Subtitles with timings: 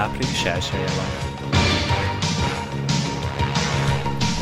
[0.00, 1.08] április elsője van.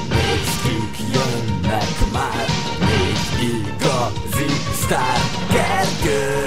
[0.09, 2.47] Néztük, jönnek már
[2.79, 4.53] négy igazi
[4.83, 6.47] sztár Gergő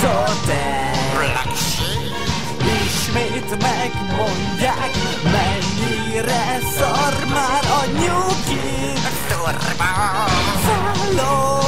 [0.00, 0.94] Zoter
[2.86, 4.90] Ismét megmondják
[5.22, 8.64] Mennyire szar már a nyugi.
[10.66, 11.58] Szálló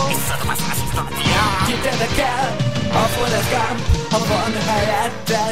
[1.66, 3.80] Kit érdekel a Forrest Gump
[4.10, 5.44] Ha van helyette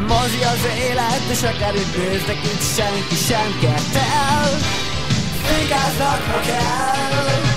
[0.08, 4.50] Mozi az élet, és akár itt néznek, itt senki sem kettel
[5.48, 7.47] Vigáznak, ha kell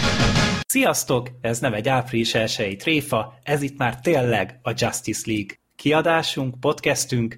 [0.71, 1.30] Sziasztok!
[1.41, 7.38] Ez nem egy április elsői tréfa, ez itt már tényleg a Justice League kiadásunk, podcastünk.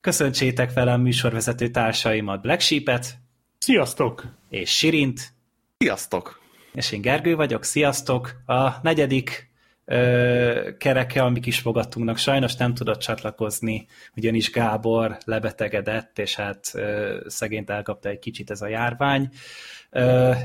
[0.00, 3.18] Köszöntsétek velem műsorvezető társaimat Black Sheep-et.
[3.58, 4.24] Sziasztok!
[4.50, 5.32] És Sirint.
[5.78, 6.40] Sziasztok!
[6.72, 8.42] És én Gergő vagyok, sziasztok!
[8.46, 9.50] A negyedik
[9.84, 13.86] ö, kereke, amik is fogadtunknak sajnos nem tudott csatlakozni,
[14.16, 19.28] ugyanis Gábor lebetegedett, és hát ö, szegényt elkapta egy kicsit ez a járvány.
[19.32, 19.36] Ö,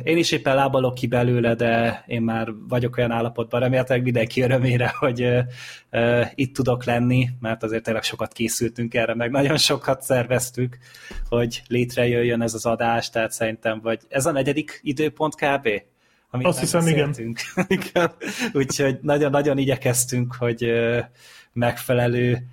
[0.04, 4.94] én is éppen lábalok ki belőle, de én már vagyok olyan állapotban, remélhetőleg mindenki örömére,
[4.98, 5.28] hogy
[6.36, 10.78] itt tudok lenni, mert azért tényleg sokat készültünk erre, meg nagyon sokat szerveztük,
[11.30, 15.70] hogy létrejöjjön ez az adás, tehát szerintem, vagy ez a negyedik időpont kb?
[16.30, 17.16] Amit Azt hiszem, igen.
[17.68, 18.12] igen.
[18.54, 20.72] Úgyhogy nagyon-nagyon igyekeztünk, hogy
[21.54, 22.46] megfelelő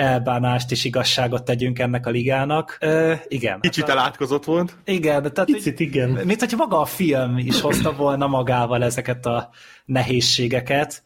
[0.00, 2.76] elbánást és igazságot tegyünk ennek a ligának.
[2.80, 3.60] Ö, igen.
[3.60, 4.76] Kicsit hát, elátkozott volt.
[4.84, 5.32] Igen.
[5.32, 6.10] Tehát, Kicsit, igen.
[6.10, 9.50] Mint hogy maga a film is hozta volna magával ezeket a
[9.84, 11.02] nehézségeket.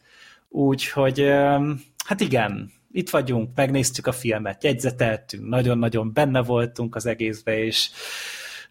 [0.49, 1.19] Úgyhogy,
[2.05, 7.89] hát igen, itt vagyunk, megnéztük a filmet, jegyzeteltünk, nagyon-nagyon benne voltunk az egészbe, és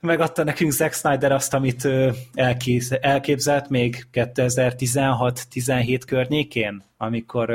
[0.01, 1.89] megadta nekünk Zack Snyder azt, amit
[2.35, 7.51] elkész, elképzelt még 2016-17 környékén, amikor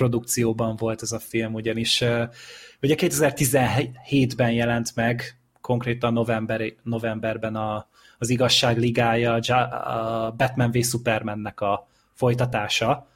[0.00, 2.00] produkcióban volt ez a film, ugyanis
[2.82, 7.86] ugye 2017-ben jelent meg, konkrétan november, novemberben a,
[8.18, 13.08] az Igazság Ligája, a Batman v Supermannek a folytatása,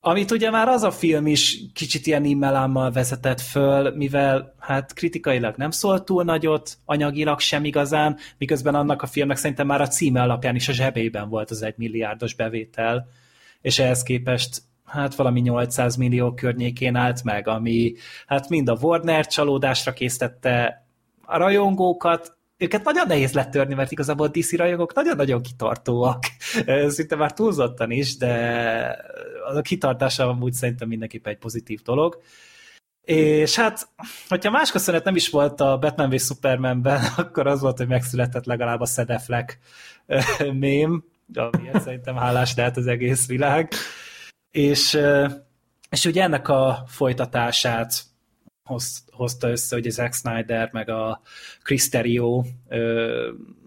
[0.00, 5.54] amit ugye már az a film is kicsit ilyen immelámmal vezetett föl, mivel hát kritikailag
[5.56, 10.22] nem szólt túl nagyot, anyagilag sem igazán, miközben annak a filmnek szerintem már a címe
[10.22, 13.08] alapján is a zsebében volt az egy milliárdos bevétel,
[13.60, 17.94] és ehhez képest hát valami 800 millió környékén állt meg, ami
[18.26, 20.86] hát mind a Warner csalódásra késztette
[21.22, 26.24] a rajongókat, őket nagyon nehéz letörni, mert igazából a DC rajongók nagyon-nagyon kitartóak.
[26.88, 28.32] Szinte már túlzottan is, de
[29.54, 32.20] a kitartása amúgy szerintem mindenképpen egy pozitív dolog.
[33.02, 33.88] És hát,
[34.28, 38.44] hogyha más köszönet nem is volt a Batman v Supermanben, akkor az volt, hogy megszületett
[38.44, 39.58] legalább a Sedeflek
[40.52, 43.72] mém, amiért szerintem hálás lehet az egész világ.
[44.58, 44.98] És,
[45.90, 48.02] és ugye ennek a folytatását
[48.64, 51.20] hoz, hozta össze ugye Zack Snyder, meg a
[51.62, 52.44] Chris Terrio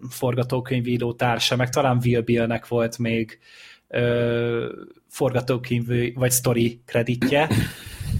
[0.08, 3.38] forgatókönyvíró társa, meg talán Will Bill-nek volt még
[3.88, 4.72] ö,
[5.08, 7.48] forgatókönyv vagy story kreditje.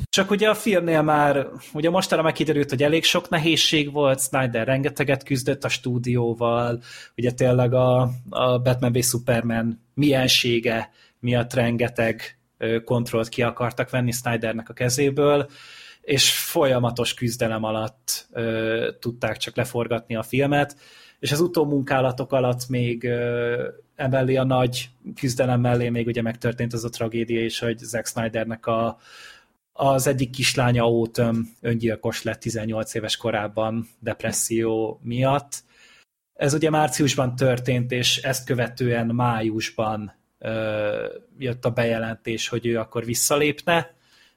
[0.08, 4.66] Csak ugye a filmnél már, ugye mostanra meg kiderült, hogy elég sok nehézség volt, Snyder
[4.66, 6.82] rengeteget küzdött a stúdióval,
[7.16, 12.36] ugye tényleg a, a Batman v Superman miensége miatt rengeteg
[12.84, 15.48] kontrollt ki akartak venni Snydernek a kezéből,
[16.00, 20.76] és folyamatos küzdelem alatt ö, tudták csak leforgatni a filmet,
[21.18, 26.84] és az utómunkálatok alatt még ö, emellé a nagy küzdelem mellé még ugye megtörtént az
[26.84, 28.98] a tragédia is, hogy Zack Snydernek a,
[29.72, 35.62] az egyik kislánya Autumn öngyilkos lett 18 éves korában depresszió miatt.
[36.34, 40.21] Ez ugye márciusban történt, és ezt követően májusban
[41.38, 43.90] jött a bejelentés, hogy ő akkor visszalépne,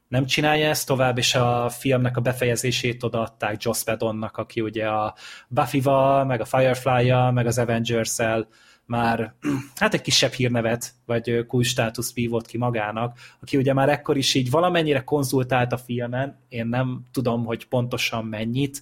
[0.07, 5.15] nem csinálja ezt tovább, és a filmnek a befejezését odaadták Joss Whedonnak, aki ugye a
[5.47, 8.47] Buffy-val, meg a Firefly-jal, meg az Avengers-el
[8.85, 9.33] már
[9.79, 14.33] hát egy kisebb hírnevet, vagy cool státusz vívott ki magának, aki ugye már ekkor is
[14.33, 18.81] így valamennyire konzultált a filmen, én nem tudom, hogy pontosan mennyit,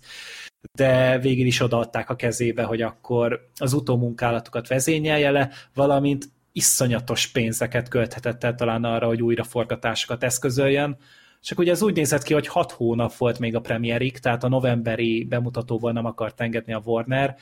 [0.71, 7.87] de végül is odaadták a kezébe, hogy akkor az utómunkálatokat vezényelje le, valamint iszonyatos pénzeket
[7.87, 10.97] költhetett el talán arra, hogy újraforgatásokat eszközöljön,
[11.41, 14.47] Csak ugye ez úgy nézett ki, hogy hat hónap volt még a premierig, tehát a
[14.47, 17.35] novemberi bemutatóból nem akart engedni a Warner,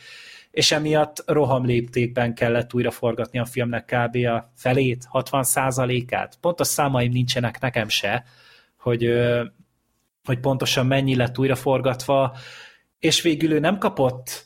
[0.52, 4.16] és emiatt rohamléptékben kellett újra forgatni a filmnek kb.
[4.16, 6.38] a felét, 60 százalékát.
[6.42, 8.24] Pontos számaim nincsenek nekem se,
[8.78, 9.14] hogy,
[10.24, 12.38] hogy pontosan mennyi lett újra forgatva,
[13.00, 14.46] és végül ő nem kapott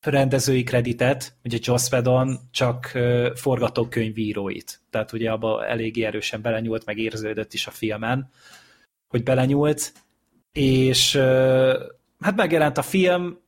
[0.00, 2.98] rendezői kreditet, ugye Joss Whedon csak
[3.34, 4.80] forgatókönyvíróit.
[4.90, 8.30] Tehát ugye abba eléggé erősen belenyúlt, meg érződött is a filmen,
[9.08, 9.92] hogy belenyúlt,
[10.52, 11.16] és
[12.20, 13.38] hát megjelent a film,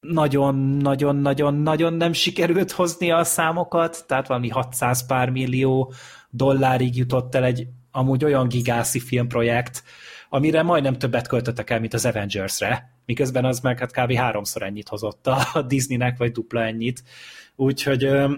[0.00, 5.92] nagyon-nagyon-nagyon-nagyon nem sikerült hozni a számokat, tehát valami 600 pár millió
[6.30, 9.82] dollárig jutott el egy amúgy olyan gigászi filmprojekt,
[10.28, 14.12] amire majdnem többet költöttek el, mint az Avengers-re, miközben az meg hát kb.
[14.12, 17.02] háromszor ennyit hozott a Disneynek, vagy dupla ennyit.
[17.56, 18.32] Úgyhogy ö,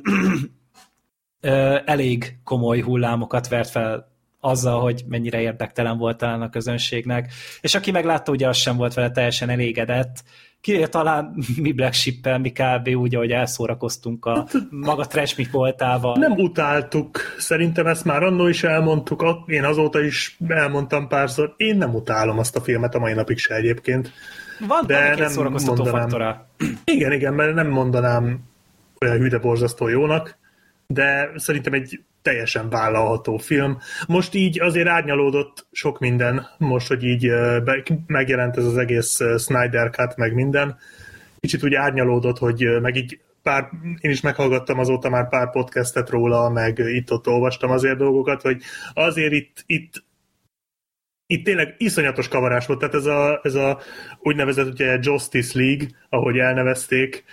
[1.41, 4.09] ö, elég komoly hullámokat vert fel
[4.41, 8.95] azzal, hogy mennyire érdektelen volt talán a közönségnek, és aki meglátta, ugye az sem volt
[8.95, 10.23] vele teljesen elégedett,
[10.61, 12.89] ki talán mi Black ship mi kb.
[12.89, 16.17] úgy, ahogy elszórakoztunk a hát, maga trash voltával.
[16.19, 21.95] Nem utáltuk, szerintem ezt már annó is elmondtuk, én azóta is elmondtam párszor, én nem
[21.95, 24.13] utálom azt a filmet a mai napig se egyébként.
[24.67, 26.49] Van, de nem szórakoztató mondanám, faktora.
[26.95, 28.41] Igen, igen, mert nem mondanám
[29.01, 30.39] olyan hűde borzasztó jónak,
[30.87, 33.79] de szerintem egy teljesen vállalható film.
[34.07, 37.29] Most így azért árnyalódott sok minden, most, hogy így
[37.65, 40.79] be, megjelent ez az egész Snyder Cut, meg minden.
[41.41, 43.71] Kicsit úgy árnyalódott, hogy meg így pár,
[44.01, 48.63] én is meghallgattam azóta már pár podcastet róla, meg itt-ott olvastam azért dolgokat, hogy
[48.95, 50.03] azért itt, itt
[51.31, 53.81] itt tényleg iszonyatos kavarás volt, tehát ez a, ez a
[54.19, 57.25] úgynevezett ugye Justice League, ahogy elnevezték,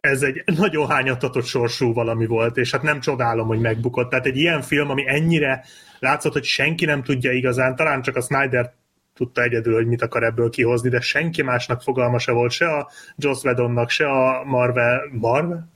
[0.00, 4.10] ez egy nagyon hányatatott sorsú valami volt, és hát nem csodálom, hogy megbukott.
[4.10, 5.64] Tehát egy ilyen film, ami ennyire
[5.98, 8.72] látszott, hogy senki nem tudja igazán, talán csak a Snyder
[9.14, 12.90] tudta egyedül, hogy mit akar ebből kihozni, de senki másnak fogalma se volt, se a
[13.16, 15.68] Joss Whedonnak, se a Marvel, Marvel?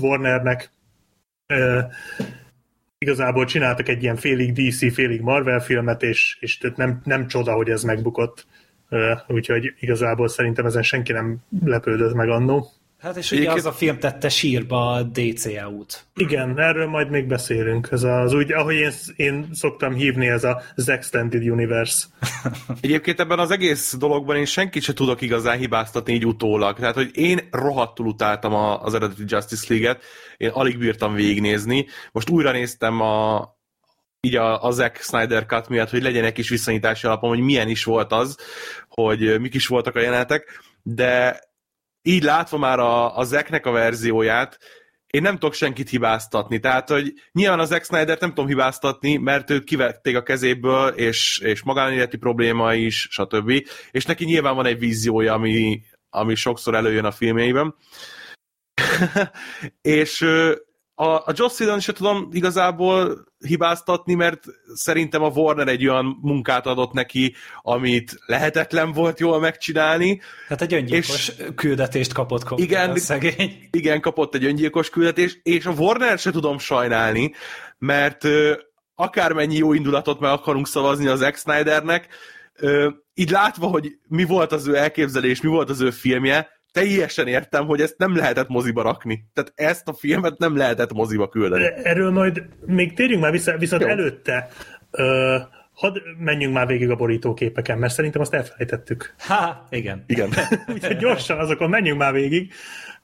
[0.00, 0.70] Warnernek.
[2.98, 7.70] Igazából csináltak egy ilyen félig DC, félig Marvel filmet, és, és nem, nem csoda, hogy
[7.70, 8.46] ez megbukott.
[9.26, 12.68] Úgyhogy igazából szerintem ezen senki nem lepődött meg annó.
[13.04, 13.66] Hát és ugye Egyébként...
[13.66, 16.06] az a film tette sírba a DCEU-t.
[16.14, 17.88] Igen, erről majd még beszélünk.
[17.90, 22.06] Ez az úgy, ahogy én, én szoktam hívni, ez az Extended Universe.
[22.80, 26.78] Egyébként ebben az egész dologban én senkit se tudok igazán hibáztatni így utólag.
[26.78, 30.02] Tehát, hogy én rohadtul utáltam az eredeti Justice League-et,
[30.36, 31.86] én alig bírtam végignézni.
[32.12, 33.48] Most újra néztem a,
[34.20, 37.68] így a, a Zack Snyder Cut miatt, hogy legyen egy kis viszonyítási alapom, hogy milyen
[37.68, 38.38] is volt az,
[38.88, 41.38] hogy mik is voltak a jelenetek, de
[42.06, 44.58] így látva már a, a Zeknek a verzióját,
[45.06, 46.60] én nem tudok senkit hibáztatni.
[46.60, 51.38] Tehát, hogy nyilván az Zack Snyder nem tudom hibáztatni, mert őt kivették a kezéből, és,
[51.38, 53.66] és magánéleti probléma is, stb.
[53.90, 57.74] És neki nyilván van egy víziója, ami, ami sokszor előjön a filmjeiben.
[59.82, 60.26] és
[60.94, 64.44] a, a Joss Whedon se tudom igazából hibáztatni, mert
[64.74, 70.20] szerintem a Warner egy olyan munkát adott neki, amit lehetetlen volt jól megcsinálni.
[70.48, 73.68] Hát egy öngyilkos és küldetést kapott konkrétan igen, szegény.
[73.70, 77.32] Igen, kapott egy öngyilkos küldetést, és a Warner se tudom sajnálni,
[77.78, 78.28] mert
[78.94, 82.08] akármennyi jó indulatot meg akarunk szavazni az Zack Snydernek,
[83.14, 87.66] így látva, hogy mi volt az ő elképzelés, mi volt az ő filmje, teljesen értem,
[87.66, 89.24] hogy ezt nem lehetett moziba rakni.
[89.34, 91.64] Tehát ezt a filmet nem lehetett moziba küldeni.
[91.82, 93.88] Erről majd még térjünk már vissza, viszont Jó.
[93.88, 94.48] előtte
[94.92, 95.40] uh,
[95.72, 99.14] hadd menjünk már végig a borítóképeken, mert szerintem azt elfelejtettük.
[99.18, 100.04] Ha, igen.
[100.06, 100.30] Igen.
[100.74, 102.52] Úgyhogy gyorsan azokon menjünk már végig.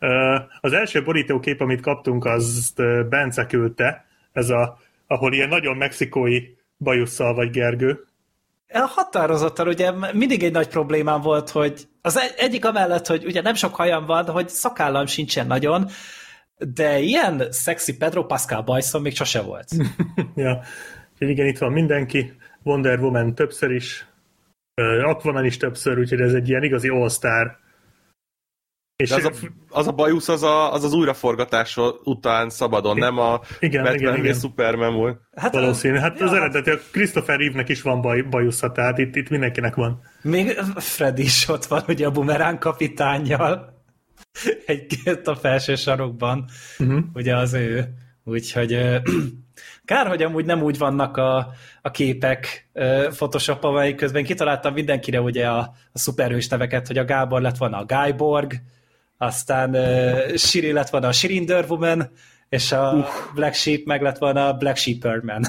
[0.01, 2.75] Uh, az első borítókép, amit kaptunk, az
[3.09, 6.43] Bence küldte, ez a, ahol ilyen nagyon mexikói
[6.79, 8.05] bajusszal vagy Gergő.
[8.73, 13.55] Határozottan, ugye mindig egy nagy problémám volt, hogy az egy, egyik amellett, hogy ugye nem
[13.55, 15.89] sok hajam van, hogy szakállam sincsen nagyon,
[16.59, 19.69] de ilyen szexi Pedro Pascal bajszom még sose volt.
[20.35, 20.61] ja,
[21.19, 24.07] igen, itt van mindenki, Wonder Woman többször is,
[25.05, 27.59] Aquaman is többször, úgyhogy ez egy ilyen igazi all-star
[29.01, 29.33] és az, a,
[29.69, 34.17] az a bajusz az, a, az az újraforgatás után szabadon, nem a igen, Batman igen,
[34.17, 34.35] igen.
[34.35, 35.21] Superman volt.
[35.37, 35.97] Hát Valószínű.
[35.97, 36.27] Hát ja.
[36.27, 40.01] az eredeti, a Christopher Reeve-nek is van baj, bajusza, tehát itt, itt mindenkinek van.
[40.23, 43.79] Még Fred is ott van, ugye a bumerán kapitányjal.
[44.67, 46.45] Egy a felső sarokban.
[46.79, 47.01] Uh-huh.
[47.15, 47.95] Ugye az ő.
[48.25, 49.01] Úgyhogy
[49.85, 51.53] kár, hogy amúgy nem úgy vannak a,
[51.83, 52.71] a képek
[53.11, 55.59] Photoshop, amelyik közben kitaláltam mindenkire ugye a,
[55.93, 58.53] a szuperhős neveket, hogy a Gábor lett volna a Guyborg,
[59.23, 62.11] aztán uh, Siri lett volna a Shirinder Woman,
[62.49, 63.07] és a uh.
[63.35, 65.43] Black Sheep meg lett volna a Black Sheeper Man.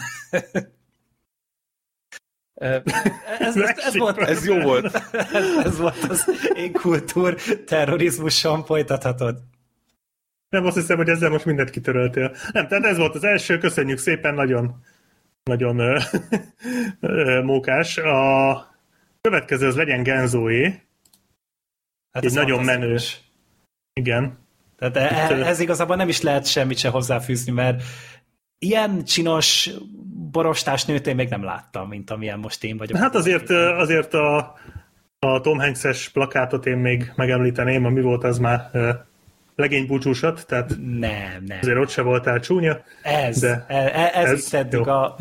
[2.54, 2.84] Ez,
[3.40, 4.96] ez, ez, volt, Ez jó volt.
[5.14, 7.36] ez, ez volt az én kultúr
[7.66, 9.38] terrorizmuson folytathatod.
[10.50, 12.36] Nem azt hiszem, hogy ezzel most mindent kitöröltél.
[12.52, 14.84] Nem, tehát ez volt az első, köszönjük szépen, nagyon,
[15.44, 16.00] nagyon ö,
[17.00, 17.98] ö, mókás.
[17.98, 18.76] A
[19.22, 20.64] következő az legyen Genzóé.
[22.12, 23.31] Hát Egy ez nagyon fantasztikus.
[24.02, 24.38] Igen.
[24.80, 27.84] Tehát e- ehhez igazából nem is lehet semmit se hozzáfűzni, mert
[28.60, 29.70] ilyen csinos
[30.32, 32.98] borostás nőt én még nem láttam, mint amilyen most én vagyok.
[32.98, 34.38] Hát azért, azért a,
[35.20, 38.90] a Tom Hanks-es plakátot én még megemlíteném, ami volt az már ö,
[39.56, 41.58] legénybúcsúsat, tehát Nem, nem.
[41.62, 42.84] azért ott se voltál csúnya.
[43.02, 44.92] Ez, De e- e- ez, ez ez tettük jó.
[44.92, 45.16] a...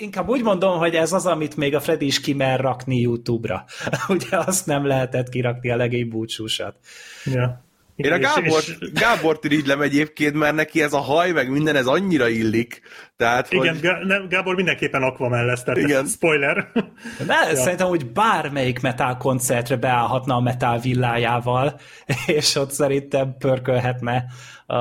[0.00, 3.64] Inkább úgy mondom, hogy ez az, amit még a Freddy is kimer rakni YouTube-ra.
[4.08, 6.76] Ugye azt nem lehetett kirakni a legény búcsúsat.
[7.24, 7.64] Ja.
[7.96, 11.76] Én a És- Gábor, és- Gábort irigylem egyébként, mert neki ez a haj, meg minden,
[11.76, 12.80] ez annyira illik.
[13.16, 13.80] Tehát, Igen, hogy...
[13.80, 16.06] Gá- nem, Gábor mindenképpen Aquaman lesz, tehát Igen.
[16.06, 16.68] spoiler.
[17.26, 17.56] De ja.
[17.56, 21.80] szerintem úgy bármelyik metal koncertre beállhatna a metal villájával,
[22.26, 24.24] és ott szerintem pörkölhetne
[24.66, 24.74] a,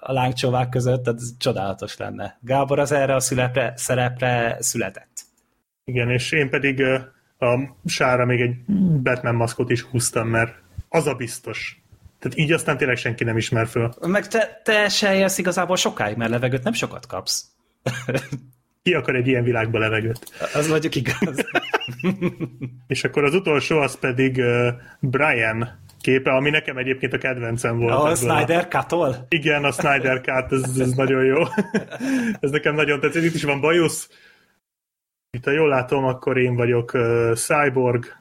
[0.00, 2.38] a lángcsovák között, tehát ez csodálatos lenne.
[2.40, 5.26] Gábor az erre a szülepre, szerepre született.
[5.84, 6.82] Igen, és én pedig
[7.38, 8.54] a sára még egy
[9.02, 10.54] Batman maszkot is húztam, mert
[10.88, 11.82] az a biztos.
[12.18, 13.94] Tehát így aztán tényleg senki nem ismer föl.
[14.00, 17.44] Meg te, te se élsz igazából sokáig, mert levegőt nem sokat kapsz.
[18.82, 20.32] Ki akar egy ilyen világba levegőt?
[20.54, 21.44] Az mondjuk igaz.
[22.86, 24.68] És akkor az utolsó az pedig uh,
[25.00, 27.94] Brian képe, ami nekem egyébként a kedvencem volt.
[27.94, 29.26] A Snyder Cut-ol?
[29.28, 31.42] Igen, a Snyder Cut, ez, ez nagyon jó.
[32.40, 33.22] ez nekem nagyon tetszik.
[33.22, 34.08] Itt is van bajusz.
[35.30, 38.16] Itt, ha jól látom, akkor én vagyok uh, Cyborg,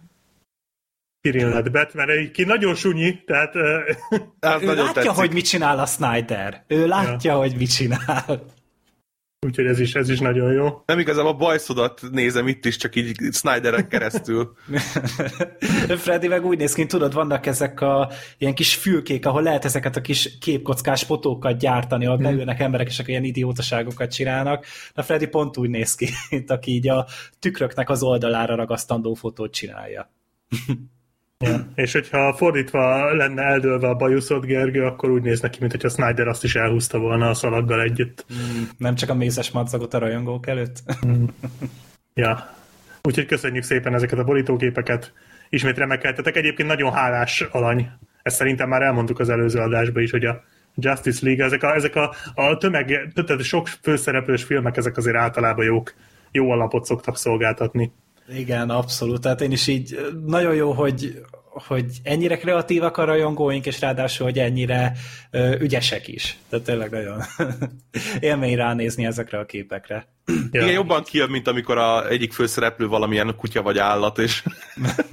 [1.32, 3.56] Kirin lett Batman, ki nagyon sunyi, tehát
[4.40, 5.10] Az Ő nagyon látja, tetszik.
[5.10, 6.64] hogy mit csinál a Snyder.
[6.68, 8.44] Ő látja, hogy mit csinál.
[9.46, 10.82] úgyhogy ez is, ez is nagyon jó.
[10.86, 14.54] Nem igazából a bajszodat nézem itt is, csak így Snyderen keresztül.
[16.04, 19.96] Freddy meg úgy néz ki, tudod, vannak ezek a ilyen kis fülkék, ahol lehet ezeket
[19.96, 24.66] a kis képkockás fotókat gyártani, ahol beülnek emberek, és akkor ilyen idiótaságokat csinálnak.
[24.96, 27.08] De Freddy pont úgy néz ki, mint aki így a
[27.40, 30.12] tükröknek az oldalára ragasztandó fotót csinálja.
[31.40, 31.68] Ja.
[31.76, 36.44] És hogyha fordítva lenne eldőlve a bajuszod, Gergő, akkor úgy néz neki, mintha Snyder azt
[36.44, 38.26] is elhúzta volna a szalaggal együtt.
[38.78, 40.84] Nem csak a mézes madzagot a rajongók előtt.
[42.14, 42.50] Ja.
[43.04, 45.14] Úgyhogy köszönjük szépen ezeket a borítóképeket.
[45.50, 46.36] Ismét remekeltetek.
[46.36, 47.90] Egyébként nagyon hálás alany.
[48.22, 50.44] Ezt szerintem már elmondtuk az előző adásban is, hogy a
[50.76, 55.66] Justice League, ezek a, ezek a, a tömeg, tehát sok főszereplős filmek, ezek azért általában
[55.66, 55.94] jók,
[56.32, 57.92] jó alapot szoktak szolgáltatni.
[58.28, 59.22] Igen, abszolút.
[59.22, 64.40] Tehát én is így nagyon jó, hogy, hogy ennyire kreatívak a rajongóink, és ráadásul, hogy
[64.40, 64.94] ennyire
[65.32, 66.38] ö, ügyesek is.
[66.50, 67.22] Tehát tényleg nagyon
[68.20, 70.08] élmény ránézni ezekre a képekre.
[70.26, 70.36] Ja.
[70.64, 74.44] Igen, jobban kijön, mint amikor a egyik főszereplő valamilyen kutya vagy állat, és...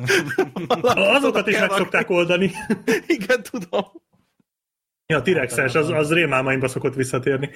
[1.16, 2.50] Azokat is meg szokták oldani.
[3.16, 3.84] Igen, tudom.
[5.06, 7.50] Ja, a T-Rexes, az, az rémálmaimba szokott visszatérni.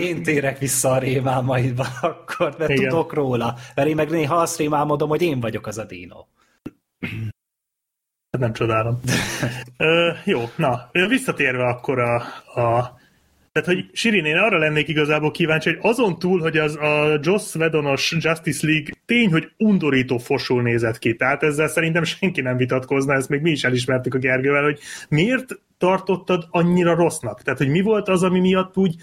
[0.00, 2.88] Én térek vissza a rémálmaidba akkor, mert Igen.
[2.88, 3.54] tudok róla.
[3.74, 6.24] Mert én meg néha azt rémálmodom, hogy én vagyok az a dino.
[8.30, 9.00] Hát nem csodálom.
[9.76, 12.14] Ö, jó, na, visszatérve akkor a,
[12.60, 12.98] a
[13.52, 17.54] tehát, hogy Sirin, én arra lennék igazából kíváncsi, hogy azon túl, hogy az a Joss
[17.54, 21.14] Whedonos Justice League tény, hogy undorító fosul nézett ki.
[21.14, 25.60] Tehát ezzel szerintem senki nem vitatkozna, ezt még mi is elismertük a Gergővel, hogy miért
[25.78, 27.42] tartottad annyira rossznak?
[27.42, 28.94] Tehát, hogy mi volt az, ami miatt úgy,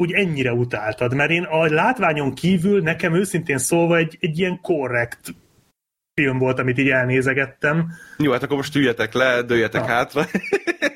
[0.00, 1.14] úgy ennyire utáltad?
[1.14, 5.34] Mert én a látványon kívül nekem őszintén szólva egy, egy ilyen korrekt
[6.14, 7.92] film volt, amit így elnézegettem.
[8.18, 9.86] Jó, hát akkor most üljetek le, dőljetek Na.
[9.86, 10.26] hátra.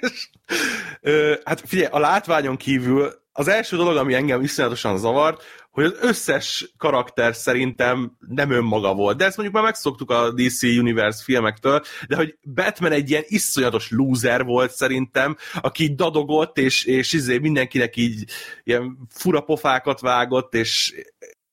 [0.00, 0.28] És,
[1.00, 5.42] ö, hát figyelj, a látványon kívül az első dolog, ami engem iszonyatosan zavart,
[5.74, 9.16] hogy az összes karakter szerintem nem önmaga volt.
[9.16, 13.90] De ezt mondjuk már megszoktuk a DC Universe filmektől, de hogy Batman egy ilyen iszonyatos
[13.90, 18.24] loser volt szerintem, aki így dadogott, és, és izé mindenkinek így
[18.64, 20.94] ilyen fura pofákat vágott, és,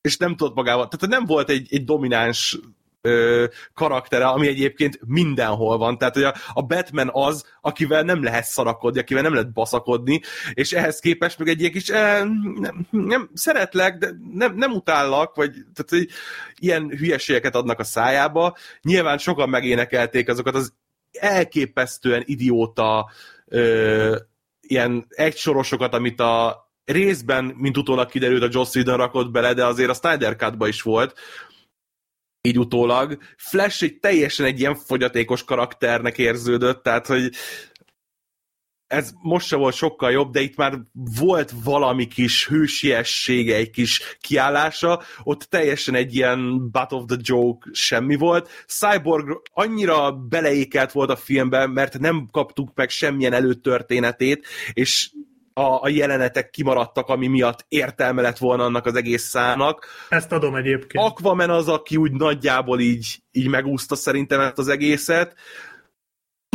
[0.02, 2.60] és nem tudott magával, tehát nem volt egy, egy domináns
[3.02, 5.98] ö, karaktere, ami egyébként mindenhol van.
[5.98, 10.22] Tehát, hogy a, a Batman az, akivel nem lehet szarakodni, akivel nem lehet baszakodni,
[10.54, 12.24] és ehhez képest meg egy ilyen kis eh,
[12.60, 16.08] nem, nem, szeretlek, de nem, nem utállak, vagy tehát, hogy
[16.60, 18.58] ilyen hülyeségeket adnak a szájába.
[18.82, 20.74] Nyilván sokan megénekelték azokat az
[21.12, 23.12] elképesztően idióta
[23.46, 24.16] ö,
[24.62, 29.90] ilyen egysorosokat, amit a részben, mint utólag kiderült, a Joss Whedon rakott bele, de azért
[29.90, 31.20] a Snyder Cut-ba is volt,
[32.42, 33.18] így utólag.
[33.38, 37.32] Flash egy teljesen egy ilyen fogyatékos karakternek érződött, tehát, hogy
[38.88, 40.80] ez most se volt sokkal jobb, de itt már
[41.20, 47.70] volt valami kis hősiessége, egy kis kiállása, ott teljesen egy ilyen butt of the joke
[47.74, 48.50] semmi volt.
[48.68, 55.12] Cyborg annyira beleékelt volt a filmben, mert nem kaptuk meg semmilyen előtörténetét, és
[55.54, 59.86] a, a jelenetek kimaradtak, ami miatt értelme lett volna annak az egész szának.
[60.10, 61.06] Ezt adom egyébként.
[61.06, 65.36] Aquaman az, aki úgy nagyjából így, így megúszta szerintem ezt az egészet.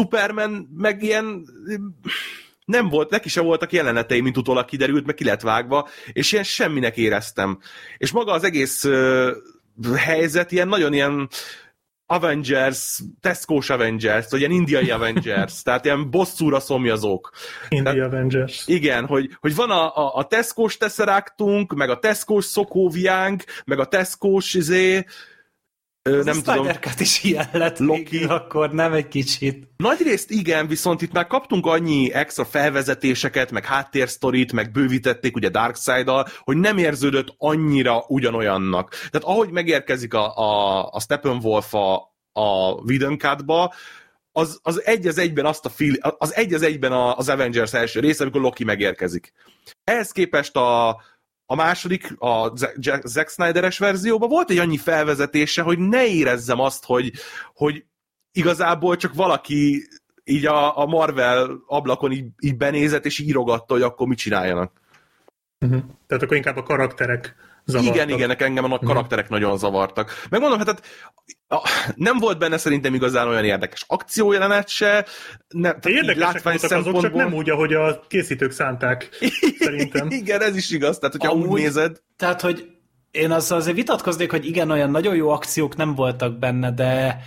[0.00, 1.45] Superman meg ilyen
[2.65, 6.45] nem volt, neki se voltak jelenetei, mint utólag kiderült, meg ki lett vágva, és ilyen
[6.45, 7.59] semminek éreztem.
[7.97, 9.31] És maga az egész uh,
[9.97, 11.29] helyzet ilyen nagyon ilyen
[12.06, 17.32] Avengers, Tesco-s Avengers, vagy ilyen indiai Avengers, tehát ilyen bosszúra szomjazók.
[17.68, 18.62] Tehát, Avengers.
[18.66, 20.76] Igen, hogy, hogy van a, a, a Tesco-s
[21.75, 25.04] meg a Tesco-s Szokóviánk, meg a Tesco-s izé,
[26.06, 26.68] az nem a tudom.
[26.98, 28.02] is ilyen lett Loki.
[28.10, 29.68] Végül, akkor nem egy kicsit.
[29.76, 36.26] Nagyrészt igen, viszont itt már kaptunk annyi extra felvezetéseket, meg háttérsztorit, meg bővítették ugye Darkseid-dal,
[36.40, 38.90] hogy nem érződött annyira ugyanolyannak.
[38.90, 41.94] Tehát ahogy megérkezik a, a, a Steppenwolf a,
[42.32, 43.72] a Whedon ba
[44.32, 48.00] az, az egy az egyben azt a feel, az egy az egyben az Avengers első
[48.00, 49.32] része, amikor Loki megérkezik.
[49.84, 51.00] Ehhez képest a,
[51.47, 52.53] a második, a
[53.05, 57.12] Zack Snyder-es verzióban volt egy annyi felvezetése, hogy ne érezzem azt, hogy,
[57.55, 57.85] hogy
[58.33, 59.88] igazából csak valaki
[60.25, 64.73] így a, a Marvel ablakon így, így benézett, és írogatta, hogy akkor mit csináljanak.
[65.61, 65.83] Uh-huh.
[66.07, 67.35] Tehát akkor inkább a karakterek
[67.66, 67.94] zavartak.
[67.94, 68.88] Igen, igen, engem a uh-huh.
[68.88, 70.26] karakterek nagyon zavartak.
[70.30, 71.62] Megmondom, hát, hát
[71.94, 75.06] nem volt benne szerintem igazán olyan érdekes akciójelenet se.
[75.49, 76.94] Ne, Érdekesek voltak szempontból...
[76.94, 79.08] azok, csak nem úgy, ahogy a készítők szánták,
[79.58, 80.11] szerintem.
[80.11, 82.00] igen, ez is igaz, tehát hogyha Amúgy, úgy nézed.
[82.16, 82.70] Tehát, hogy
[83.11, 87.20] én azzal azért vitatkoznék, hogy igen, olyan nagyon jó akciók nem voltak benne, de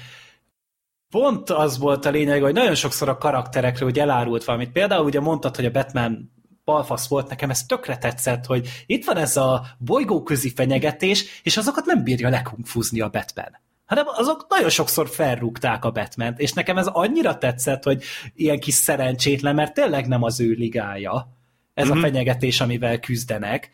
[1.09, 4.71] pont az volt a lényeg, hogy nagyon sokszor a karakterekről hogy elárult valamit.
[4.71, 6.31] Például ugye mondtad, hogy a Batman
[6.69, 11.85] balfasz volt, nekem ez tökre tetszett, hogy itt van ez a bolygóközi fenyegetés, és azokat
[11.85, 16.87] nem bírja lekungfuzni a Batman hanem azok nagyon sokszor felrúgták a batman és nekem ez
[16.87, 18.03] annyira tetszett, hogy
[18.35, 21.39] ilyen kis szerencsétlen, mert tényleg nem az ő ligája
[21.79, 21.91] ez mm-hmm.
[21.91, 22.03] a mhm.
[22.03, 23.69] fenyegetés, amivel küzdenek,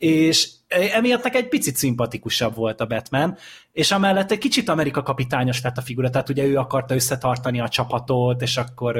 [0.00, 3.36] és emiatt nekem egy picit szimpatikusabb volt a Batman,
[3.72, 7.68] és amellett egy kicsit Amerika kapitányos lett a figura, tehát ugye ő akarta összetartani a
[7.68, 8.98] csapatot, és akkor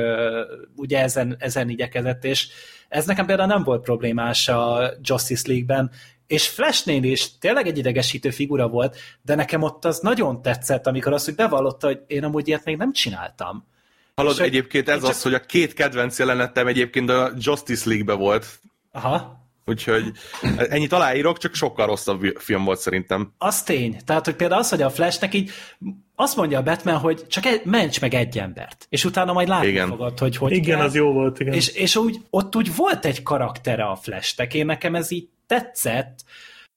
[0.77, 2.49] ugye ezen, ezen igyekezett, és
[2.89, 5.91] ez nekem például nem volt problémás a Justice League-ben,
[6.27, 11.13] és Flashnél is tényleg egy idegesítő figura volt, de nekem ott az nagyon tetszett, amikor
[11.13, 13.67] azt, hogy bevallotta, hogy én amúgy ilyet még nem csináltam.
[14.15, 15.11] Hallod, és egyébként ez csak...
[15.11, 18.61] az, hogy a két kedvenc jelenetem egyébként a Justice League-be volt.
[18.93, 19.40] Aha.
[19.65, 20.13] Úgyhogy
[20.57, 23.33] ennyit aláírok, csak sokkal rosszabb film volt szerintem.
[23.39, 23.97] Az tény.
[24.05, 25.51] Tehát, hogy például az, hogy a Flashnek így
[26.15, 29.69] azt mondja a Batman, hogy csak egy, ments meg egy embert, és utána majd látni
[29.69, 29.89] igen.
[29.89, 30.87] fogod, hogy hogy Igen, kell.
[30.87, 31.55] az jó volt, igen.
[31.55, 36.25] És, és úgy, ott úgy volt egy karaktere a Flashnek, én nekem ez így tetszett.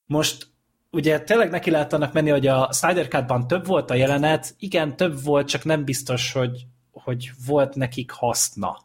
[0.05, 0.47] Most
[0.91, 4.95] ugye tényleg neki lehet annak menni, hogy a Snyder Cut-ban több volt a jelenet, igen,
[4.95, 8.77] több volt, csak nem biztos, hogy, hogy volt nekik haszna.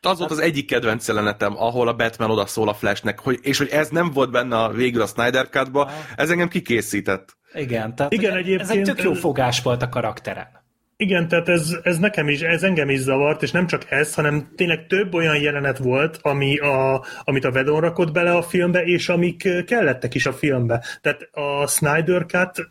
[0.00, 3.68] Az volt az egyik kedvenc jelenetem, ahol a Batman odaszól a Flashnek, hogy, és hogy
[3.68, 7.36] ez nem volt benne a végül a Snyder Cut-ba, ez engem kikészített.
[7.54, 8.60] Igen, tehát Igen, egyébként...
[8.60, 10.58] ez egy tök jó fogás volt a karakteren.
[10.96, 14.52] Igen, tehát ez, ez nekem is, ez engem is zavart, és nem csak ez, hanem
[14.56, 19.08] tényleg több olyan jelenet volt, ami a, amit a Vedon rakott bele a filmbe, és
[19.08, 20.84] amik kellettek is a filmbe.
[21.00, 22.70] Tehát a Snyder Cut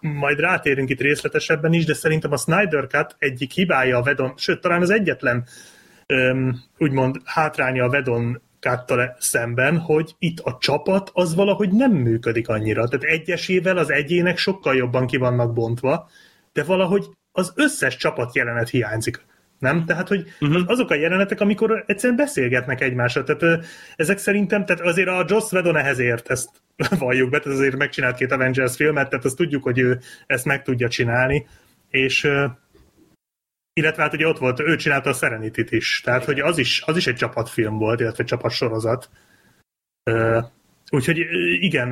[0.00, 4.60] majd rátérünk itt részletesebben is, de szerintem a Snyder Cut egyik hibája a Vedon, sőt,
[4.60, 5.46] talán az egyetlen
[6.06, 12.48] öm, úgymond hátránya a Vedon Kattal szemben, hogy itt a csapat az valahogy nem működik
[12.48, 12.88] annyira.
[12.88, 16.08] Tehát egyesével az egyének sokkal jobban ki vannak bontva,
[16.52, 19.24] de valahogy az összes csapat jelenet hiányzik.
[19.58, 19.84] Nem?
[19.84, 20.62] Tehát, hogy uh-huh.
[20.66, 23.24] azok a jelenetek, amikor egyszerűen beszélgetnek egymással.
[23.24, 23.64] Tehát
[23.96, 26.48] ezek szerintem, tehát azért a Joss Whedon ehhez ért, ezt
[26.98, 30.62] valljuk be, tehát azért megcsinált két Avengers filmet, tehát azt tudjuk, hogy ő ezt meg
[30.62, 31.46] tudja csinálni,
[31.90, 32.28] és
[33.80, 36.96] illetve hát ugye ott volt, ő csinálta a serenity is, tehát hogy az is, az
[36.96, 39.10] is egy csapatfilm volt, illetve egy csapatsorozat.
[40.90, 41.18] Úgyhogy
[41.60, 41.88] igen,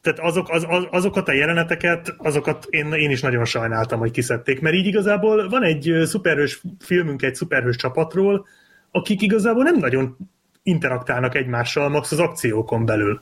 [0.00, 4.60] tehát azok, az, az, azokat a jeleneteket, azokat én, én is nagyon sajnáltam, hogy kiszedték,
[4.60, 8.46] mert így igazából van egy szuperhős filmünk egy szuperhős csapatról,
[8.90, 10.16] akik igazából nem nagyon
[10.62, 13.20] interaktálnak egymással, max az akciókon belül.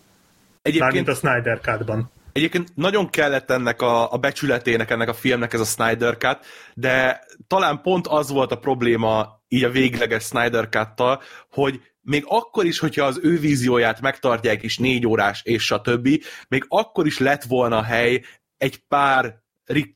[0.63, 2.11] Egyébként, Mármint a Snyder Cut-ban.
[2.37, 6.39] Egyébként nagyon kellett ennek a, a becsületének, ennek a filmnek ez a Snyder Cut,
[6.75, 12.65] de talán pont az volt a probléma így a végleges Snyder Cut-tal, hogy még akkor
[12.65, 17.19] is, hogyha az ő vízióját megtartják is négy órás és a többi, még akkor is
[17.19, 18.23] lett volna hely
[18.59, 19.43] egy pár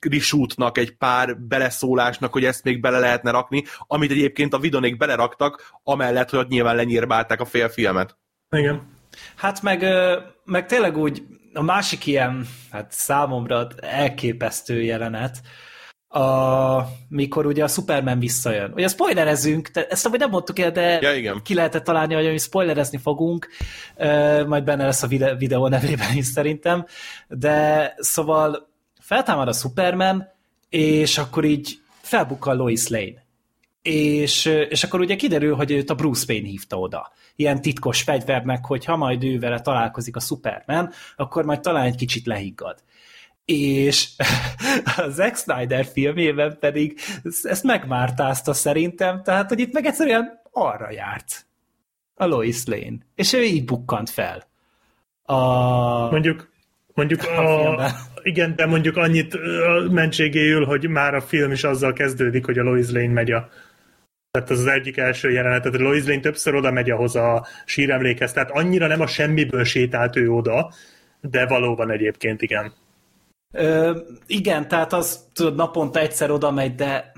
[0.01, 5.73] reshootnak, egy pár beleszólásnak, hogy ezt még bele lehetne rakni, amit egyébként a videónék beleraktak,
[5.83, 8.17] amellett, hogy ott nyilván lenyírbálták a félfilmet.
[8.51, 8.83] Igen.
[9.37, 9.85] Hát meg,
[10.45, 15.41] meg tényleg úgy a másik ilyen, hát számomra elképesztő jelenet,
[16.09, 18.73] a, mikor ugye a Superman visszajön.
[18.75, 21.41] Ugye spoilerezünk, de ezt amúgy nem mondtuk el, de ja, igen.
[21.43, 23.49] ki lehetett találni, hogy mi spoilerezni fogunk,
[24.47, 26.87] majd benne lesz a videó nevében is szerintem,
[27.29, 28.69] de szóval
[29.01, 30.29] feltámad a Superman,
[30.69, 33.29] és akkor így felbukkan Lois Lane.
[33.83, 37.13] És, és akkor ugye kiderül, hogy őt a Bruce Wayne hívta oda.
[37.37, 41.97] Ilyen titkos fegyvernek, hogy ha majd ő vele találkozik a Superman, akkor majd talán egy
[41.97, 42.83] kicsit lehiggad
[43.51, 44.09] és
[44.97, 46.99] a Zack Snyder filmében pedig
[47.43, 51.47] ezt megmártázta szerintem, tehát hogy itt meg egyszerűen arra járt
[52.15, 54.49] a Lois Lane, és ő így bukkant fel.
[55.23, 55.37] A...
[56.11, 56.49] Mondjuk,
[56.95, 57.91] mondjuk a, a
[58.23, 59.37] igen, de mondjuk annyit
[59.91, 63.49] mentségéül, hogy már a film is azzal kezdődik, hogy a Lois Lane megy a
[64.31, 68.33] tehát az az egyik első jelenet, tehát Lois Lane többször oda megy ahhoz a síremlékhez,
[68.33, 70.73] tehát annyira nem a semmiből sétált ő oda,
[71.21, 72.73] de valóban egyébként igen.
[73.53, 77.13] Ö, igen, tehát az tudod, naponta egyszer oda megy, de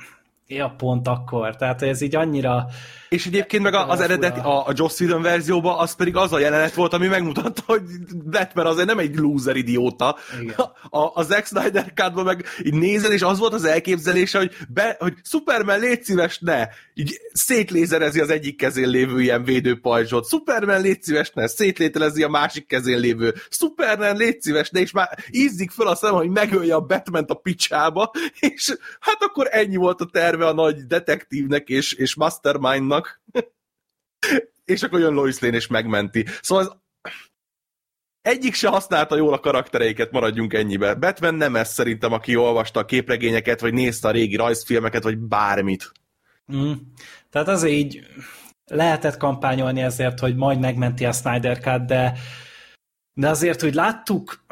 [0.46, 1.56] ja, pont akkor.
[1.56, 2.66] Tehát ez így annyira...
[3.12, 6.74] És egyébként meg az eredeti, a, a Joss Whedon verzióban az pedig az a jelenet
[6.74, 7.82] volt, ami megmutatta, hogy
[8.30, 10.16] Batman azért nem egy loser idióta.
[10.90, 14.96] A, a Zack Snyder cut meg így nézel, és az volt az elképzelése, hogy, be,
[14.98, 16.66] hogy Superman légy szíves, ne!
[16.94, 20.28] Így szétlézerezi az egyik kezén lévő ilyen védőpajzsot.
[20.28, 21.46] Superman légy szíves, ne!
[21.46, 23.34] Szétlételezi a másik kezén lévő.
[23.50, 24.80] Superman légy szíves, ne!
[24.80, 29.48] És már ízzik fel a szem, hogy megölje a batman a picsába, és hát akkor
[29.50, 33.01] ennyi volt a terve a nagy detektívnek és, és mastermindnak,
[34.64, 36.26] és akkor jön Lois Lane és megmenti.
[36.40, 36.70] Szóval ez
[38.22, 40.94] egyik se használta jól a karaktereiket, maradjunk ennyibe.
[40.94, 45.92] Batman nem ez szerintem, aki olvasta a képregényeket, vagy nézte a régi rajzfilmeket, vagy bármit.
[46.54, 46.72] Mm.
[47.30, 48.06] Tehát az így
[48.64, 52.18] lehetett kampányolni ezért, hogy majd megmenti a Snyder Cut, de,
[53.14, 54.44] de azért, hogy láttuk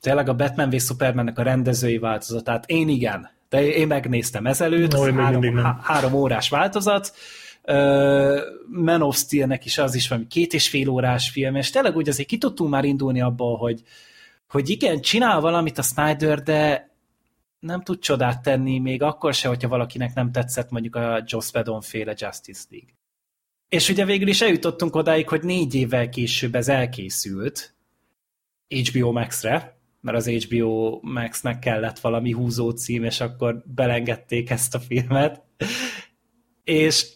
[0.00, 5.12] tényleg a Batman v Supermannek a rendezői változatát, én igen, de én megnéztem ezelőtt, no,
[5.12, 7.14] három, há- három órás változat,
[7.70, 11.96] Uh, Man of Steel-nek is az is valami két és fél órás film, és tényleg
[11.96, 13.82] úgy azért ki tudtunk már indulni abból, hogy,
[14.48, 16.90] hogy igen, csinál valamit a Snyder, de
[17.60, 21.80] nem tud csodát tenni, még akkor se, hogyha valakinek nem tetszett mondjuk a Joss Whedon
[21.80, 22.90] féle Justice League.
[23.68, 27.74] És ugye végül is eljutottunk odáig, hogy négy évvel később ez elkészült
[28.68, 34.80] HBO Max-re, mert az HBO Max-nek kellett valami húzó cím, és akkor belengedték ezt a
[34.80, 35.42] filmet.
[36.64, 37.06] És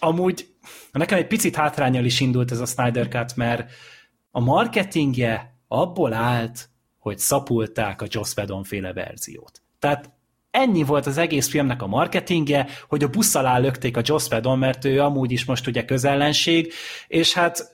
[0.00, 0.54] amúgy
[0.92, 3.70] nekem egy picit hátrányal is indult ez a Snyder Cut, mert
[4.30, 9.62] a marketingje abból állt, hogy szapulták a Joss Whedon féle verziót.
[9.78, 10.10] Tehát
[10.50, 14.58] ennyi volt az egész filmnek a marketingje, hogy a busz alá lökték a Joss Whedon,
[14.58, 16.72] mert ő amúgy is most ugye közellenség,
[17.08, 17.70] és hát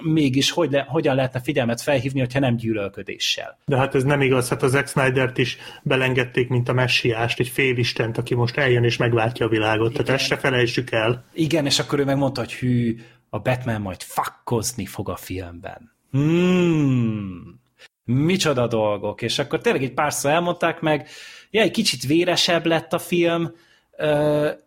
[0.00, 3.58] mégis hogy le, hogyan lehetne figyelmet felhívni, hogyha nem gyűlölködéssel.
[3.64, 7.48] De hát ez nem igaz, hát az Zack Snyder-t is belengedték, mint a messiást, egy
[7.48, 10.04] félistent, aki most eljön és megváltja a világot, Igen.
[10.04, 11.24] tehát ezt se felejtsük el.
[11.32, 12.96] Igen, és akkor ő megmondta, hogy hű,
[13.30, 15.92] a Batman majd fakkozni fog a filmben.
[16.10, 17.60] Hmm,
[18.04, 21.08] micsoda dolgok, és akkor tényleg egy párszor elmondták meg,
[21.50, 23.54] ja, egy kicsit véresebb lett a film,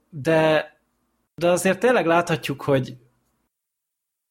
[0.10, 0.74] de,
[1.36, 2.98] de azért tényleg láthatjuk, hogy,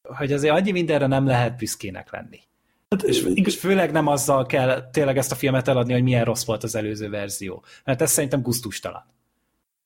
[0.03, 2.41] hogy azért annyi mindenre nem lehet büszkének lenni.
[2.89, 6.45] Hát, és, és főleg nem azzal kell tényleg ezt a filmet eladni, hogy milyen rossz
[6.45, 7.65] volt az előző verzió.
[7.85, 9.05] Mert ez szerintem gusztustalan.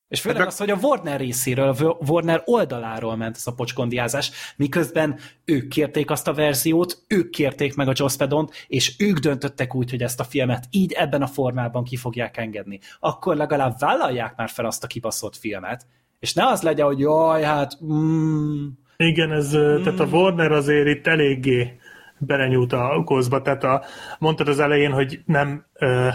[0.08, 4.30] És főleg hát, az, hogy a Warner részéről, a Warner oldaláról ment ez a pocskondiázás,
[4.56, 9.74] miközben ők kérték azt a verziót, ők kérték meg a Joss whedon és ők döntöttek
[9.74, 12.80] úgy, hogy ezt a filmet így ebben a formában ki fogják engedni.
[13.00, 15.86] Akkor legalább vállalják már fel azt a kibaszott filmet,
[16.18, 17.78] és ne az legyen, hogy jaj, hát...
[17.84, 18.66] Mm,
[18.96, 19.82] Igen, ez, mm.
[19.82, 21.78] tehát a Warner azért itt eléggé
[22.18, 23.82] belenyúlt a kozba, tehát a,
[24.18, 25.66] mondtad az elején, hogy nem...
[25.80, 26.14] Uh,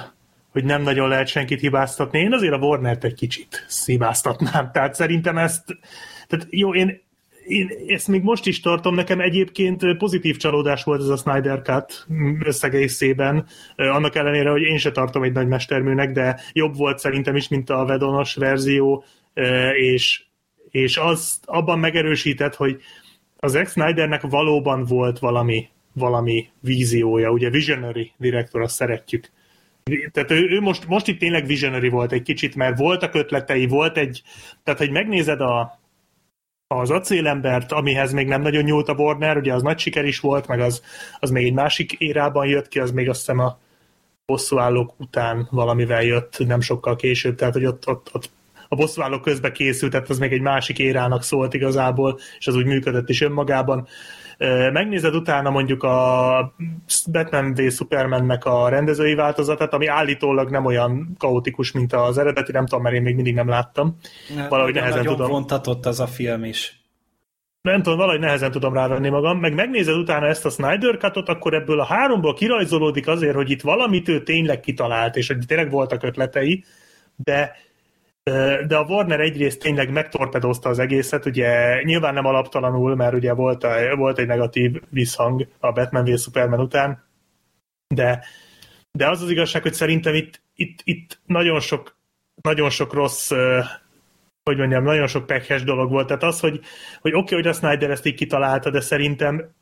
[0.51, 2.19] hogy nem nagyon lehet senkit hibáztatni.
[2.19, 4.69] Én azért a Warner-t egy kicsit hibáztatnám.
[4.73, 5.63] Tehát szerintem ezt,
[6.27, 7.01] tehát jó, én,
[7.47, 12.07] én ezt még most is tartom, nekem egyébként pozitív csalódás volt ez a Snyder Cut
[12.39, 17.47] összegészében, annak ellenére, hogy én se tartom egy nagy mesterműnek, de jobb volt szerintem is,
[17.47, 19.03] mint a Vedonos verzió,
[19.75, 20.23] és,
[20.69, 22.81] és az abban megerősített, hogy
[23.37, 29.29] az Zack Snydernek valóban volt valami, valami víziója, ugye visionary direktor, azt szeretjük
[30.11, 33.97] tehát ő, ő most, most itt tényleg visionary volt egy kicsit, mert voltak ötletei, volt
[33.97, 34.21] egy,
[34.63, 35.79] tehát hogy megnézed a,
[36.67, 40.47] az acélembert, amihez még nem nagyon nyúlt a Warner, ugye az nagy siker is volt,
[40.47, 40.83] meg az,
[41.19, 43.59] az még egy másik érában jött ki, az még azt hiszem a
[44.25, 48.29] bosszúállók után valamivel jött, nem sokkal később, tehát hogy ott, ott, ott
[48.67, 52.65] a bosszúállók közben készült, tehát az még egy másik érának szólt igazából, és az úgy
[52.65, 53.87] működött is önmagában.
[54.71, 56.53] Megnézed utána mondjuk a
[57.11, 62.65] Batman v Supermannek a rendezői változatát, ami állítólag nem olyan kaotikus, mint az eredeti, nem
[62.65, 63.97] tudom, mert én még mindig nem láttam.
[64.49, 65.31] Valahogy nehezen nagyon tudom.
[65.31, 66.81] vontatott az a film is
[67.61, 71.53] nem tudom, valahogy nehezen tudom rávenni magam, meg megnézed utána ezt a Snyder Cut-ot, akkor
[71.53, 76.03] ebből a háromból kirajzolódik azért, hogy itt valamit ő tényleg kitalált, és hogy tényleg voltak
[76.03, 76.63] ötletei,
[77.15, 77.55] de
[78.67, 83.63] de a Warner egyrészt tényleg megtorpedozta az egészet, ugye nyilván nem alaptalanul, mert ugye volt,
[83.63, 87.03] a, volt egy negatív visszhang a Batman v Superman után,
[87.87, 88.25] de,
[88.91, 91.99] de az az igazság, hogy szerintem itt, itt, itt nagyon sok
[92.41, 93.31] nagyon sok rossz
[94.43, 96.07] hogy mondjam, nagyon sok pekhes dolog volt.
[96.07, 96.59] Tehát az, hogy,
[97.01, 99.53] hogy oké, okay, hogy a Snyder ezt így kitalálta, de szerintem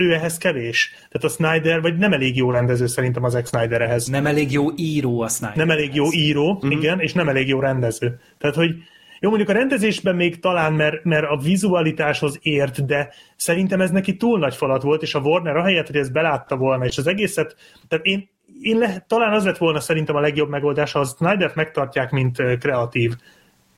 [0.00, 0.94] ő ehhez kevés.
[0.94, 4.06] Tehát a Snyder, vagy nem elég jó rendező szerintem az ex Snyder ehhez.
[4.06, 5.56] Nem elég jó író a Snyder.
[5.56, 6.70] Nem elég jó író, mm-hmm.
[6.70, 8.20] igen, és nem elég jó rendező.
[8.38, 8.74] Tehát, hogy
[9.20, 14.16] jó, mondjuk a rendezésben még talán, mert, mert a vizualitáshoz ért, de szerintem ez neki
[14.16, 17.56] túl nagy falat volt, és a Warner ahelyett, hogy ezt belátta volna, és az egészet,
[17.88, 18.28] tehát én,
[18.62, 22.58] én le, talán az lett volna szerintem a legjobb megoldás, ha a Snyder-t megtartják, mint
[22.58, 23.12] kreatív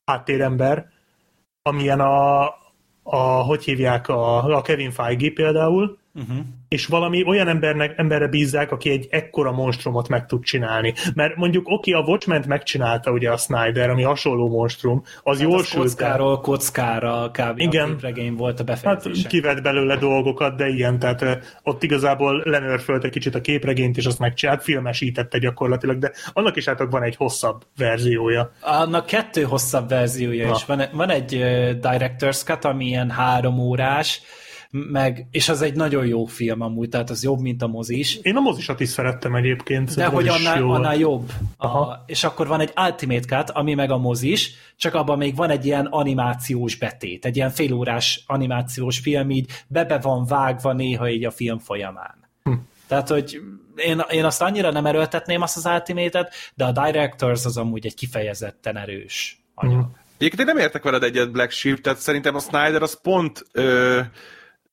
[0.04, 0.86] háttérember,
[1.62, 2.42] amilyen a,
[3.02, 6.36] a hogy hívják, a, a Kevin Feige például, uh-huh.
[6.68, 10.94] és valami olyan embernek, emberre bízzák, aki egy ekkora monstrumot meg tud csinálni.
[11.14, 15.48] Mert mondjuk oké, okay, a watchmen megcsinálta ugye a Snyder, ami hasonló monstrum, az hát
[15.48, 17.58] jól az sült kockáról kockára kb.
[17.58, 17.84] Igen.
[17.84, 19.22] a képregény volt a befejezése.
[19.22, 24.18] Hát kivett belőle dolgokat, de ilyen, tehát ott igazából lenőrfölte kicsit a képregényt, és azt
[24.18, 28.52] megcsinált, filmesítette gyakorlatilag, de annak is hát van egy hosszabb verziója.
[28.60, 30.54] Annak kettő hosszabb verziója Na.
[30.54, 30.64] is.
[30.64, 31.30] Van, van egy
[31.80, 34.20] Director's Cut, ami ilyen három órás,
[34.74, 38.18] meg, és az egy nagyon jó film amúgy, tehát az jobb, mint a mozis.
[38.22, 39.94] Én a mozisat is szerettem egyébként.
[39.94, 41.32] De hogy annál, jó annál jobb.
[41.56, 41.80] Aha.
[41.80, 45.50] A, és akkor van egy Ultimate Cut, ami meg a mozis, csak abban még van
[45.50, 51.24] egy ilyen animációs betét, egy ilyen félórás animációs film, így bebe van vágva néha így
[51.24, 52.28] a film folyamán.
[52.42, 52.52] Hm.
[52.86, 53.40] Tehát, hogy
[53.76, 57.94] én, én azt annyira nem erőltetném azt az ultimate de a Directors az amúgy egy
[57.94, 59.80] kifejezetten erős anyag.
[59.80, 60.00] Hm.
[60.18, 64.00] Egyébként én nem értek veled egyet Black Sheep, tehát szerintem a Snyder az pont ö,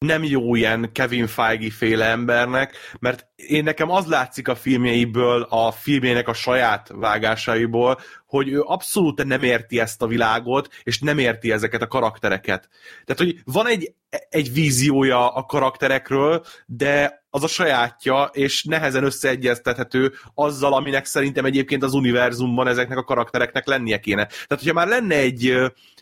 [0.06, 5.72] nem jó ilyen Kevin Feige féle embernek, mert én nekem az látszik a filmjeiből, a
[5.72, 11.52] filmjének a saját vágásaiból, hogy ő abszolút nem érti ezt a világot, és nem érti
[11.52, 12.70] ezeket a karaktereket.
[13.06, 13.94] Tehát, hogy van egy,
[14.30, 21.84] egy víziója a karakterekről, de az a sajátja, és nehezen összeegyeztethető azzal, aminek szerintem egyébként
[21.84, 24.26] az univerzumban ezeknek a karaktereknek lennie kéne.
[24.26, 25.54] Tehát, hogyha már lenne egy,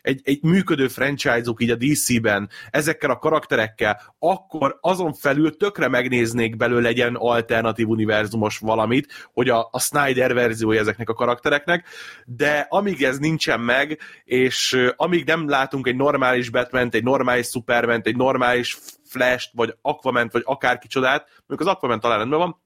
[0.01, 6.57] egy, egy működő franchise-uk így a DC-ben ezekkel a karakterekkel, akkor azon felül tökre megnéznék
[6.57, 11.87] belőle egy ilyen alternatív univerzumos valamit, hogy a, a Snyder verziója ezeknek a karaktereknek,
[12.25, 17.96] de amíg ez nincsen meg, és amíg nem látunk egy normális batman egy normális superman
[18.05, 22.61] egy normális Flash-t, vagy Aquaman, vagy akárki csodát, mondjuk az Aquaman talán rendben van,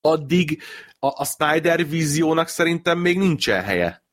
[0.00, 0.62] addig
[0.98, 4.04] a, a Snyder víziónak szerintem még nincsen helye.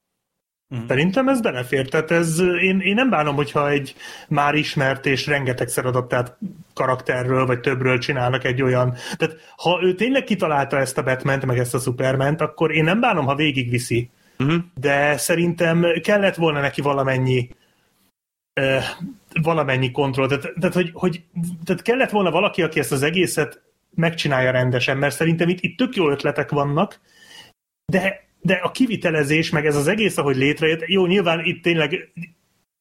[0.70, 0.88] Uh-huh.
[0.88, 1.90] Szerintem ez belefér.
[1.90, 3.96] Tehát ez, én, én nem bánom, hogyha egy
[4.28, 6.38] már ismert és rengetegszer adaptált
[6.74, 8.96] karakterről, vagy többről csinálnak egy olyan...
[9.16, 13.00] Tehát ha ő tényleg kitalálta ezt a batman meg ezt a superman akkor én nem
[13.00, 14.10] bánom, ha végigviszi.
[14.40, 14.62] Uh-huh.
[14.74, 17.50] De szerintem kellett volna neki valamennyi
[18.62, 18.84] uh,
[19.42, 20.28] valamennyi kontroll.
[20.28, 21.24] Tehát, tehát, hogy, hogy,
[21.66, 23.62] tehát kellett volna valaki, aki ezt az egészet
[23.96, 27.00] megcsinálja rendesen, mert szerintem itt, itt tök jó ötletek vannak,
[27.86, 32.12] de de a kivitelezés, meg ez az egész, ahogy létrejött, jó, nyilván itt tényleg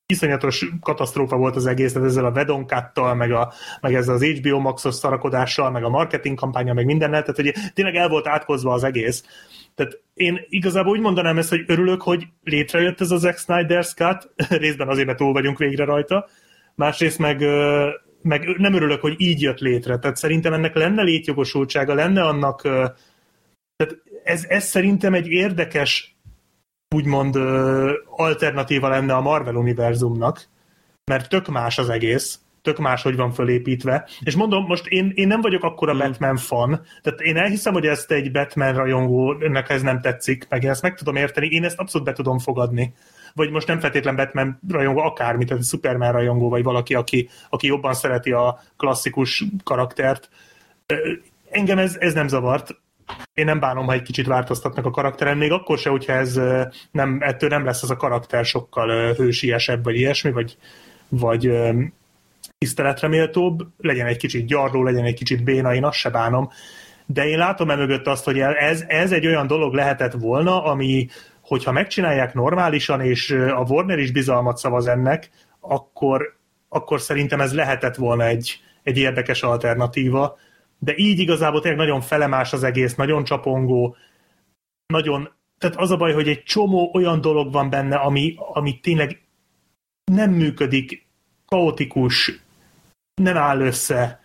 [0.06, 4.58] iszonyatos katasztrófa volt az egész, tehát ezzel a Vedonkattal, meg, a, meg ezzel az HBO
[4.58, 8.84] Maxos szarakodással, meg a marketing kampánya, meg mindennel, tehát hogy tényleg el volt átkozva az
[8.84, 9.24] egész.
[9.74, 14.30] Tehát én igazából úgy mondanám ezt, hogy örülök, hogy létrejött ez az Zack Snyder's Cut,
[14.62, 16.28] részben azért, mert túl vagyunk végre rajta,
[16.74, 17.44] másrészt meg,
[18.22, 19.98] meg nem örülök, hogy így jött létre.
[19.98, 22.60] Tehát szerintem ennek lenne létjogosultsága, lenne annak
[23.76, 26.16] tehát ez, ez szerintem egy érdekes
[26.94, 27.36] úgymond
[28.06, 30.48] alternatíva lenne a Marvel univerzumnak,
[31.04, 34.08] mert tök más az egész, tök más, hogy van fölépítve.
[34.20, 36.00] És mondom, most én, én nem vagyok akkora hmm.
[36.00, 40.70] Batman fan, tehát én elhiszem, hogy ezt egy Batman rajongónak ez nem tetszik, meg én
[40.70, 42.94] ezt meg tudom érteni, én ezt abszolút be tudom fogadni.
[43.34, 47.94] Vagy most nem feltétlen Batman rajongó, akármit, tehát Superman rajongó, vagy valaki, aki, aki jobban
[47.94, 50.28] szereti a klasszikus karaktert.
[51.50, 52.80] Engem ez, ez nem zavart.
[53.34, 56.40] Én nem bánom, ha egy kicsit változtatnak a karakteren, még akkor se, hogyha ez
[56.90, 60.56] nem, ettől nem lesz az a karakter sokkal hősiesebb, vagy ilyesmi, vagy,
[61.08, 61.50] vagy
[62.58, 66.50] tiszteletre méltóbb, legyen egy kicsit gyarló, legyen egy kicsit béna, én azt se bánom,
[67.06, 71.08] de én látom e mögött azt, hogy ez, ez egy olyan dolog lehetett volna, ami,
[71.42, 76.36] hogyha megcsinálják normálisan, és a Warner is bizalmat szavaz ennek, akkor,
[76.68, 80.38] akkor szerintem ez lehetett volna egy, egy érdekes alternatíva,
[80.78, 83.96] de így igazából tényleg nagyon felemás az egész, nagyon csapongó,
[84.86, 89.22] nagyon, tehát az a baj, hogy egy csomó olyan dolog van benne, ami, ami tényleg
[90.04, 91.06] nem működik,
[91.46, 92.40] kaotikus,
[93.14, 94.20] nem áll össze,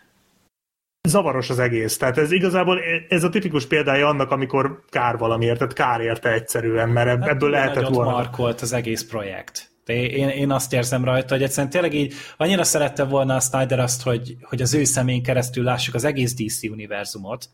[1.08, 1.98] zavaros az egész.
[1.98, 6.89] Tehát ez igazából ez a tipikus példája annak, amikor kár valamiért, tehát kár érte egyszerűen,
[6.89, 8.12] mert hát ebből hát, lehetett volna.
[8.12, 9.70] markolt az egész projekt.
[9.86, 13.80] De én, én azt érzem rajta, hogy egyszerűen tényleg így annyira szerette volna a Snyder
[13.80, 17.50] azt, hogy, hogy az ő szemén keresztül lássuk az egész DC univerzumot,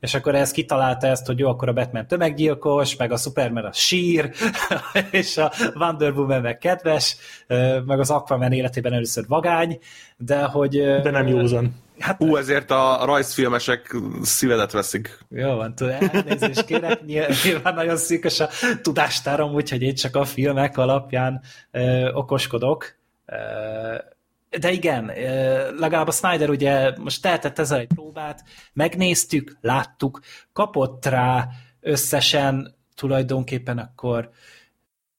[0.00, 3.72] és akkor ez kitalálta ezt, hogy jó, akkor a Batman tömeggyilkos, meg a Superman a
[3.72, 4.30] sír,
[5.10, 7.16] és a Wonder Woman meg kedves,
[7.84, 9.78] meg az Aquaman életében először vagány,
[10.16, 10.76] de hogy...
[11.02, 11.84] De nem józan.
[11.98, 15.18] Hát, Hú, ezért a rajzfilmesek szívedet veszik.
[15.28, 15.74] Jó van,
[16.12, 18.48] elnézést kérek, nyilván nagyon szűkös a
[18.82, 22.94] tudástárom, úgyhogy én csak a filmek alapján ö, okoskodok.
[23.26, 23.36] Ö,
[24.58, 25.12] de igen,
[25.76, 30.20] legalább a Snyder ugye most tehetett ezzel egy próbát, megnéztük, láttuk,
[30.52, 31.48] kapott rá
[31.80, 34.30] összesen tulajdonképpen akkor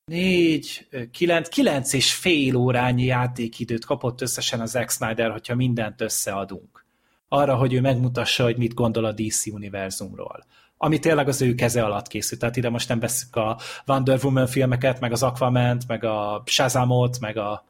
[0.08, 6.86] négy, kilenc, kilenc és fél órányi játékidőt kapott összesen az Zack Snyder, hogyha mindent összeadunk.
[7.28, 10.46] Arra, hogy ő megmutassa, hogy mit gondol a DC univerzumról.
[10.78, 12.40] Ami tényleg az ő keze alatt készült.
[12.40, 17.20] Tehát ide most nem veszük a Wonder Woman filmeket, meg az aquaman meg a Shazamot,
[17.20, 17.66] meg a...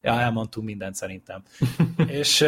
[0.00, 1.42] Ja, elmondtunk mindent szerintem.
[2.20, 2.44] és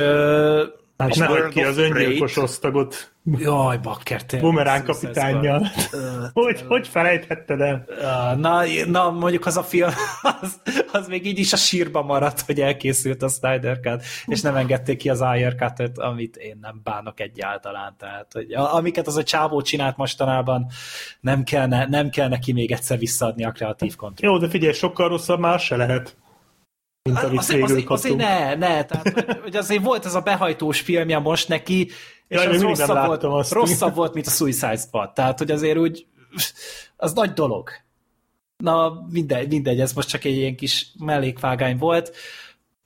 [0.99, 3.13] Hát ne hagyd ki az öngyilkos osztagot.
[3.25, 4.51] Jaj, bakker, tényleg.
[4.51, 5.67] Bumerán kapitányjal.
[6.33, 7.85] hogy, hogy felejthetted el?
[8.37, 9.91] Na, na, mondjuk az a film,
[10.41, 10.61] az,
[10.93, 14.99] az még így is a sírba maradt, hogy elkészült a Snyder Cut, és nem engedték
[14.99, 17.95] ki az Ayer cut amit én nem bánok egyáltalán.
[17.99, 20.67] Tehát, hogy amiket az a csávó csinált mostanában,
[21.21, 24.35] nem kellene, nem kell neki még egyszer visszaadni a kreatív kontrollt.
[24.35, 26.17] Jó, de figyelj, sokkal rosszabb más se lehet
[27.03, 31.19] mint amit azért, azért, azért ne, ne, tehát hogy, azért volt ez a behajtós filmje
[31.19, 31.91] most neki,
[32.29, 35.13] és ja, az rosszabb, volt, azt rosszabb volt, mint a Suicide Squad.
[35.13, 36.07] Tehát, hogy azért úgy,
[36.97, 37.71] az nagy dolog.
[38.57, 42.17] Na, mindegy, mindegy, ez most csak egy ilyen kis mellékvágány volt.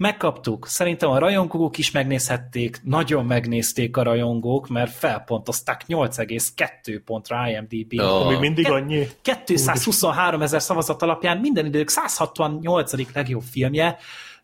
[0.03, 0.67] Megkaptuk.
[0.67, 8.01] Szerintem a rajongók is megnézhették, nagyon megnézték a rajongók, mert felpontozták 8,2 pontra IMDb.
[8.01, 8.29] Oh.
[8.29, 9.09] Még mindig annyi?
[9.23, 13.13] 223 ezer szavazat alapján minden idők 168.
[13.15, 13.97] legjobb filmje.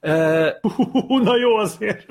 [0.03, 0.49] Uh,
[1.23, 2.07] na jó azért.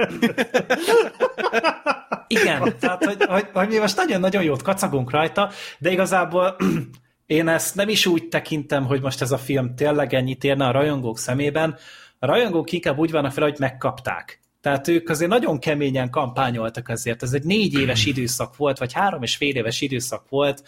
[2.28, 6.56] Igen, tehát hogy, hogy, hogy mi most nagyon-nagyon jót kacagunk rajta, de igazából
[7.26, 10.72] én ezt nem is úgy tekintem, hogy most ez a film tényleg ennyit érne a
[10.72, 11.78] rajongók szemében,
[12.20, 14.42] a rajongók inkább úgy vannak fel, hogy megkapták.
[14.62, 17.24] Tehát ők azért nagyon keményen kampányoltak azért.
[17.24, 20.64] Ez egy négy éves időszak volt, vagy három és fél éves időszak volt,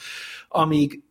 [0.48, 1.04] amíg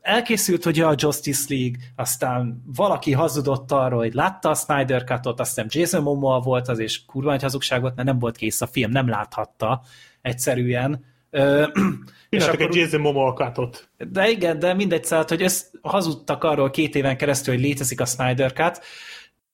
[0.00, 5.66] elkészült ugye a Justice League, aztán valaki hazudott arról, hogy látta a Snyder Cut-ot, aztán
[5.68, 8.90] Jason Momoa volt az, és kurva egy hazugság volt, mert nem volt kész a film,
[8.90, 9.82] nem láthatta
[10.22, 11.04] egyszerűen.
[12.30, 16.94] akkor, egy Jason Momoa cut De igen, de mindegy, szóval, hogy ezt hazudtak arról két
[16.94, 18.80] éven keresztül, hogy létezik a Snyder Cut,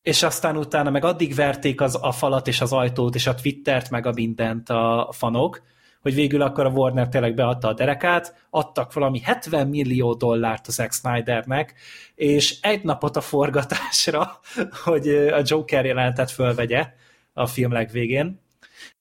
[0.02, 3.90] és aztán utána meg addig verték az, a falat és az ajtót és a Twittert
[3.90, 5.62] meg a mindent a fanok,
[6.00, 10.74] hogy végül akkor a Warner tényleg beadta a derekát, adtak valami 70 millió dollárt az
[10.74, 11.74] Zack Snydernek,
[12.14, 14.40] és egy napot a forgatásra,
[14.84, 16.92] hogy a Joker jelentet fölvegye
[17.32, 18.40] a film legvégén,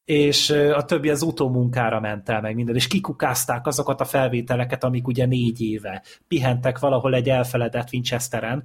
[0.05, 5.07] és a többi az utómunkára ment el meg minden, és kikukázták azokat a felvételeket, amik
[5.07, 8.63] ugye négy éve pihentek valahol egy elfeledett Winchesteren,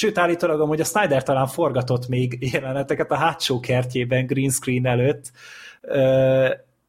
[0.00, 5.30] Sőt, állítólag hogy a Snyder talán forgatott még jeleneteket a hátsó kertjében green screen előtt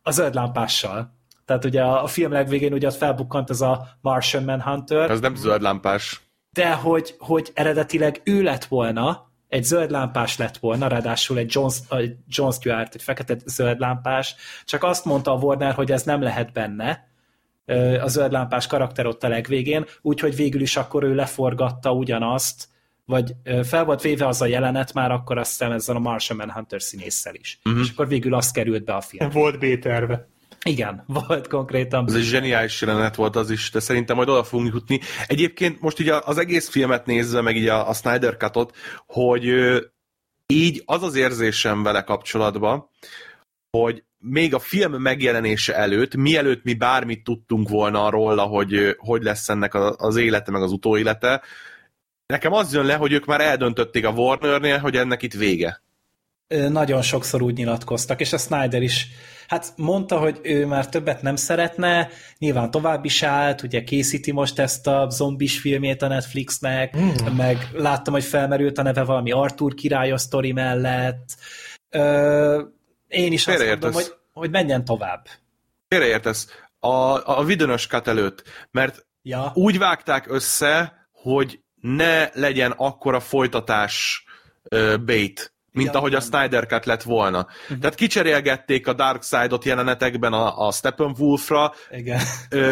[0.04, 1.14] a zöld lámpással.
[1.46, 5.10] Tehát ugye a, film legvégén ugye ott felbukkant ez a Martian Manhunter.
[5.10, 6.22] Ez nem zöld lámpás.
[6.52, 11.72] De hogy, hogy eredetileg ő lett volna, egy zöld lámpás lett volna, ráadásul egy John,
[11.90, 16.22] egy John Stewart, egy fekete zöld lámpás, csak azt mondta a Warner, hogy ez nem
[16.22, 17.10] lehet benne,
[18.02, 22.70] a zöld lámpás karakter ott a legvégén, úgyhogy végül is akkor ő leforgatta ugyanazt,
[23.12, 26.82] vagy fel volt véve az a jelenet már akkor azt hiszem ezzel a Martian Manhunter
[26.82, 27.60] színésszel is.
[27.66, 27.82] Uh-huh.
[27.82, 29.30] És akkor végül az került be a film.
[29.42, 30.28] Volt B-terve.
[30.66, 32.08] Igen, volt konkrétan.
[32.08, 35.00] Ez egy zseniális jelenet volt az is, de szerintem majd oda fogunk jutni.
[35.28, 39.46] Egyébként most így az egész filmet nézve, meg így a, a Snyder Cut-ot, hogy
[40.48, 42.90] így az az érzésem vele kapcsolatban,
[43.78, 49.50] hogy még a film megjelenése előtt, mielőtt mi bármit tudtunk volna róla, hogy hogy lesz
[49.50, 51.42] ennek az élete, meg az utóélete,
[52.32, 55.82] Nekem az jön le, hogy ők már eldöntötték a Warnernél, hogy ennek itt vége.
[56.48, 59.08] Nagyon sokszor úgy nyilatkoztak, és a Snyder is
[59.52, 64.60] Hát mondta, hogy ő már többet nem szeretne, nyilván tovább is állt, ugye készíti most
[64.60, 67.36] ezt a zombis filmjét a Netflixnek, mm.
[67.36, 71.36] meg láttam, hogy felmerült a neve valami Arthur király a sztori mellett.
[71.90, 72.64] Ö,
[73.08, 75.28] én is azt mondom, hogy, hogy menjen tovább.
[75.88, 76.48] Félreértesz.
[76.80, 79.52] A, a vidönös kat előtt, mert ja.
[79.54, 84.26] úgy vágták össze, hogy ne legyen akkora folytatás
[84.64, 86.20] uh, bait, mint ja, ahogy nem.
[86.20, 87.48] a Snyder Cut lett volna.
[87.64, 87.78] Uh-huh.
[87.78, 92.22] Tehát kicserélgették a Dark Side-ot jelenetekben a, a Steppenwolfra, Igen.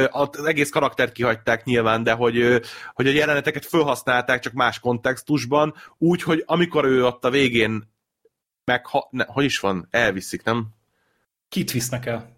[0.10, 2.62] az egész karaktert kihagyták nyilván, de hogy,
[2.94, 7.98] hogy a jeleneteket felhasználták csak más kontextusban, úgy, hogy amikor ő ott a végén
[8.66, 10.68] meg, ne, hogy is van, elviszik, nem?
[11.50, 12.38] Kit visznek el?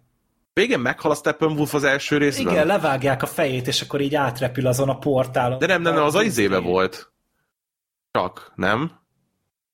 [0.54, 2.52] Végén meghal a Steppenwolf az első részben?
[2.52, 5.58] Igen, levágják a fejét, és akkor így átrepül azon a portálon.
[5.58, 7.12] De nem, nem, nem az az izébe volt.
[8.10, 9.00] Csak, nem?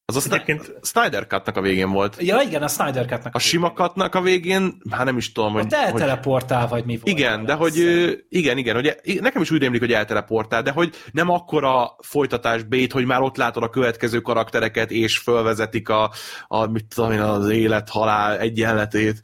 [0.04, 0.74] Az a Egyébként...
[0.82, 2.16] Snyder cut a végén volt.
[2.18, 5.52] Ja, igen, a Snyder cut A, a sima cut a végén, hát nem is tudom,
[5.52, 5.62] hogy...
[5.62, 6.70] Ott elteleportál, hogy...
[6.70, 7.08] vagy mi volt.
[7.08, 7.78] Igen, de hogy...
[7.78, 12.62] Ő, igen, igen, hogy nekem is úgy rémlik, hogy elteleportál, de hogy nem akkora folytatás
[12.62, 16.12] bét, hogy már ott látod a következő karaktereket, és fölvezetik a,
[16.46, 19.20] a mit tudom én, az élet-halál egyenletét.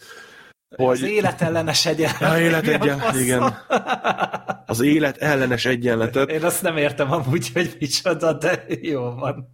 [0.76, 1.02] Hogy...
[1.02, 2.22] Az élet ellenes egyenlet.
[2.22, 3.56] A élet egyenlet, igen.
[4.66, 6.30] Az élet ellenes egyenletet.
[6.30, 9.50] Én azt nem értem amúgy, hogy micsoda, de jó van.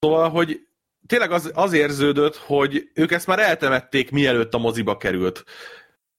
[0.00, 0.60] Szóval, hogy
[1.06, 5.44] tényleg az, az érződött, hogy ők ezt már eltemették, mielőtt a moziba került.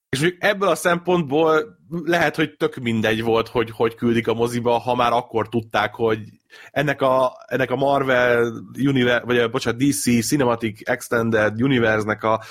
[0.08, 4.78] És mondjuk ebből a szempontból lehet, hogy tök mindegy volt, hogy hogy küldik a moziba,
[4.78, 6.18] ha már akkor tudták, hogy
[6.70, 12.42] ennek a, ennek a Marvel Universe, vagy bocsánat, DC Cinematic Extended Universe-nek a,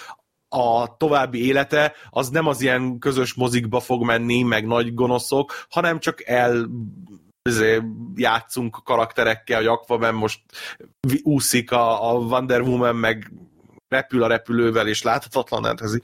[0.49, 5.99] a további élete az nem az ilyen közös mozikba fog menni, meg nagy gonoszok, hanem
[5.99, 6.69] csak el
[7.49, 7.81] izé,
[8.15, 10.41] játszunk karakterekkel, hogy Aquaman most
[11.21, 13.31] úszik a, a Wonder Woman, meg
[13.87, 16.01] repül a repülővel, és láthatatlan eltezi.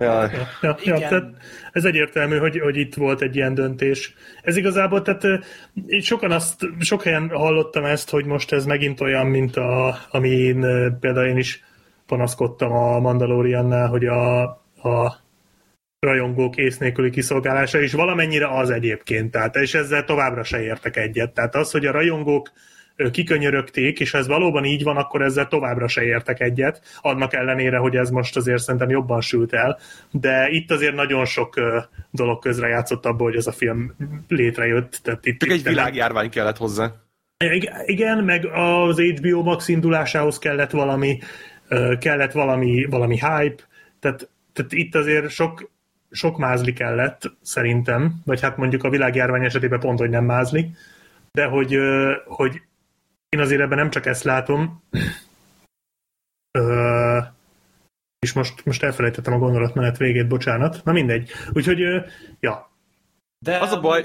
[0.00, 0.30] Ja,
[0.60, 1.24] ja, ja, tehát
[1.72, 4.14] ez egyértelmű, hogy, hogy itt volt egy ilyen döntés.
[4.42, 5.44] Ez igazából, tehát
[6.00, 10.60] sokan azt, sok helyen hallottam ezt, hogy most ez megint olyan, mint a, amin
[11.00, 11.64] például én is
[12.06, 14.42] panaszkodtam a Mandaloriannál, hogy a,
[14.82, 15.20] a
[15.98, 21.32] rajongók ész nélküli kiszolgálása, és valamennyire az egyébként, tehát és ezzel továbbra se értek egyet.
[21.32, 22.52] Tehát az, hogy a rajongók
[23.10, 27.76] kikönyörögték, és ha ez valóban így van, akkor ezzel továbbra se értek egyet, annak ellenére,
[27.76, 29.78] hogy ez most azért szerintem jobban sült el,
[30.10, 31.60] de itt azért nagyon sok
[32.10, 33.94] dolog közre játszott abból, hogy ez a film
[34.28, 35.00] létrejött.
[35.02, 36.92] Tehát itt, Csak egy világjárvány kellett hozzá.
[37.86, 41.18] Igen, meg az HBO Max indulásához kellett valami,
[41.98, 43.62] kellett valami, valami hype,
[44.00, 45.70] tehát, tehát itt azért sok,
[46.10, 50.70] sok mázli kellett, szerintem, vagy hát mondjuk a világjárvány esetében pont, hogy nem mázli,
[51.32, 51.78] de hogy,
[52.26, 52.62] hogy
[53.30, 54.82] én azért ebben nem csak ezt látom,
[56.50, 57.18] Ö,
[58.18, 60.84] és most, most elfelejtettem a gondolatmenet végét, bocsánat.
[60.84, 61.30] Na mindegy.
[61.52, 61.78] Úgyhogy,
[62.40, 62.70] ja.
[63.38, 64.04] De az a baj,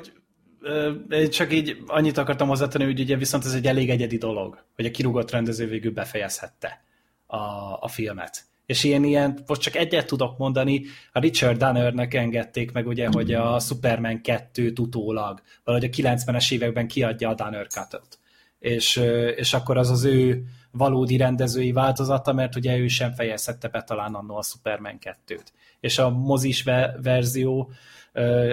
[1.09, 4.85] hogy csak így annyit akartam hozzátenni, hogy ugye viszont ez egy elég egyedi dolog, hogy
[4.85, 6.83] a kirúgott rendező végül befejezhette
[7.25, 7.37] a,
[7.79, 8.43] a filmet.
[8.65, 13.33] És ilyen, ilyen, most csak egyet tudok mondani, a Richard Donnernek engedték meg ugye, hogy
[13.33, 18.19] a Superman 2 utólag, valahogy a 90-es években kiadja a Donner cut
[18.65, 18.95] és,
[19.35, 24.13] és akkor az az ő valódi rendezői változata, mert ugye ő sem fejezhette be talán
[24.13, 24.97] annó a Superman
[25.27, 25.45] 2-t.
[25.79, 26.63] És a mozis
[27.01, 27.71] verzió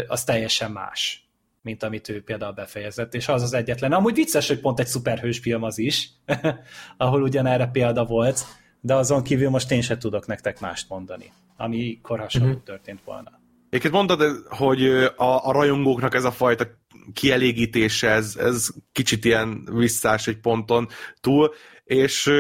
[0.07, 1.29] az teljesen más,
[1.63, 3.93] mint amit ő például befejezett, és az az egyetlen.
[3.93, 6.11] Amúgy vicces, hogy pont egy szuperhős film az is,
[6.97, 8.45] ahol ugyanerre példa volt,
[8.81, 12.63] de azon kívül most én sem tudok nektek mást mondani, ami korhasonló uh-huh.
[12.63, 13.41] történt volna.
[13.69, 14.85] Egyébként mondtad, hogy
[15.17, 16.67] a, a rajongóknak ez a fajta
[17.13, 20.89] kielégítése, ez, ez kicsit ilyen visszás egy ponton
[21.21, 22.31] túl, és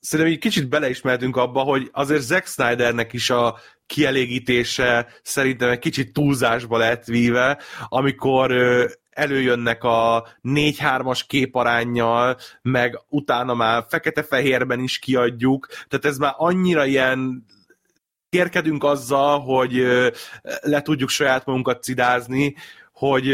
[0.00, 6.12] szerintem egy kicsit beleismertünk abba, hogy azért Zack Snydernek is a kielégítése szerintem egy kicsit
[6.12, 8.52] túlzásba lett víve, amikor
[9.10, 17.46] előjönnek a 4-3-as képarányjal, meg utána már fekete-fehérben is kiadjuk, tehát ez már annyira ilyen
[18.28, 19.72] kérkedünk azzal, hogy
[20.60, 22.54] le tudjuk saját magunkat cidázni,
[22.92, 23.28] hogy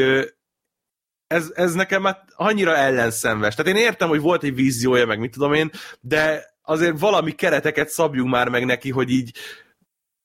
[1.30, 3.54] ez, ez nekem már annyira ellenszenves.
[3.54, 5.70] Tehát én értem, hogy volt egy víziója, meg mit tudom én,
[6.00, 9.32] de azért valami kereteket szabjunk már meg neki, hogy így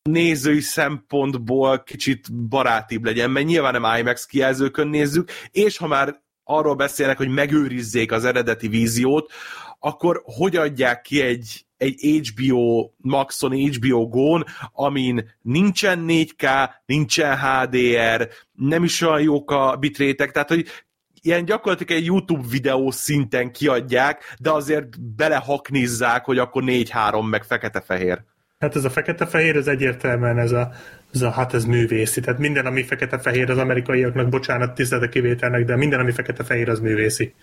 [0.01, 6.76] nézői szempontból kicsit barátibb legyen, mert nyilván nem IMAX kijelzőkön nézzük, és ha már arról
[6.76, 9.32] beszélnek, hogy megőrizzék az eredeti víziót,
[9.80, 18.30] akkor hogy adják ki egy, egy HBO Maxon, HBO Go-n, amin nincsen 4K, nincsen HDR,
[18.51, 20.68] nem is olyan jók a bitrétek, tehát hogy
[21.26, 28.23] ilyen gyakorlatilag egy YouTube videó szinten kiadják, de azért belehaknizzák, hogy akkor 4-3 meg fekete-fehér.
[28.60, 30.72] Hát ez a fekete-fehér, ez egyértelműen ez a,
[31.14, 32.22] ez a, hát ez művészi.
[32.22, 37.34] Tehát minden, ami fekete-fehér az amerikaiaknak, bocsánat, tiszteletek kivételnek, de minden, ami fekete-fehér, az művészi.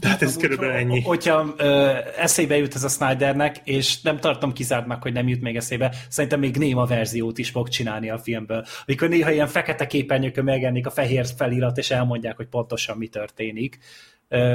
[0.00, 1.00] Tehát ez körülbelül ennyi.
[1.02, 5.56] Hogyha ö, eszébe jut ez a Snydernek, és nem tartom kizártnak, hogy nem jut még
[5.56, 8.64] eszébe, szerintem még néma verziót is fog csinálni a filmből.
[8.86, 13.78] Amikor néha ilyen fekete képernyőkön megjelenik a fehér felirat, és elmondják, hogy pontosan mi történik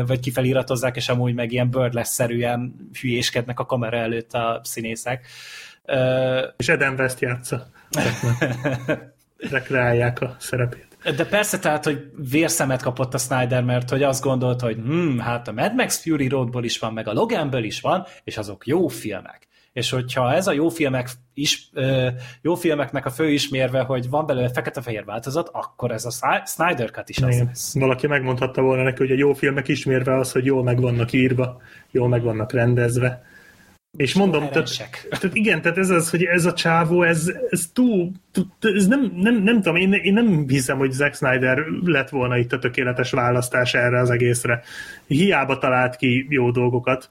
[0.06, 5.28] vagy kifeliratozzák, és amúgy meg ilyen birdless-szerűen hülyéskednek a kamera előtt a színészek.
[5.86, 7.68] Ö, És Eden West játsza.
[9.52, 10.88] Rekreálják a szerepét.
[11.16, 15.48] De persze, tehát, hogy vérszemet kapott a Snyder, mert hogy azt gondolt, hogy hm, hát
[15.48, 18.88] a Mad Max Fury Roadból is van, meg a Loganből is van, és azok jó
[18.88, 19.48] filmek.
[19.74, 21.70] És hogyha ez a jó filmek is,
[22.42, 26.92] jó filmeknek a fő ismérve, hogy van belőle fekete-fehér változat, akkor ez a Sny- Snyder
[26.92, 27.46] Cut is az Igen.
[27.46, 27.74] lesz.
[27.80, 31.62] Valaki megmondhatta volna neki, hogy a jó filmek ismérve az, hogy jól meg vannak írva,
[31.92, 33.24] jól meg vannak rendezve.
[33.98, 34.90] És mondom, tehát,
[35.20, 38.12] tehát igen, tehát ez az, hogy ez a csávó, ez, ez túl,
[38.60, 42.54] ez nem, nem, nem tudom, én, én nem hiszem, hogy Zack Snyder lett volna itt
[42.54, 44.64] a tökéletes választás erre az egészre.
[45.08, 47.10] Hiába talált ki jó dolgokat.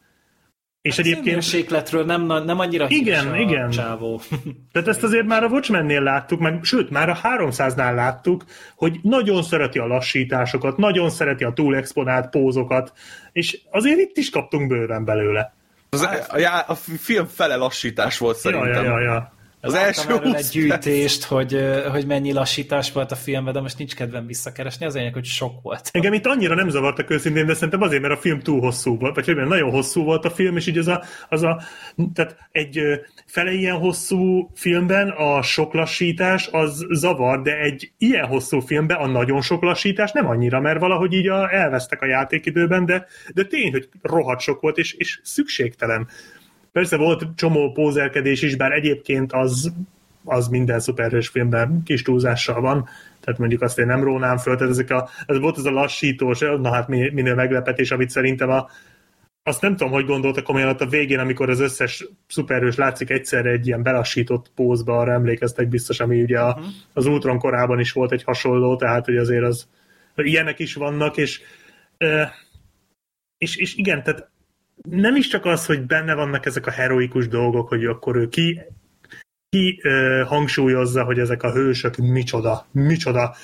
[0.81, 1.25] És Hát egyébként...
[1.25, 3.71] Színmérsékletről nem, nem annyira Igen, igen.
[3.71, 4.21] csávó.
[4.73, 8.45] Tehát ezt azért már a Watchmennél láttuk, meg sőt, már a 300-nál láttuk,
[8.77, 12.93] hogy nagyon szereti a lassításokat, nagyon szereti a túlexponált pózokat,
[13.33, 15.55] és azért itt is kaptunk bőven belőle.
[15.95, 18.85] Az, a, já- a film fele lassítás volt Ja, szerintem.
[18.85, 19.32] ja, ja, ja.
[19.65, 21.59] Az első erről 20 egy gyűjtést, hogy,
[21.91, 25.63] hogy mennyi lassítás volt a filmben, de most nincs kedvem visszakeresni, az lényeg, hogy sok
[25.63, 25.89] volt.
[25.93, 29.15] Engem itt annyira nem zavartak őszintén, de szerintem azért, mert a film túl hosszú volt,
[29.15, 31.63] vagy hogy nagyon hosszú volt a film, és így az a, az a
[32.15, 32.81] tehát egy
[33.27, 39.07] fele ilyen hosszú filmben a sok lassítás az zavar, de egy ilyen hosszú filmben a
[39.07, 43.71] nagyon sok lassítás nem annyira, mert valahogy így a, elvesztek a játékidőben, de, de tény,
[43.71, 46.09] hogy rohadt sok volt, és, és szükségtelen.
[46.73, 49.73] Persze volt csomó pózerkedés is, bár egyébként az,
[50.25, 52.89] az minden szuperhős filmben kis túlzással van,
[53.21, 56.39] tehát mondjuk azt én nem rónám föl, tehát ezek a, ez volt ez a lassítós,
[56.39, 58.69] na hát mi- minél meglepetés, amit szerintem a,
[59.43, 63.51] azt nem tudom, hogy gondoltak komolyan ott a végén, amikor az összes szuperhős látszik egyszerre
[63.51, 66.61] egy ilyen belassított pózba, arra emlékeztek biztos, ami ugye a,
[66.93, 69.69] az Ultron korában is volt egy hasonló, tehát hogy azért az
[70.15, 71.41] ilyenek is vannak, és,
[73.39, 74.32] és, és igen, tehát
[74.83, 78.61] nem is csak az, hogy benne vannak ezek a heroikus dolgok, hogy akkor ő ki,
[79.49, 83.35] ki ö, hangsúlyozza, hogy ezek a hősök micsoda, micsoda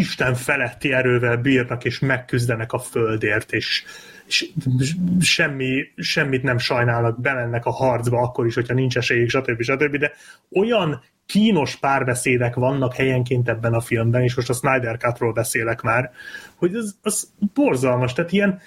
[0.00, 3.84] Isten feletti erővel bírnak, és megküzdenek a földért, és,
[4.26, 4.50] és
[5.20, 9.62] semmi, semmit nem sajnálnak, bemennek a harcba akkor is, hogyha nincs esélyük, stb.
[9.62, 9.96] stb.
[9.96, 10.12] De
[10.52, 16.10] olyan kínos párbeszédek vannak helyenként ebben a filmben, és most a Snyder Cut-ról beszélek már,
[16.54, 18.60] hogy az, az borzalmas, tehát ilyen,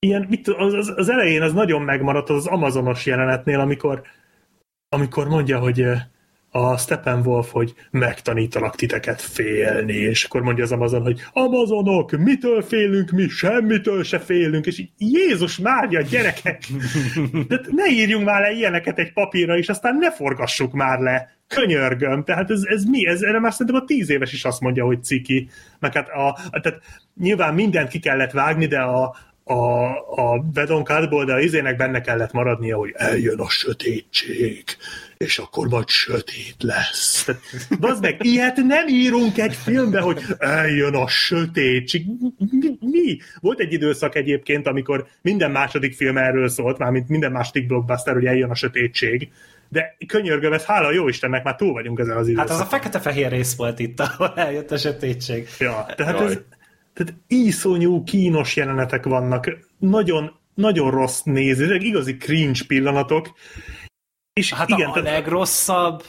[0.00, 4.02] ilyen mit, az, az, az elején az nagyon megmaradt az, az Amazonos jelenetnél, amikor,
[4.88, 5.84] amikor mondja, hogy
[6.50, 13.10] a Steppenwolf, hogy megtanítalak titeket félni, és akkor mondja az Amazon, hogy Amazonok, mitől félünk
[13.10, 13.28] mi?
[13.28, 16.62] Semmitől se félünk, és így, Jézus Mária, gyerekek!
[17.48, 21.36] De ne írjunk már le ilyeneket egy papírra, és aztán ne forgassuk már le.
[21.46, 23.06] Könyörgöm, tehát ez, ez mi?
[23.06, 25.48] Ez, erre már szerintem a tíz éves is azt mondja, hogy ciki.
[25.78, 26.80] Meg hát a, tehát
[27.20, 29.16] nyilván mindent ki kellett vágni, de a,
[29.48, 34.64] a, a Bedon Cardból, de az izének benne kellett maradnia, hogy eljön a sötétség,
[35.16, 37.24] és akkor majd sötét lesz.
[37.24, 37.40] Tehát,
[37.80, 42.04] bazd meg, ilyet nem írunk egy filmbe, hogy eljön a sötétség.
[42.38, 43.18] Mi, mi?
[43.40, 48.26] Volt egy időszak egyébként, amikor minden második film erről szólt, mármint minden második blockbuster, hogy
[48.26, 49.30] eljön a sötétség.
[49.68, 52.56] De könyörgöm, ez hála jó Istennek, már túl vagyunk ezen az időszakon.
[52.56, 55.48] Hát az a fekete-fehér rész volt itt, ahol eljött a sötétség.
[55.58, 56.26] Ja, tehát Jaj.
[56.26, 56.38] ez,
[56.98, 63.32] tehát iszonyú kínos jelenetek vannak, nagyon, nagyon rossz ezek igazi cringe pillanatok,
[64.32, 66.02] és Hát igen, a, a tehát, legrosszabb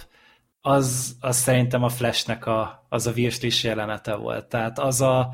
[0.62, 4.46] az, az szerintem a Flashnek a, az a virslis jelenete volt.
[4.46, 5.30] Tehát az a,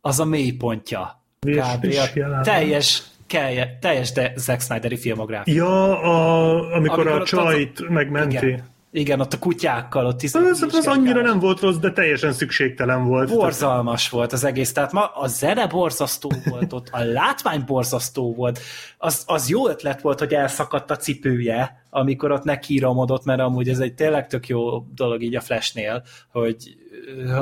[0.00, 1.24] az a mélypontja.
[1.40, 1.94] Kb.
[2.42, 5.54] Teljes, kelje, teljes de Zack Snyderi filmográfia.
[5.54, 8.46] ja, a, amikor, Amikor a csajt megmenti.
[8.46, 8.74] Igen.
[8.96, 13.04] Igen, ott a kutyákkal, ott izé- Ez, az annyira nem volt rossz, de teljesen szükségtelen
[13.06, 13.28] volt.
[13.28, 18.58] Borzalmas volt az egész, tehát ma a zene borzasztó volt ott, a látvány borzasztó volt,
[18.98, 23.78] az, az jó ötlet volt, hogy elszakadt a cipője, amikor ott nekíromodott, mert amúgy ez
[23.78, 26.76] egy tényleg tök jó dolog így a Flashnél, hogy,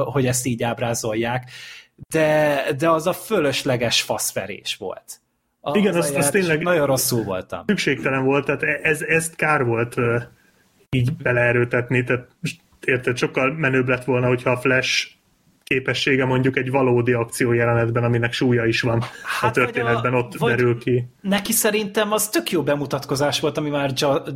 [0.05, 1.51] hogy ezt így ábrázolják,
[2.09, 5.21] de, de az a fölösleges faszverés volt.
[5.61, 7.63] Az Igen, a az- az jelenet, tényleg- Nagyon rosszul voltam.
[7.67, 9.95] szükségtelen volt, tehát ez, ezt kár volt
[10.95, 12.29] így beleerőtetni, tehát
[12.85, 15.15] érted, sokkal menőbb lett volna, hogyha a Flash
[15.65, 19.03] képessége mondjuk egy valódi akciójelenetben, aminek súlya is van
[19.41, 21.09] hát a történetben, ott vagy derül ki.
[21.21, 23.93] Neki szerintem az tök jó bemutatkozás volt, ami már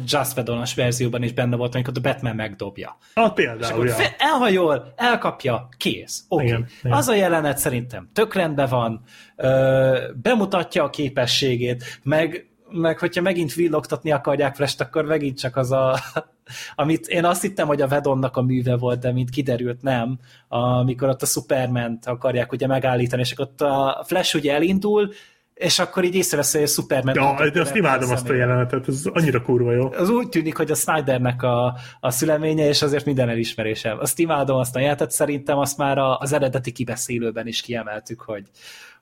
[0.06, 2.98] Just Whedon-os verzióban is benne volt, amikor a Batman megdobja.
[3.14, 3.94] Ah, például, ja.
[4.18, 6.24] Elhajol, elkapja, kész.
[6.28, 6.52] Oké.
[6.52, 6.64] Okay.
[6.82, 9.02] Az a jelenet szerintem tök rendben van,
[9.36, 15.72] ö, bemutatja a képességét, meg meg hogyha megint villogtatni akarják Flash-t, akkor megint csak az
[15.72, 15.98] a,
[16.74, 21.08] amit én azt hittem, hogy a Vedonnak a műve volt, de mint kiderült nem, amikor
[21.08, 25.10] ott a superman akarják ugye megállítani, és akkor ott a Flash ugye elindul,
[25.58, 27.14] és akkor így észrevesz, hogy a Superman...
[27.14, 29.92] Ja, de azt imádom azt a jelenetet, ez annyira kurva jó.
[29.92, 33.98] Az úgy tűnik, hogy a Snydernek a, a szüleménye, és azért minden elismerésem.
[33.98, 38.44] Azt imádom azt a jelenetet, szerintem azt már az eredeti kibeszélőben is kiemeltük, hogy,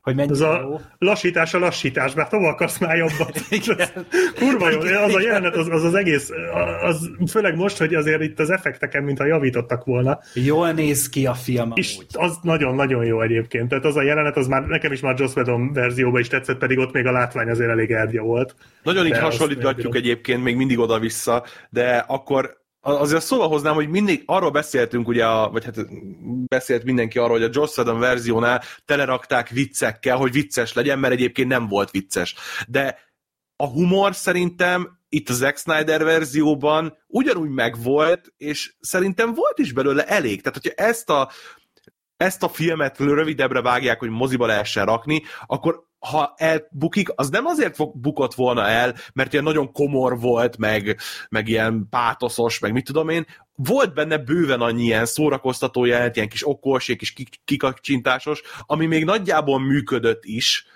[0.06, 3.40] hogy mennyi Ez a lassítás a lassítás, mert hova akarsz már jobbat?
[4.38, 6.30] Kurva jó, az a jelenet, az, az, az egész,
[6.82, 10.18] az főleg most, hogy azért itt az effekteken, mintha javítottak volna.
[10.34, 12.06] Jól néz ki a film És amúgy.
[12.12, 13.68] az nagyon-nagyon jó egyébként.
[13.68, 16.78] Tehát az a jelenet, az már nekem is már Joss Whedon verzióban is tetszett, pedig
[16.78, 18.54] ott még a látvány azért elég erdja volt.
[18.82, 24.50] Nagyon így hasonlítgatjuk egyébként még mindig oda-vissza, de akkor azért szóval hoznám, hogy mindig arról
[24.50, 25.76] beszéltünk, ugye, a, vagy hát
[26.46, 31.48] beszélt mindenki arról, hogy a Joss Whedon verziónál telerakták viccekkel, hogy vicces legyen, mert egyébként
[31.48, 32.34] nem volt vicces.
[32.68, 32.98] De
[33.56, 40.06] a humor szerintem itt a Zack Snyder verzióban ugyanúgy megvolt, és szerintem volt is belőle
[40.06, 40.42] elég.
[40.42, 41.30] Tehát, hogyha ezt a,
[42.16, 47.74] ezt a filmet rövidebbre vágják, hogy moziba lehessen rakni, akkor ha elbukik, az nem azért
[47.74, 50.98] fog bukott volna el, mert ilyen nagyon komor volt, meg,
[51.28, 56.28] meg ilyen pátoszos, meg mit tudom én, volt benne bőven annyi ilyen szórakoztató jelent, ilyen
[56.28, 60.66] kis okos, ilyen kis kikacsintásos, ami még nagyjából működött is,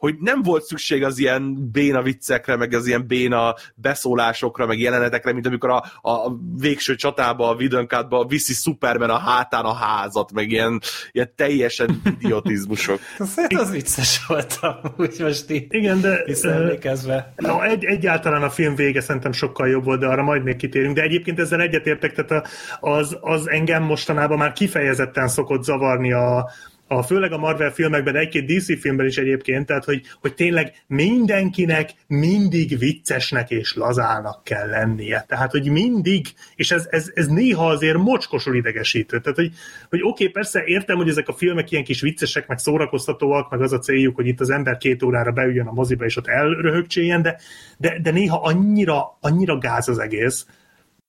[0.00, 5.32] hogy nem volt szükség az ilyen béna viccekre, meg az ilyen béna beszólásokra, meg jelenetekre,
[5.32, 10.50] mint amikor a, a végső csatába, a videónkátba viszi Superman a hátán a házat, meg
[10.50, 10.80] ilyen,
[11.12, 13.00] ilyen teljesen idiotizmusok.
[13.36, 14.60] Hát az vicces volt
[14.96, 17.32] úgy most így Igen, de visszaemlékezve.
[17.36, 20.96] No, egy, egyáltalán a film vége szerintem sokkal jobb volt, de arra majd még kitérünk.
[20.96, 22.48] De egyébként ezzel egyetértek, tehát
[22.80, 26.50] az, az engem mostanában már kifejezetten szokott zavarni a,
[26.92, 31.90] a, főleg a Marvel filmekben, egy-két DC filmben is egyébként, tehát hogy, hogy tényleg mindenkinek
[32.06, 35.24] mindig viccesnek és lazának kell lennie.
[35.28, 39.20] Tehát, hogy mindig, és ez, ez, ez néha azért mocskosul idegesítő.
[39.20, 39.52] Tehát, hogy,
[39.88, 43.60] hogy oké, okay, persze értem, hogy ezek a filmek ilyen kis viccesek, meg szórakoztatóak, meg
[43.60, 47.22] az a céljuk, hogy itt az ember két órára beüljön a moziba, és ott elröhögcséljen,
[47.22, 47.38] de,
[47.78, 50.46] de, de néha annyira, annyira gáz az egész,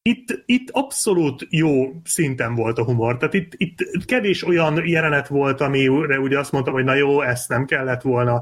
[0.01, 3.17] itt, itt abszolút jó szinten volt a humor.
[3.17, 7.49] Tehát itt, itt kevés olyan jelenet volt, amire ugye azt mondtam, hogy na jó, ezt
[7.49, 8.41] nem kellett volna.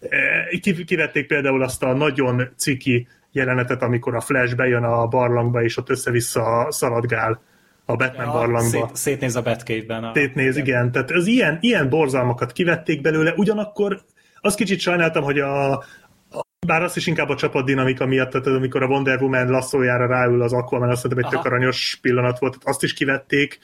[0.00, 5.76] E, kivették például azt a nagyon ciki jelenetet, amikor a Flash bejön a barlangba, és
[5.76, 7.40] ott össze-vissza szaladgál
[7.84, 8.86] a Batman ja, barlangba.
[8.86, 10.04] Szét, szétnéz a Batcave-ben.
[10.04, 10.12] A...
[10.14, 10.92] Szétnéz, igen.
[10.92, 14.02] Tehát az ilyen, ilyen borzalmakat kivették belőle, ugyanakkor
[14.40, 15.84] azt kicsit sajnáltam, hogy a,
[16.66, 20.52] bár azt is inkább a csapatdinamika miatt, tehát amikor a Wonder Woman lasszójára ráül az
[20.52, 23.58] Aquaman, azt hiszem egy tök aranyos pillanat volt, azt is kivették,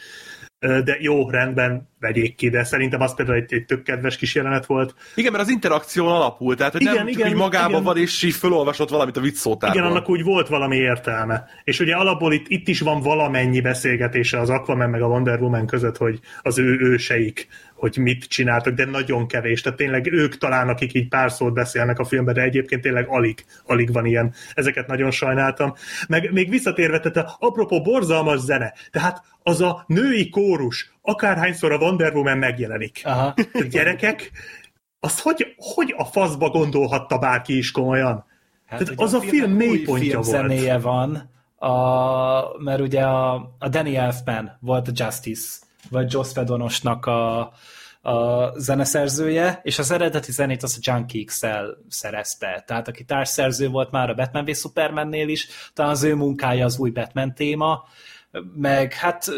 [0.59, 4.67] de jó, rendben, vegyék ki, de szerintem az például egy, egy tök kedves kis jelenet
[4.67, 4.95] volt.
[5.15, 7.83] Igen, mert az interakción alapul, tehát hogy igen, nem igen, így magában igen.
[7.83, 9.81] van, és így felolvasott valamit a vicc szótárból.
[9.81, 11.45] Igen, annak úgy volt valami értelme.
[11.65, 15.67] És ugye alapból itt, itt is van valamennyi beszélgetése az Aquaman meg a Wonder Woman
[15.67, 17.49] között, hogy az ő őseik
[17.85, 19.61] hogy mit csináltak, de nagyon kevés.
[19.61, 23.45] Tehát tényleg ők talán, akik így pár szót beszélnek a filmben, de egyébként tényleg alig,
[23.67, 24.35] alig van ilyen.
[24.55, 25.75] Ezeket nagyon sajnáltam.
[26.09, 32.15] Meg még visszatérve, tehát apropó borzalmas zene, tehát az a női kórus, akárhányszor a Wonder
[32.15, 33.01] Woman megjelenik.
[33.05, 33.35] Aha.
[33.53, 34.31] A gyerekek,
[35.01, 38.25] azt hogy, hogy a faszba gondolhatta bárki is komolyan?
[38.67, 40.29] Hát Tehát az a, a film mélypontja volt.
[40.29, 47.07] zenéje van, a, mert ugye a, a Danny Elfman volt a Justice vagy Joss Whedonosnak
[47.07, 47.53] a,
[48.05, 51.47] a zeneszerzője, és az eredeti zenét az a Junkie XL
[51.89, 52.65] szerezte.
[52.67, 56.79] Tehát aki társszerző volt már a Batman v Supermannél is, talán az ő munkája az
[56.79, 57.85] új Batman téma,
[58.57, 59.31] meg hát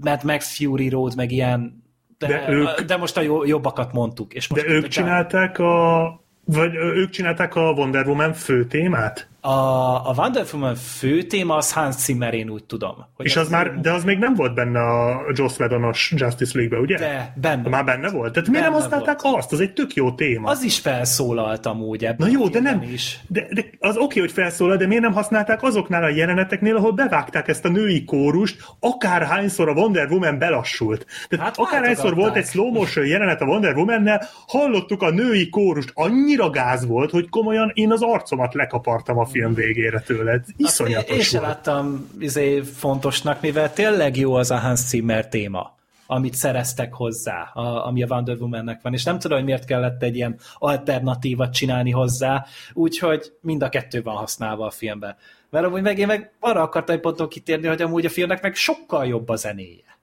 [0.00, 1.82] Mad Max Fury Road, meg ilyen
[2.18, 4.34] de, de, ők, de most a jobbakat mondtuk.
[4.34, 9.28] És most de ők csinálták a vagy ők csinálták a Wonder Woman fő témát?
[9.46, 12.94] A, a Wonder Woman fő téma az Hans Zimmer, én úgy tudom.
[13.16, 16.58] Hogy és az, az már, de az még nem volt benne a Joss Whedonos Justice
[16.58, 16.98] League-be, ugye?
[16.98, 17.68] De, benne.
[17.68, 18.32] Már benne volt?
[18.32, 19.36] Tehát miért nem használták volt.
[19.36, 19.52] azt?
[19.52, 20.50] Az egy tök jó téma.
[20.50, 23.20] Az is felszólaltam úgy ebben Na jó, de nem, is.
[23.28, 26.92] De, de az oké, okay, hogy felszólal, de miért nem használták azoknál a jeleneteknél, ahol
[26.92, 31.06] bevágták ezt a női kórust, akárhányszor a Wonder Woman belassult.
[31.28, 35.90] Tehát hát akárhányszor volt egy slow motion jelenet a Wonder Woman-nel, hallottuk a női kórust,
[35.94, 40.44] annyira gáz volt, hogy komolyan én az arcomat lekapartam a film végére tőled.
[40.56, 45.72] Iszonyatos Én sem láttam izé, fontosnak, mivel tényleg jó az a Hans Zimmer téma.
[46.06, 50.02] amit szereztek hozzá, a, ami a Wonder Woman-nek van, és nem tudom, hogy miért kellett
[50.02, 55.16] egy ilyen alternatívat csinálni hozzá, úgyhogy mind a kettő van használva a filmben.
[55.50, 58.54] Mert amúgy meg én meg arra akartam egy ponton kitérni, hogy amúgy a filmnek meg
[58.54, 59.93] sokkal jobb a zenéje.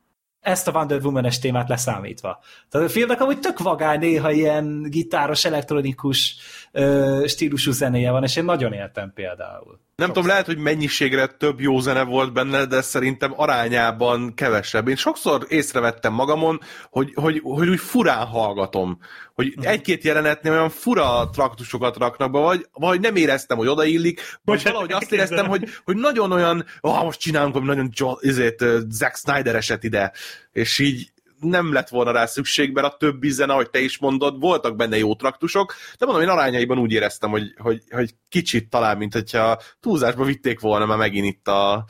[0.41, 2.39] Ezt a Wonder Woman-es témát leszámítva.
[2.69, 6.35] Tehát a filmnek amúgy tök vagány néha ilyen gitáros, elektronikus
[6.71, 9.79] ö, stílusú zenéje van, és én nagyon éltem például.
[10.01, 14.87] Nem tudom, lehet, hogy mennyiségre több jó zene volt benne, de szerintem arányában kevesebb.
[14.87, 18.99] Én sokszor észrevettem magamon, hogy, hogy, hogy úgy furán hallgatom.
[19.33, 24.63] Hogy egy-két jelenetnél olyan fura traktusokat raknak be, vagy, vagy nem éreztem, hogy odaillik, vagy
[24.63, 29.15] valahogy azt éreztem, hogy, hogy nagyon olyan, ah, most csinálunk hogy nagyon John, izét, Zack
[29.15, 30.11] Snyder eset ide,
[30.51, 31.10] és így
[31.41, 34.97] nem lett volna rá szükség, mert a többi zene, ahogy te is mondod, voltak benne
[34.97, 39.61] jó traktusok, de mondom, én arányaiban úgy éreztem, hogy, hogy, hogy kicsit talán, mint hogyha
[39.79, 41.85] túlzásba vitték volna már megint itt a,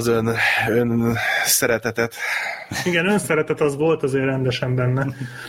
[0.00, 0.30] az ön,
[0.68, 2.14] ön szeretetet.
[2.84, 5.06] Igen, önszeretet az volt azért rendesen benne.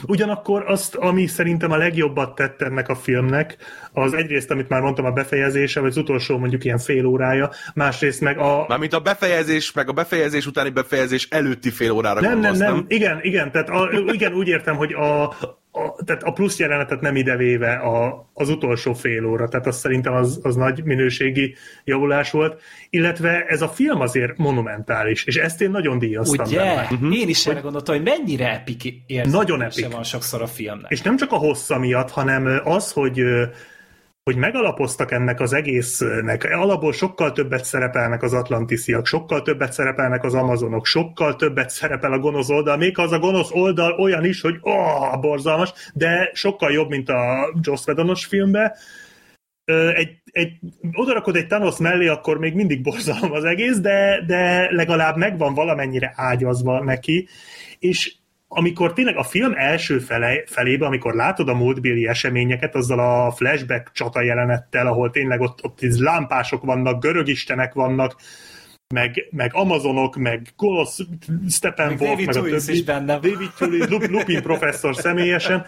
[0.08, 3.58] Ugyanakkor azt, ami szerintem a legjobbat tett ennek a filmnek,
[3.94, 8.22] az egyrészt, amit már mondtam, a befejezése, vagy az utolsó mondjuk ilyen fél órája, másrészt
[8.22, 8.66] meg a...
[8.68, 13.20] Mármint a befejezés, meg a befejezés utáni befejezés előtti fél órára Nem, nem, nem, igen,
[13.22, 15.36] igen, tehát a, igen, úgy értem, hogy a,
[15.72, 20.14] a, tehát a plusz jelenetet nem idevéve a, az utolsó fél óra, tehát az szerintem
[20.14, 25.72] az, az nagy minőségi javulás volt, illetve ez a film azért monumentális, és ezt én
[25.72, 26.58] nagyon díjaztam Ugye?
[26.58, 26.88] benne.
[26.92, 27.16] Uh-huh.
[27.20, 29.92] Én is erre gondoltam, hogy mennyire epik érzése Nagyon epik.
[29.92, 30.92] van sokszor a filmnek.
[30.92, 33.24] És nem csak a hossza miatt, hanem az, hogy
[34.24, 40.34] hogy megalapoztak ennek az egésznek, alapból sokkal többet szerepelnek az atlantisziak, sokkal többet szerepelnek az
[40.34, 44.58] amazonok, sokkal többet szerepel a gonosz oldal, még az a gonosz oldal olyan is, hogy
[44.62, 48.72] oh, borzalmas, de sokkal jobb, mint a Joss Whedonos filmben.
[49.96, 50.60] Egy, egy,
[50.94, 56.14] odarakod egy Thanos mellé, akkor még mindig borzalom az egész, de, de legalább megvan valamennyire
[56.16, 57.28] ágyazva neki,
[57.80, 58.16] és
[58.54, 63.92] amikor tényleg a film első fele, felébe, amikor látod a múltbéli eseményeket, azzal a flashback
[63.92, 68.16] csata jelenettel, ahol tényleg ott, ott lámpások vannak, görögistenek vannak,
[68.94, 70.98] meg, meg Amazonok, meg Golos,
[71.50, 72.72] Steppenwolf, David meg a többi.
[72.72, 73.20] is benne.
[73.20, 75.66] David Lup- Lupin professzor személyesen.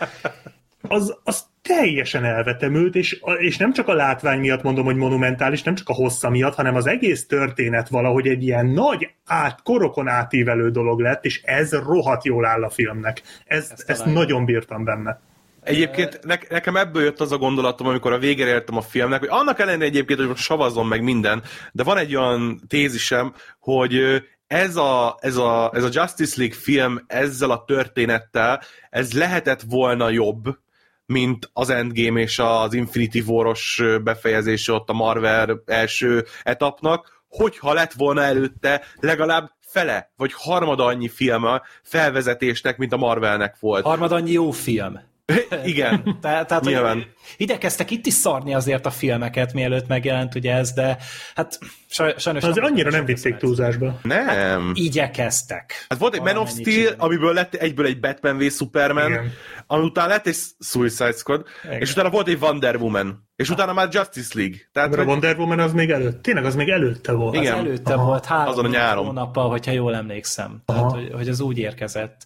[0.87, 5.75] Az, az teljesen elvetemült, és, és nem csak a látvány miatt mondom, hogy monumentális, nem
[5.75, 10.69] csak a hossza miatt, hanem az egész történet valahogy egy ilyen nagy, át, korokon átívelő
[10.69, 13.21] dolog lett, és ez rohadt jól áll a filmnek.
[13.45, 15.19] Ez, ezt, ezt nagyon bírtam benne.
[15.63, 19.29] Egyébként ne, nekem ebből jött az a gondolatom, amikor a végére értem a filmnek, hogy
[19.31, 24.75] annak ellenére egyébként, hogy most savazom meg minden, de van egy olyan tézisem, hogy ez
[24.75, 30.57] a, ez, a, ez a Justice League film ezzel a történettel, ez lehetett volna jobb,
[31.05, 37.93] mint az Endgame és az Infinity War-os befejezése ott a Marvel első etapnak, hogyha lett
[37.93, 43.83] volna előtte legalább fele, vagy harmada annyi filme felvezetésnek, mint a Marvelnek volt.
[43.83, 44.99] Harmad annyi jó film.
[45.65, 46.03] Igen.
[46.21, 46.93] Te, tehát, Nyilván.
[46.93, 47.07] hogy
[47.37, 50.97] igyekeztek itt is szarni azért a filmeket, mielőtt megjelent ugye ez, de
[51.35, 51.59] hát
[51.89, 52.43] saj, sajnos...
[52.43, 53.99] Azért annyira nem vitték az túlzásba.
[54.03, 54.71] Nem.
[54.73, 55.85] Igyekeztek.
[55.89, 56.95] Hát volt egy Man of Steel, csinálni.
[56.97, 59.31] amiből lett egyből egy Batman v Superman, Igen.
[59.67, 61.79] ami után lett egy Suicide Squad, Igen.
[61.79, 64.57] és utána volt egy Wonder Woman, és utána már Justice League.
[64.71, 66.21] Tehát, Mert a hogy, Wonder Woman az még előtt.
[66.21, 67.35] Tényleg az még előtte volt.
[67.35, 67.53] Igen.
[67.53, 68.05] Az előtte Aha.
[68.05, 69.05] volt három Azon a nyáron.
[69.05, 70.61] hónappal, hogyha jól emlékszem.
[70.65, 70.91] Tehát, Aha.
[70.95, 72.21] hogy, hogy az úgy érkezett.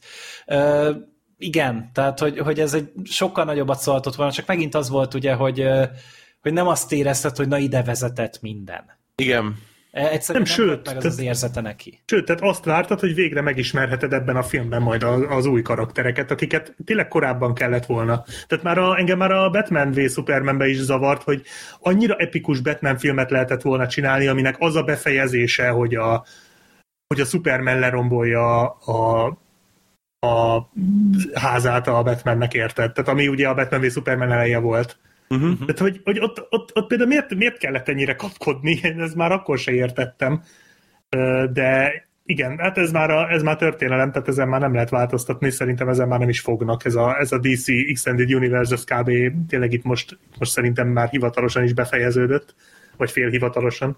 [0.45, 0.91] Ö,
[1.37, 5.33] igen, tehát, hogy, hogy ez egy sokkal nagyobbat szóltott volna, csak megint az volt ugye,
[5.33, 5.65] hogy,
[6.41, 8.83] hogy nem azt érezted, hogy na ide vezetett minden.
[9.15, 9.55] igen.
[9.91, 12.01] E, Egyszerűen Nem, nem, sőt, meg az az tehát- érzete neki.
[12.05, 16.31] Sőt, tehát azt vártad, hogy végre megismerheted ebben a filmben majd az, az új karaktereket,
[16.31, 18.23] akiket tényleg korábban kellett volna.
[18.47, 21.41] Tehát már a, engem már a Batman v Supermanbe is zavart, hogy
[21.79, 26.25] annyira epikus Batman filmet lehetett volna csinálni, aminek az a befejezése, hogy a,
[27.07, 29.25] hogy a Superman lerombolja a,
[30.19, 30.69] a
[31.33, 32.91] házát a Batmannek érted.
[32.91, 34.97] Tehát ami ugye a Batman v Superman eleje volt.
[35.29, 35.59] Uh-huh.
[35.59, 39.31] Tehát, hogy, hogy ott, ott, ott például miért, miért kellett ennyire kapkodni, én ezt már
[39.31, 40.43] akkor se értettem.
[41.53, 41.93] De
[42.23, 45.89] igen, hát ez már, a, ez már történelem, tehát ezen már nem lehet változtatni, szerintem
[45.89, 46.85] ezen már nem is fognak.
[46.85, 49.11] Ez a, ez a DC Extended Universe, ez kb.
[49.47, 52.55] tényleg itt most, most szerintem már hivatalosan is befejeződött,
[52.97, 53.97] vagy félhivatalosan.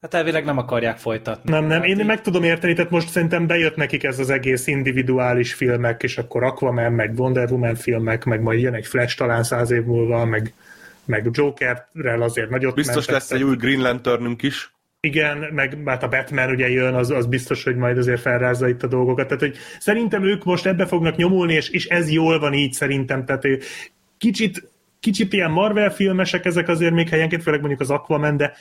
[0.00, 1.50] Hát elvileg nem akarják folytatni.
[1.50, 4.30] Nem, nem, Hát én így- meg tudom érteni, tehát most szerintem bejött nekik ez az
[4.30, 9.16] egész individuális filmek, és akkor Aquaman, meg Wonder Woman filmek, meg majd jön egy Flash
[9.16, 10.52] talán száz év múlva, meg,
[11.04, 14.72] meg Jokerrel azért nagyot Biztos mentek, lesz egy új Green Lanternünk is.
[15.00, 18.82] Igen, meg hát a Batman ugye jön, az, az biztos, hogy majd azért felrázza itt
[18.82, 19.26] a dolgokat.
[19.26, 23.24] Tehát, hogy szerintem ők most ebbe fognak nyomulni, és, és ez jól van így szerintem.
[23.24, 23.60] Tehát ő
[24.18, 24.68] kicsit,
[25.00, 28.52] kicsit ilyen Marvel filmesek ezek azért még helyenként, főleg mondjuk az Aquaman, de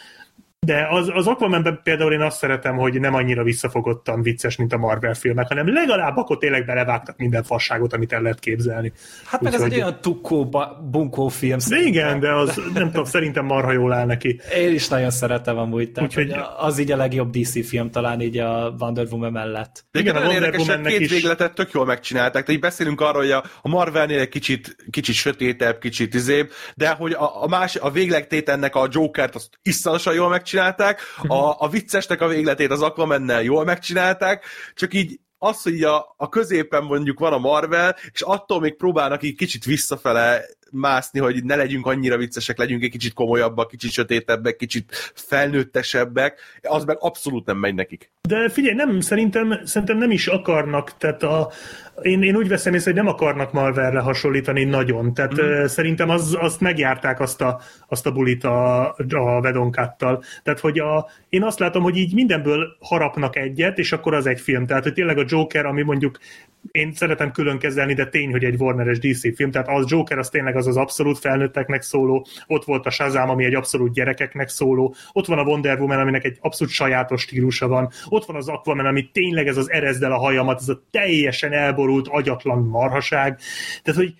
[0.66, 4.78] De az, az Aquamanben például én azt szeretem, hogy nem annyira visszafogottan vicces, mint a
[4.78, 8.91] Marvel filmek, hanem legalább akkor tényleg belevágtak minden fasságot, amit el lehet képzelni.
[9.26, 10.49] Hát meg ez egy olyan tukkó,
[10.91, 11.58] bunkó film.
[11.58, 11.93] De szerintem.
[11.93, 14.39] igen, de az nem tudom, szerintem marha jól áll neki.
[14.55, 16.43] Én is nagyon szeretem amúgy, tehát Úgyhogy- Úgyhogy...
[16.58, 19.86] az így a legjobb DC film talán így a Wonder Woman mellett.
[19.91, 22.32] De Igen, igen, a Wonder Womannek két is- végletet tök jól megcsinálták.
[22.32, 27.12] Tehát így beszélünk arról, hogy a, Marvelnél egy kicsit, kicsit sötétebb, kicsit izébb, de hogy
[27.12, 32.28] a, a, más, a véglegtétennek a Jokert azt iszonyatosan jól megcsinálták, a, a viccesnek a
[32.28, 34.45] végletét az Aquamannel jól megcsinálták,
[34.76, 39.24] csak így az, hogy a, a középen mondjuk van a Marvel, és attól még próbálnak
[39.24, 44.56] így kicsit visszafele mászni, hogy ne legyünk annyira viccesek, legyünk egy kicsit komolyabbak, kicsit sötétebbek,
[44.56, 48.12] kicsit felnőttesebbek, az meg abszolút nem megy nekik.
[48.22, 51.52] De figyelj, nem, szerintem, szerintem nem is akarnak, tehát a,
[52.02, 55.66] én, én úgy veszem észre, hogy nem akarnak Marvelre hasonlítani nagyon, tehát mm.
[55.66, 60.24] szerintem az, azt megjárták azt a, azt a bulit a, a Vedonkáttal.
[60.43, 64.39] Tehát, hogy a, én azt látom, hogy így mindenből harapnak egyet, és akkor az egy
[64.39, 64.66] film.
[64.66, 66.18] Tehát, hogy tényleg a Joker, ami mondjuk
[66.72, 70.30] én szeretem külön kezelni, de tény, hogy egy Warner-es DC film, tehát az Joker az
[70.30, 74.95] tényleg az az abszolút felnőtteknek szóló, ott volt a Shazam, ami egy abszolút gyerekeknek szóló,
[75.11, 78.86] ott van a Wonder Woman, aminek egy abszolút sajátos stílusa van, ott van az Aquaman,
[78.86, 83.39] ami tényleg ez az erezdel a hajamat, ez a teljesen elborult, agyatlan marhaság.
[83.84, 84.13] Tehát, hogy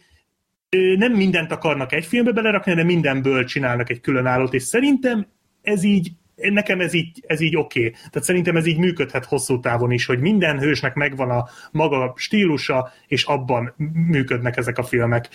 [0.98, 5.28] nem mindent akarnak egy filmbe belerakni, de mindenből csinálnak egy különállót, és szerintem
[5.62, 7.80] ez így nekem ez így, ez így oké.
[7.80, 7.92] Okay.
[7.92, 12.92] Tehát szerintem ez így működhet hosszú távon is, hogy minden hősnek megvan a maga stílusa,
[13.08, 13.74] és abban
[14.08, 15.30] működnek ezek a filmek.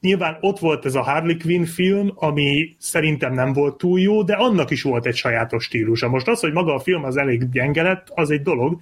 [0.00, 4.34] Nyilván ott volt ez a Harley Quinn film, ami szerintem nem volt túl jó, de
[4.34, 6.08] annak is volt egy sajátos stílusa.
[6.08, 8.80] Most az, hogy maga a film az elég gyenge lett, az egy dolog,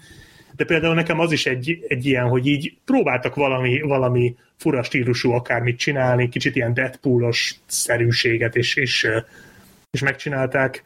[0.56, 5.32] de például nekem az is egy, egy ilyen, hogy így próbáltak valami, valami fura stílusú
[5.32, 9.08] akármit csinálni, kicsit ilyen Deadpoolos szerűséget, és, és,
[9.90, 10.82] és megcsinálták.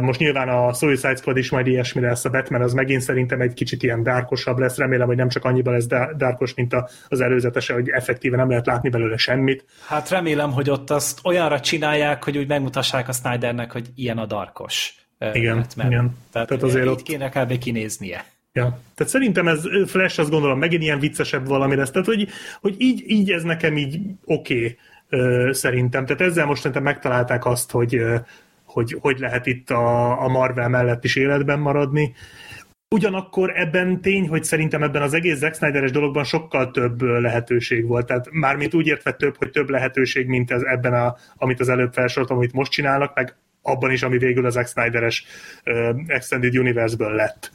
[0.00, 3.54] Most nyilván a Suicide Squad is majd ilyesmi lesz, a Batman az megint szerintem egy
[3.54, 5.86] kicsit ilyen dárkosabb lesz, remélem, hogy nem csak annyiban lesz
[6.16, 6.74] dárkos, mint
[7.08, 9.64] az előzetese, hogy effektíve nem lehet látni belőle semmit.
[9.86, 14.26] Hát remélem, hogy ott azt olyanra csinálják, hogy úgy megmutassák a Snydernek, hogy ilyen a
[14.26, 14.94] darkos.
[15.32, 15.86] Igen, Batman.
[15.86, 16.16] igen.
[16.32, 17.58] Tehát, Tehát azért így ott- kéne kb.
[17.58, 18.24] kinéznie.
[18.52, 18.78] Ja.
[18.94, 21.90] Tehát szerintem ez Flash, azt gondolom, megint ilyen viccesebb valami lesz.
[21.90, 22.28] Tehát, hogy,
[22.60, 24.76] hogy így, így ez nekem így oké
[25.10, 26.06] okay, szerintem.
[26.06, 28.00] Tehát ezzel most szerintem megtalálták azt, hogy
[28.76, 32.14] hogy, hogy lehet itt a, a Marvel mellett is életben maradni.
[32.94, 38.06] Ugyanakkor ebben tény, hogy szerintem ebben az egész Zack Snyder-es dologban sokkal több lehetőség volt.
[38.06, 41.92] Tehát mármint úgy értve több, hogy több lehetőség, mint ez ebben, a, amit az előbb
[41.92, 45.24] felsoroltam, amit most csinálnak, meg abban is, ami végül az Zack Snyder-es
[45.64, 47.50] ö, Extended Universe-ből lett.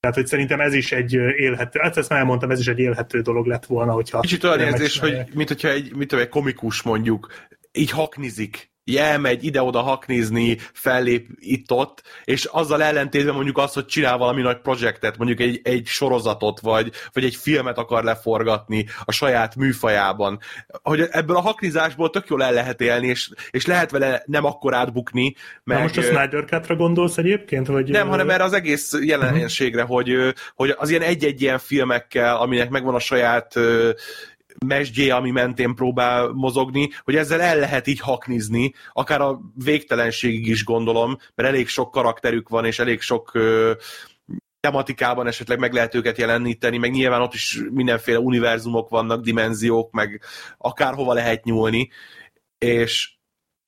[0.00, 3.20] Tehát, hogy szerintem ez is egy élhető, hát ezt már elmondtam, ez is egy élhető
[3.20, 4.20] dolog lett volna, hogyha...
[4.20, 7.32] Kicsit olyan érzés, hogy mint hogyha egy, mint egy komikus mondjuk,
[7.72, 14.18] így haknizik, így elmegy ide-oda haknizni, fellép itt-ott, és azzal ellentétben mondjuk azt, hogy csinál
[14.18, 19.56] valami nagy projektet, mondjuk egy, egy sorozatot, vagy, vagy egy filmet akar leforgatni a saját
[19.56, 20.38] műfajában.
[20.82, 24.74] Hogy ebből a haknizásból tök jól el lehet élni, és, és lehet vele nem akkor
[24.74, 27.66] átbukni, Na meg, most a Snyder Cut-ra gondolsz egyébként?
[27.66, 29.96] Vagy, nem, hanem erre az egész jelenségre, uh-huh.
[29.96, 33.54] hogy, hogy az ilyen egy-egy ilyen filmekkel, aminek megvan a saját
[34.60, 40.46] ö, mesdjé, ami mentén próbál mozogni, hogy ezzel el lehet így haknizni, akár a végtelenségig
[40.46, 43.72] is gondolom, mert elég sok karakterük van, és elég sok ö,
[44.60, 50.22] tematikában esetleg meg lehet őket jeleníteni, meg nyilván ott is mindenféle univerzumok vannak, dimenziók, meg
[50.58, 51.90] akárhova lehet nyúlni,
[52.58, 53.12] és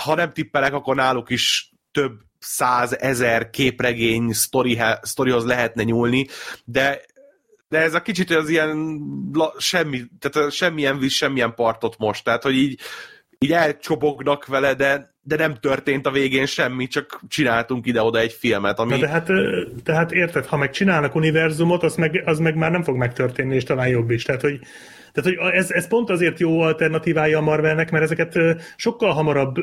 [0.05, 6.26] ha nem tippelek, akkor náluk is több százezer képregény sztorihe- sztorihoz lehetne nyúlni,
[6.64, 7.01] de
[7.69, 9.01] de ez a kicsit az ilyen
[9.33, 12.81] la, semmi, tehát semmilyen víz, semmilyen partot most, tehát hogy így,
[13.39, 18.79] így elcsobognak vele, de, de nem történt a végén semmi, csak csináltunk ide-oda egy filmet,
[18.79, 18.91] ami...
[18.91, 22.71] Na de hát, ö, tehát érted, ha meg csinálnak univerzumot, az meg, az meg már
[22.71, 24.23] nem fog megtörténni, és talán jobb is.
[24.23, 24.61] Tehát, hogy,
[25.12, 28.39] tehát, hogy ez, ez pont azért jó alternatívája a Marvelnek, mert ezeket
[28.77, 29.57] sokkal hamarabb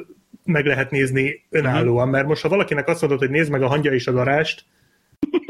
[0.46, 3.94] meg lehet nézni önállóan, mert most ha valakinek azt mondod, hogy nézd meg a hangya
[3.94, 4.66] és a darást,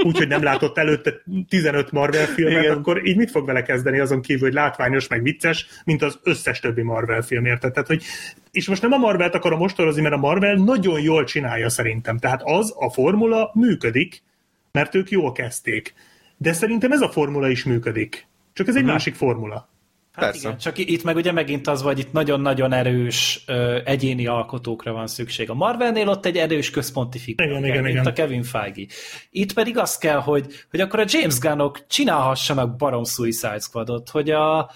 [0.04, 1.14] úgyhogy nem látott előtte
[1.50, 2.78] 15 Marvel filmet, Igen.
[2.78, 6.60] Akkor így mit fog vele kezdeni azon kívül, hogy látványos, meg vicces, mint az összes
[6.60, 7.72] többi Marvel film, érted?
[7.72, 8.04] Tehát, hogy,
[8.52, 12.18] és most nem a Marvelt akarom mostorozni, mert a Marvel nagyon jól csinálja szerintem.
[12.18, 14.24] Tehát az, a formula működik,
[14.72, 15.94] mert ők jól kezdték.
[16.38, 18.28] De szerintem ez a formula is működik.
[18.54, 19.70] Csak ez egy másik formula.
[20.14, 20.48] Hát Persze.
[20.48, 25.08] igen, csak itt meg ugye megint az, hogy itt nagyon-nagyon erős ö, egyéni alkotókra van
[25.08, 25.50] szükség.
[25.50, 28.06] A Marvelnél ott egy erős központi figura, Igen, kell, igen, mint igen.
[28.06, 28.86] a Kevin Feige.
[29.32, 34.30] Itt pedig az kell, hogy, hogy akkor a James Gunnok csinálhassanak barom Suicide Squadot, hogy
[34.30, 34.72] a,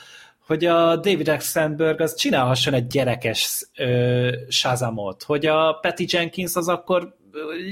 [0.46, 1.52] hogy a David X.
[1.52, 7.17] Sandberg az csinálhasson egy gyerekes ö, Shazamot, hogy a Patty Jenkins az akkor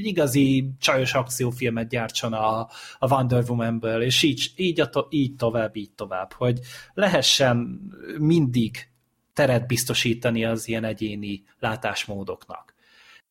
[0.03, 2.59] igazi csajos akciófilmet gyártson a,
[2.99, 6.59] a Wonder Woman-ből, és így, így, a to, így tovább, így tovább, hogy
[6.93, 7.79] lehessen
[8.17, 8.89] mindig
[9.33, 12.74] teret biztosítani az ilyen egyéni látásmódoknak.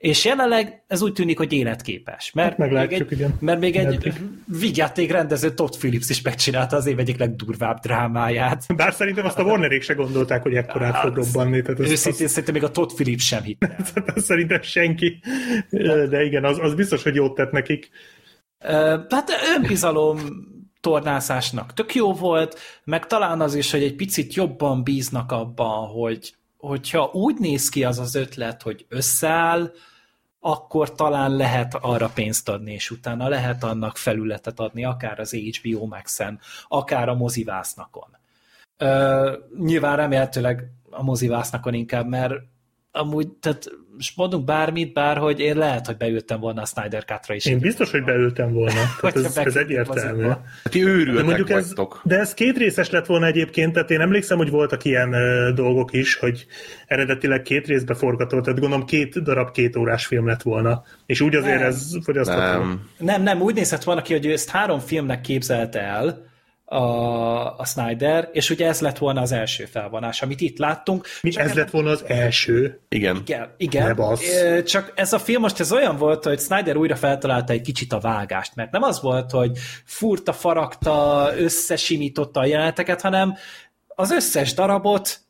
[0.04, 2.32] És jelenleg ez úgy tűnik, hogy életképes.
[2.32, 3.36] Mert Hát meglátjuk, még egy, igen.
[3.40, 4.12] Mert még egy Meddig.
[4.46, 8.64] vigyáték rendező Todd Phillips is megcsinálta az év egyik legdurvább drámáját.
[8.76, 11.62] Bár szerintem azt a Warnerék se gondolták, hogy ekkorát fog robbanni.
[11.62, 13.76] Tehát az, Őszintén szerintem még a Todd Phillips sem hitte.
[13.78, 15.20] az, az szerintem senki.
[16.08, 17.90] De igen, az, az biztos, hogy jót tett nekik.
[19.08, 20.18] Hát önbizalom
[20.80, 26.34] tornászásnak tök jó volt, meg talán az is, hogy egy picit jobban bíznak abban, hogy
[26.56, 29.72] hogyha úgy néz ki az az ötlet, hogy összeáll,
[30.46, 35.86] akkor talán lehet arra pénzt adni, és utána lehet annak felületet adni, akár az HBO
[35.86, 38.16] Max-en, akár a mozivásznakon.
[38.76, 42.34] Ö, nyilván remélhetőleg a mozivásznakon inkább, mert
[42.92, 47.44] amúgy, tehát most mondunk bármit, bárhogy én lehet, hogy beültem volna a Snyder Cut-ra is.
[47.46, 48.80] Én biztos, hogy beültem volna.
[49.00, 50.22] Tehát ez, ez egyértelmű.
[50.22, 50.42] mozikba.
[50.62, 52.00] Ti De őrültek mondjuk ez, vagytok.
[52.04, 55.92] de ez két részes lett volna egyébként, tehát én emlékszem, hogy voltak ilyen ö, dolgok
[55.92, 56.46] is, hogy
[56.86, 60.82] eredetileg két részbe forgatott, tehát gondolom két darab két órás film lett volna.
[61.06, 61.68] És úgy azért Nem.
[61.68, 62.58] ez fogyasztható.
[62.58, 62.88] Nem.
[62.98, 66.32] Nem, nem, úgy nézett volna ki, hogy ő ezt három filmnek képzelte el
[66.64, 71.06] a, a Snyder, és ugye ez lett volna az első felvonás, amit itt láttunk.
[71.22, 72.80] Mi, Csak ez lett volna az első.
[72.88, 73.22] Igen.
[73.56, 74.64] Igen, Ne igen.
[74.64, 78.00] Csak ez a film most ez olyan volt, hogy Snyder újra feltalálta egy kicsit a
[78.00, 83.34] vágást, mert nem az volt, hogy furta, faragta, összesimította a jeleneteket, hanem
[83.86, 85.20] az összes darabot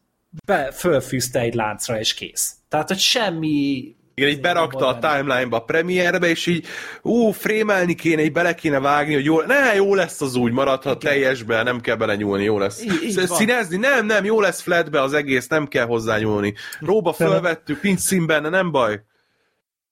[0.47, 2.55] be, fölfűzte egy láncra, és kész.
[2.69, 6.67] Tehát, hogy semmi Igen, így berakta a timeline-ba a premierbe, és így,
[7.03, 10.99] ú, frémelni kéne, így bele kéne vágni, hogy jó, ne, jó lesz az úgy, maradhat
[10.99, 12.83] teljesbe, nem kell belenyúlni, jó lesz.
[12.83, 13.39] Így- így Sz- van.
[13.39, 13.77] Színezni?
[13.77, 16.55] Nem, nem, jó lesz flatbe az egész, nem kell hozzányúlni.
[16.81, 19.01] Róba fölvettük, nincs szín benne, nem baj.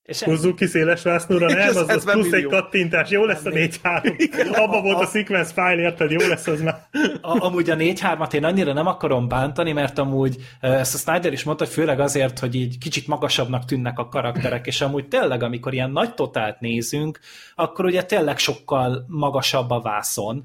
[0.02, 3.50] És Húzzuk ki széles vásznúra, nem, az, az 70 plusz egy kattintás, jó lesz a
[3.50, 4.56] 4-3.
[4.56, 6.86] Abba volt a sequence file, érted, jó lesz az már.
[7.20, 11.42] A, amúgy a 4-3-at én annyira nem akarom bántani, mert amúgy ezt a Snyder is
[11.42, 15.72] mondta, hogy főleg azért, hogy így kicsit magasabbnak tűnnek a karakterek, és amúgy tényleg, amikor
[15.72, 17.18] ilyen nagy totált nézünk,
[17.54, 20.44] akkor ugye tényleg sokkal magasabb a vászon,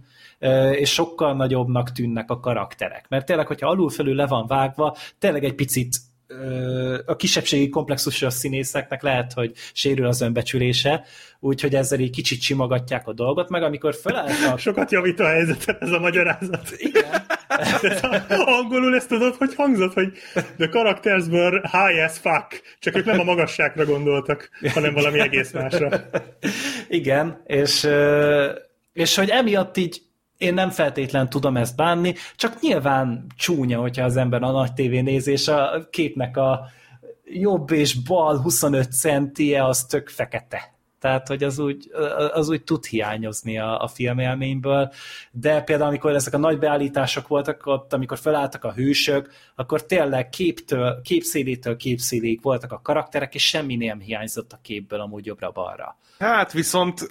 [0.72, 3.06] és sokkal nagyobbnak tűnnek a karakterek.
[3.10, 5.98] Mert tényleg, hogyha alul-felül le van vágva, tényleg egy picit
[7.06, 11.04] a kisebbségi komplexusos színészeknek lehet, hogy sérül az önbecsülése,
[11.40, 15.92] úgyhogy ezzel így kicsit simogatják a dolgot, meg amikor felálltak Sokat javít a helyzetet ez
[15.92, 16.72] a magyarázat.
[16.78, 17.26] igen,
[17.82, 18.24] Ez a-
[18.60, 20.12] Angolul ezt tudod, hogy hangzott, hogy
[20.58, 22.62] the characters were high as fuck.
[22.80, 25.90] Csak ők nem a magasságra gondoltak, hanem valami egész másra.
[26.88, 27.88] Igen, és,
[28.94, 30.02] és hogy emiatt így
[30.38, 35.00] én nem feltétlen tudom ezt bánni, csak nyilván csúnya, hogyha az ember a nagy tévé
[35.00, 36.68] néz, és a képnek a
[37.24, 40.77] jobb és bal 25 centie az tök fekete.
[41.00, 41.92] Tehát, hogy az úgy,
[42.34, 44.92] az úgy tud hiányozni a, a filmélményből,
[45.32, 50.30] de például amikor ezek a nagy beállítások voltak ott, amikor felálltak a hősök, akkor tényleg
[50.30, 55.98] képtől, képszélétől képszéléig voltak a karakterek, és semmi nem hiányzott a képből amúgy jobbra-balra.
[56.20, 57.08] Hát viszont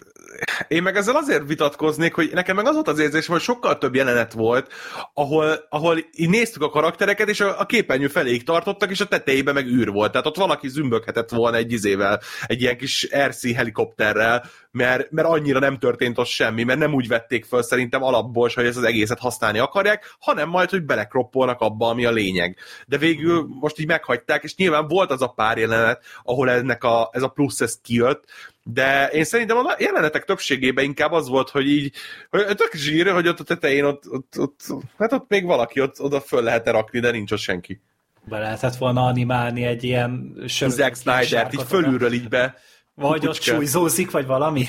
[0.69, 3.95] én meg ezzel azért vitatkoznék, hogy nekem meg az volt az érzésem, hogy sokkal több
[3.95, 4.73] jelenet volt,
[5.15, 9.55] ahol, ahol így néztük a karaktereket, és a, a képernyő feléig tartottak, és a tetejében
[9.55, 10.11] meg űr volt.
[10.11, 13.45] Tehát ott valaki zümböghetett volna egy izével, egy ilyen kis RC
[13.77, 18.51] helikopterrel, mert, mert annyira nem történt ott semmi, mert nem úgy vették föl szerintem alapból,
[18.55, 22.57] hogy ezt az egészet használni akarják, hanem majd, hogy belekroppolnak abba, ami a lényeg.
[22.87, 27.11] De végül most így meghagyták, és nyilván volt az a pár jelenet, ahol ennek a,
[27.13, 28.25] ez a plusz ez kijött,
[28.63, 31.95] de én szerintem a jelenetek többségében inkább az volt, hogy így,
[32.31, 34.61] hogy tök zsír, hogy ott a tetején ott, ott, ott,
[34.99, 37.81] hát ott még valaki ott, oda föl lehet rakni, de nincs ott senki.
[38.29, 42.55] Be lehetett volna animálni egy ilyen Zack Snyder-t így fölülről így be.
[43.01, 43.55] Vagy ott kukucska.
[43.55, 44.67] súlyzózik, vagy valami.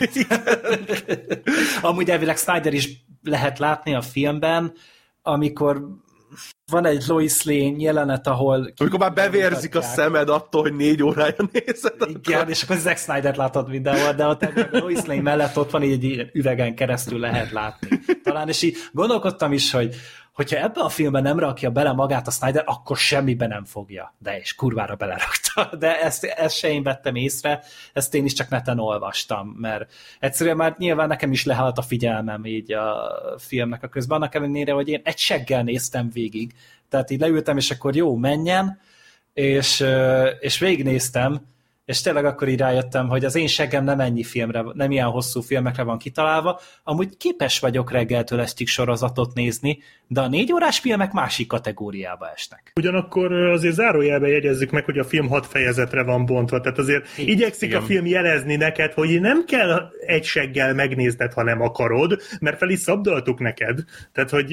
[1.81, 2.89] Amúgy elvileg Snyder is
[3.21, 4.73] lehet látni a filmben,
[5.21, 5.81] amikor
[6.71, 8.73] van egy Lois Lane jelenet, ahol...
[8.77, 11.93] Amikor már bevérzik a szemed attól, hogy négy órája nézed.
[12.07, 15.83] Igen, és akkor Zack Snyder látod mindenhol, de ott a Lois Lane mellett ott van
[15.83, 17.99] így egy ilyen üvegen keresztül lehet látni.
[18.23, 19.95] Talán, és így gondolkodtam is, hogy
[20.37, 24.15] hogyha ebben a filmben nem rakja bele magát a Snyder, akkor semmibe nem fogja.
[24.17, 25.69] De és kurvára belerakta.
[25.79, 27.63] De ezt, ezt se én vettem észre,
[27.93, 32.45] ezt én is csak neten olvastam, mert egyszerűen már nyilván nekem is lehalt a figyelmem
[32.45, 36.53] így a filmnek a közben, annak ellenére, hogy én egy seggel néztem végig.
[36.89, 38.79] Tehát így leültem, és akkor jó, menjen,
[39.33, 39.85] és,
[40.39, 41.41] és végignéztem,
[41.87, 45.41] és tényleg akkor így rájöttem, hogy az én seggem nem ennyi filmre, nem ilyen hosszú
[45.41, 51.11] filmekre van kitalálva, amúgy képes vagyok reggeltől estig sorozatot nézni, de a négy órás filmek
[51.11, 52.71] másik kategóriába esnek.
[52.75, 57.35] Ugyanakkor azért zárójelben jegyezzük meg, hogy a film hat fejezetre van bontva, tehát azért Igen.
[57.35, 57.81] igyekszik Igen.
[57.81, 62.69] a film jelezni neked, hogy nem kell egy seggel megnézned, ha nem akarod, mert fel
[62.69, 63.79] is szabdaltuk neked.
[64.11, 64.51] Tehát, hogy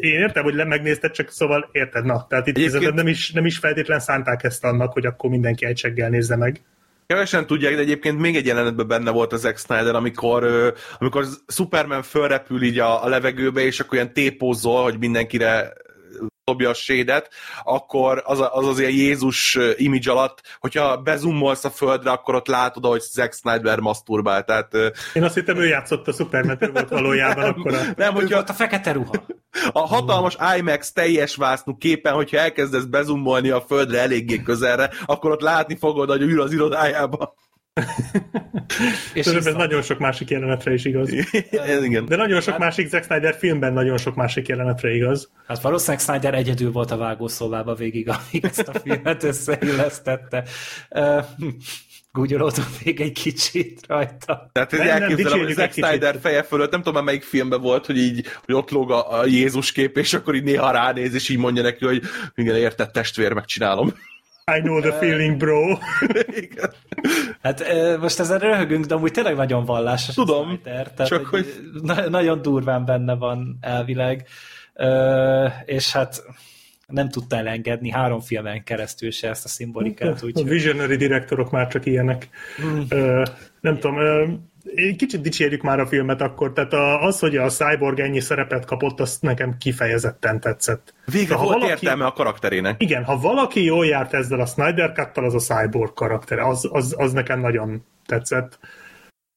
[0.00, 2.26] én értem, hogy megnézted, csak szóval érted, na.
[2.28, 2.94] Tehát itt Egyébként...
[2.94, 6.57] nem, is, nem is feltétlen szánták ezt annak, hogy akkor mindenki egy seggel nézze meg.
[7.08, 12.02] Kevesen tudják, de egyébként még egy jelenetben benne volt az Zack Snyder, amikor, amikor Superman
[12.02, 15.72] fölrepül így a, a levegőbe, és akkor ilyen tépózzol, hogy mindenkire
[16.44, 17.30] dobja a sédet,
[17.62, 22.46] akkor az a- az, az ilyen Jézus image alatt, hogyha bezumolsz a földre, akkor ott
[22.46, 24.44] látod, hogy Zack Snyder masturbál.
[24.44, 24.74] Tehát
[25.12, 27.80] Én azt hittem, ő játszott a Superman, volt valójában akkor a...
[27.96, 29.26] nem, hogyha volt a fekete ruha.
[29.72, 35.40] a hatalmas IMAX teljes vásznú képen, hogyha elkezdesz bezumolni a földre eléggé közelre, akkor ott
[35.40, 37.32] látni fogod, hogy ül az irodájában.
[39.14, 41.10] És Tudom, ez nagyon sok másik jelenetre is igaz.
[41.50, 42.06] Ez igen.
[42.06, 45.30] De nagyon sok másik Zack Snyder filmben nagyon sok másik jelenetre igaz.
[45.46, 50.44] Hát valószínűleg Snyder egyedül volt a vágószobában végig, amíg ezt a filmet összeillesztette.
[50.90, 51.24] Uh,
[52.12, 54.50] Gúgyolódom még egy kicsit rajta.
[54.52, 55.72] Tehát ez elképzelem, hogy Zack.
[55.72, 59.18] Snyder feje fölött, nem tudom már melyik filmben volt, hogy így, hogy ott lóg a,
[59.18, 62.02] a Jézus kép, és akkor így néha ránéz, és így mondja neki, hogy
[62.34, 63.94] igen, érted testvér, megcsinálom.
[64.56, 65.78] I know the feeling, bro.
[66.44, 66.70] Igen.
[67.42, 67.64] Hát
[68.00, 71.46] most ezen röhögünk, de amúgy tényleg nagyon vallásos a Tudom, Snyder, tehát csak hogy
[71.82, 74.26] na- nagyon durván benne van elvileg,
[75.64, 76.22] és hát
[76.86, 81.68] nem tudta elengedni három filmen keresztül se ezt a szimbolikát, A úgyhogy visionary direktorok már
[81.68, 82.28] csak ilyenek.
[82.88, 83.22] Ö,
[83.60, 83.96] nem tudom,
[84.96, 89.00] kicsit dicsérjük már a filmet akkor, tehát a, az, hogy a Cyborg ennyi szerepet kapott,
[89.00, 90.94] azt nekem kifejezetten tetszett.
[91.04, 92.82] Végre De ha volt valaki- értelme a karakterének.
[92.82, 96.94] Igen, ha valaki jól járt ezzel a Snyder cut az a Cyborg karaktere, az, az,
[96.98, 98.58] az nekem nagyon tetszett.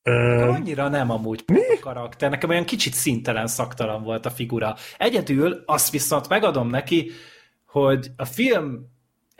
[0.03, 4.75] Ö, annyira nem amúgy a karakter, nekem olyan kicsit szintelen, szaktalan volt a figura.
[4.97, 7.11] Egyedül azt viszont megadom neki,
[7.65, 8.86] hogy a film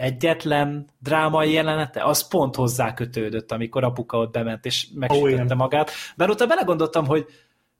[0.01, 5.91] egyetlen drámai jelenete, az pont hozzá kötődött, amikor apuka ott bement és megsütötte magát.
[6.15, 7.25] Bár utána belegondoltam, hogy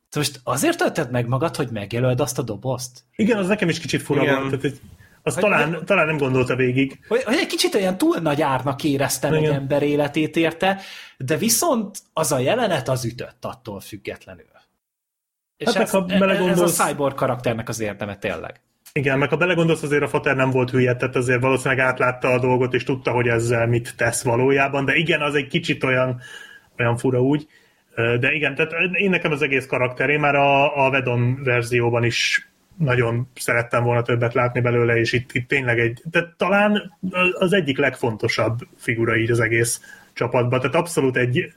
[0.10, 3.04] te most azért töltöd meg magad, hogy megjelöld azt a dobozt?
[3.16, 4.36] igen, az nekem is kicsit fura Igen.
[4.36, 4.50] volt.
[4.50, 4.80] Tehát, egy,
[5.24, 7.00] azt Hogy- talán, talán nem gondolta végig.
[7.08, 9.54] Hogy, hogy egy kicsit olyan túl nagy árnak éreztem egy Igen.
[9.54, 10.80] ember életét érte,
[11.18, 14.46] de viszont az a jelenet az ütött attól függetlenül.
[15.58, 18.62] És Hát ez, ha ez belegondolsz- a cyborg karakternek az érdeme tényleg.
[18.94, 22.40] Igen, meg ha belegondolsz, azért a Fater nem volt hülye, tehát azért valószínűleg átlátta a
[22.40, 26.22] dolgot, és tudta, hogy ezzel mit tesz valójában, de igen, az egy kicsit olyan,
[26.78, 27.48] olyan fura úgy.
[27.96, 32.50] De igen, tehát én nekem az egész karakter, én már a, a Vedon verzióban is
[32.78, 36.98] nagyon szerettem volna többet látni belőle, és itt, itt tényleg egy, tehát talán
[37.34, 39.82] az egyik legfontosabb figura így az egész
[40.14, 41.54] csapatban, tehát abszolút egy,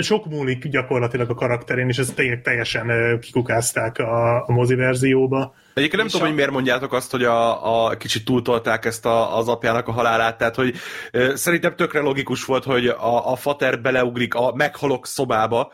[0.00, 5.54] sok múlik gyakorlatilag a karakterén, és ezt tényleg teljesen kikukázták a, a mozi verzióba.
[5.74, 9.06] Egyébként nem És tudom, a- hogy miért mondjátok azt, hogy a, a kicsit túltolták ezt
[9.06, 10.74] a, az apjának a halálát, tehát hogy
[11.10, 15.72] ö, szerintem tökre logikus volt, hogy a, a fater beleugrik a meghalok szobába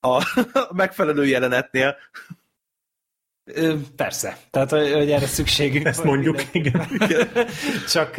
[0.00, 0.22] a, a
[0.74, 1.96] megfelelő jelenetnél.
[3.96, 6.58] Persze, tehát hogy hogy erre szükségünk Ezt mondjuk, mindenki.
[7.08, 7.46] igen.
[7.94, 8.16] Csak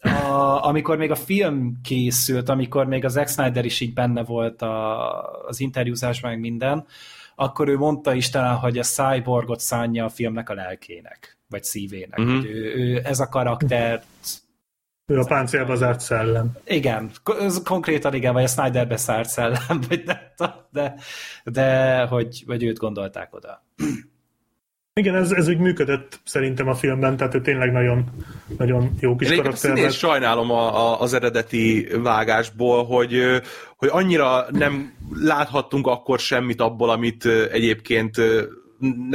[0.00, 4.62] a, amikor még a film készült, amikor még az Zack Snyder is így benne volt
[4.62, 6.86] a, az interjúzásban, meg minden,
[7.34, 12.18] akkor ő mondta is talán, hogy a cyborgot szánja a filmnek a lelkének, vagy szívének.
[12.18, 12.28] Mhm.
[12.28, 12.44] Uh-huh.
[12.44, 14.02] Ő, ő, ez a karakter,
[15.06, 16.56] Ő a páncélba zárt szellem.
[16.64, 20.18] igen, ez konkrétan igen, vagy a Snyderbe szárt szellem, vagy nem
[20.76, 20.94] de,
[21.44, 23.64] de hogy, vagy őt gondolták oda.
[25.00, 28.04] Igen, ez, ez úgy működött szerintem a filmben, tehát ő tényleg nagyon,
[28.58, 29.92] nagyon jó kis Én karakter lett.
[29.92, 33.22] sajnálom a, a, az eredeti vágásból, hogy,
[33.76, 38.18] hogy annyira nem láthattunk akkor semmit abból, amit egyébként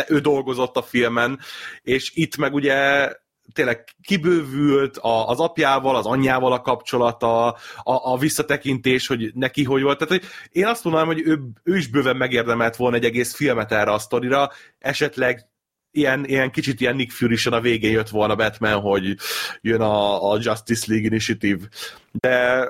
[0.07, 1.39] ő dolgozott a filmen,
[1.81, 3.09] és itt meg ugye
[3.53, 9.81] tényleg kibővült a, az apjával, az anyjával a kapcsolata, a, a visszatekintés, hogy neki hogy
[9.81, 9.97] volt.
[9.97, 13.71] Tehát hogy én azt mondanám, hogy ő, ő is bőven megérdemelt volna egy egész filmet
[13.71, 15.49] erre a sztorira, esetleg
[15.91, 19.15] ilyen, ilyen kicsit ilyen Nick fury a végén jött volna Batman, hogy
[19.61, 21.67] jön a, a Justice League Initiative.
[22.11, 22.67] De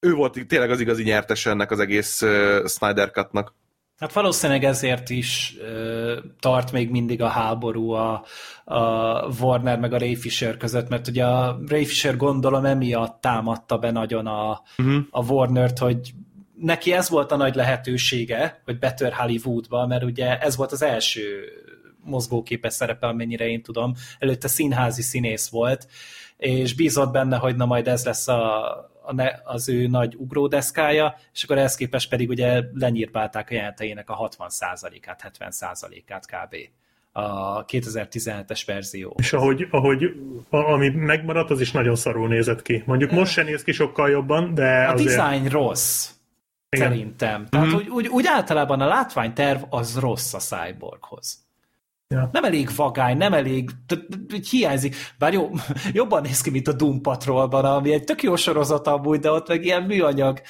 [0.00, 3.56] ő volt tényleg az igazi nyertes ennek az egész uh, Snyder Cut-nak.
[3.98, 8.24] Hát valószínűleg ezért is ö, tart még mindig a háború a,
[8.64, 8.80] a
[9.40, 13.90] Warner meg a Ray Fisher között, mert ugye a Ray Fisher gondolom emiatt támadta be
[13.90, 15.02] nagyon a, uh-huh.
[15.10, 16.12] a Warner-t, hogy
[16.60, 21.52] neki ez volt a nagy lehetősége, hogy betör Hollywoodba, mert ugye ez volt az első
[22.08, 23.94] mozgóképes szerepe, amennyire én tudom.
[24.18, 25.86] Előtte színházi színész volt,
[26.36, 28.68] és bízott benne, hogy na majd ez lesz a,
[29.02, 34.10] a ne, az ő nagy ugródeszkája, és akkor ehhez képest pedig ugye lenyírpálták a jelenteinek
[34.10, 36.54] a 60%-át, 70%-át kb
[37.12, 39.14] a 2017-es verzió.
[39.18, 40.04] És ahogy, ahogy
[40.50, 42.82] a, ami megmaradt, az is nagyon szarul nézett ki.
[42.86, 45.16] Mondjuk most se néz ki sokkal jobban, de A azért...
[45.16, 46.10] design rossz,
[46.68, 46.88] Igen.
[46.88, 47.46] szerintem.
[47.48, 51.46] Tehát úgy, úgy, úgy általában a látványterv az rossz a cyborghoz.
[52.14, 52.28] Ja.
[52.32, 53.70] Nem elég vagány, nem elég,
[54.50, 55.50] hiányzik, bár jó,
[55.92, 59.48] jobban néz ki, mint a Doom Patrolban, ami egy tök jó sorozat amúgy, de ott
[59.48, 60.40] meg ilyen műanyag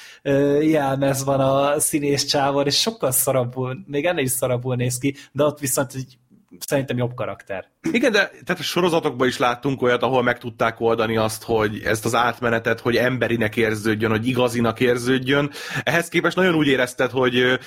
[0.61, 5.43] jelmez van a színész csávon, és sokkal szarabbul, még ennél is szarabbul néz ki, de
[5.43, 6.17] ott viszont egy,
[6.59, 7.65] szerintem jobb karakter.
[7.91, 12.05] Igen, de tehát a sorozatokban is láttunk olyat, ahol meg tudták oldani azt, hogy ezt
[12.05, 15.51] az átmenetet, hogy emberinek érződjön, hogy igazinak érződjön.
[15.83, 17.59] Ehhez képest nagyon úgy érezted, hogy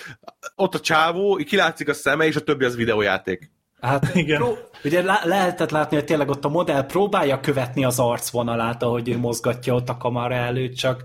[0.55, 3.51] ott a csávó, kilátszik a szeme, és a többi az videójáték.
[3.83, 4.39] Hát Igen.
[4.39, 9.09] Pró- ugye lá- lehetett látni, hogy tényleg ott a modell próbálja követni az arcvonalát, ahogy
[9.09, 11.03] ő mozgatja ott a kamera előtt, csak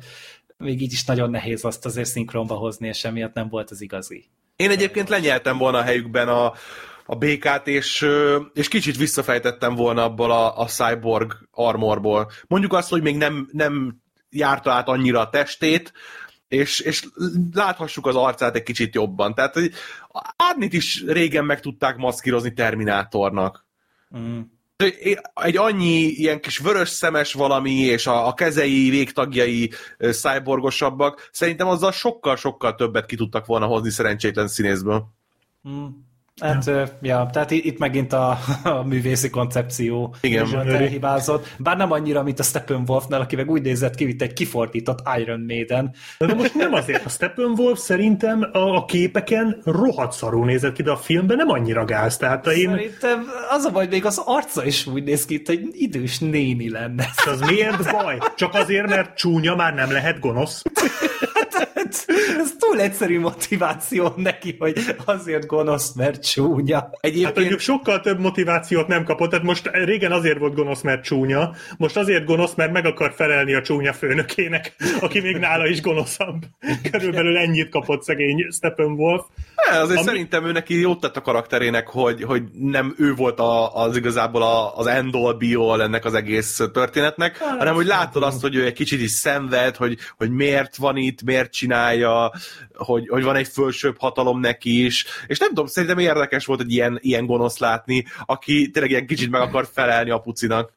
[0.58, 4.26] még így is nagyon nehéz azt azért szinkronba hozni, és emiatt nem volt az igazi.
[4.56, 6.54] Én egyébként lenyeltem volna a helyükben a,
[7.06, 8.08] a békát, és,
[8.54, 12.32] és kicsit visszafejtettem volna abból a, a cyborg armorból.
[12.48, 15.94] Mondjuk azt, hogy még nem, nem járta át annyira a testét,
[16.48, 17.06] és, és
[17.54, 19.34] láthassuk az arcát egy kicsit jobban.
[19.34, 19.56] Tehát
[20.36, 23.66] Árnit is régen meg tudták maszkírozni Terminátornak.
[24.18, 24.40] Mm.
[25.34, 31.68] Egy annyi ilyen kis vörös szemes valami, és a, a kezei, végtagjai ö, cyborgosabbak, szerintem
[31.68, 35.08] azzal sokkal-sokkal többet ki tudtak volna hozni szerencsétlen színészből.
[35.70, 35.86] Mm.
[36.42, 36.86] Hát, ja.
[37.02, 40.68] ja, tehát itt megint a, a művészi koncepció Igen.
[40.68, 41.56] elhibázott.
[41.58, 45.44] Bár nem annyira, mint a Steppenwolfnál, aki meg úgy nézett ki, mint egy kifordított Iron
[45.48, 45.96] Maiden.
[46.18, 47.06] De most nem azért.
[47.06, 51.86] A Steppenwolf szerintem a, a képeken rohadt szarul nézett ki, de a filmben nem annyira
[51.86, 52.18] gáz.
[52.18, 52.70] Tehát én...
[52.70, 56.70] Szerintem az a baj, még az arca is úgy néz ki, mint egy idős néni
[56.70, 57.10] lenne.
[57.26, 58.18] Az miért baj?
[58.36, 60.64] Csak azért, mert csúnya már nem lehet gonosz?
[62.40, 66.76] Ez túl egyszerű motiváció neki, hogy azért gonosz, mert csúnya.
[66.76, 71.04] Hát Egyébként mondjuk sokkal több motivációt nem kapott, tehát most régen azért volt gonosz, mert
[71.04, 75.82] csúnya, most azért gonosz, mert meg akar felelni a csúnya főnökének, aki még nála is
[75.82, 76.44] gonoszabb.
[76.92, 79.26] Körülbelül ennyit kapott szegény Steppenwolf.
[79.70, 83.40] Ne, azért Ami- szerintem ő neki jót tett a karakterének, hogy, hogy nem ő volt
[83.40, 87.74] a, az igazából a, az end all be all ennek az egész történetnek, Hát, hanem
[87.74, 91.47] hogy látod azt, hogy ő egy kicsit is szenved, hogy, hogy miért van itt, miért
[91.50, 92.32] csinálja,
[92.74, 96.72] hogy, hogy van egy fölsőbb hatalom neki is, és nem tudom, szerintem érdekes volt egy
[96.72, 100.74] ilyen, ilyen gonosz látni, aki tényleg ilyen kicsit meg akar felelni a pucinak.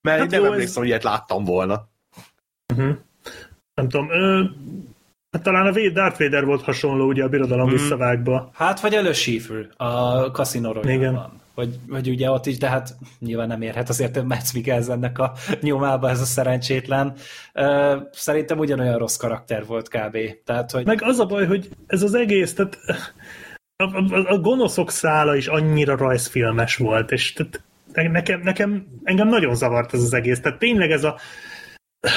[0.00, 1.88] Mert Hát nem jó, ez- emlékszem, hogy ilyet láttam volna.
[3.74, 4.44] Nem tudom, ö,
[5.30, 7.72] hát talán a Darth Vader volt hasonló ugye a birodalom mm.
[7.72, 8.50] visszavágba.
[8.54, 11.40] Hát, vagy elősífül a Casino Igen.
[11.58, 16.10] Hogy, hogy ugye ott is, de hát nyilván nem érhet azért Mads Mikkelsennek a nyomába
[16.10, 17.14] ez a szerencsétlen.
[18.10, 20.18] Szerintem ugyanolyan rossz karakter volt kb.
[20.44, 22.78] Tehát, hogy Meg az a baj, hogy ez az egész, tehát
[23.76, 27.62] a, a, a gonoszok szála is annyira rajzfilmes volt, és tehát
[27.92, 30.40] ne- nekem, nekem, engem nagyon zavart ez az egész.
[30.40, 31.18] Tehát tényleg ez a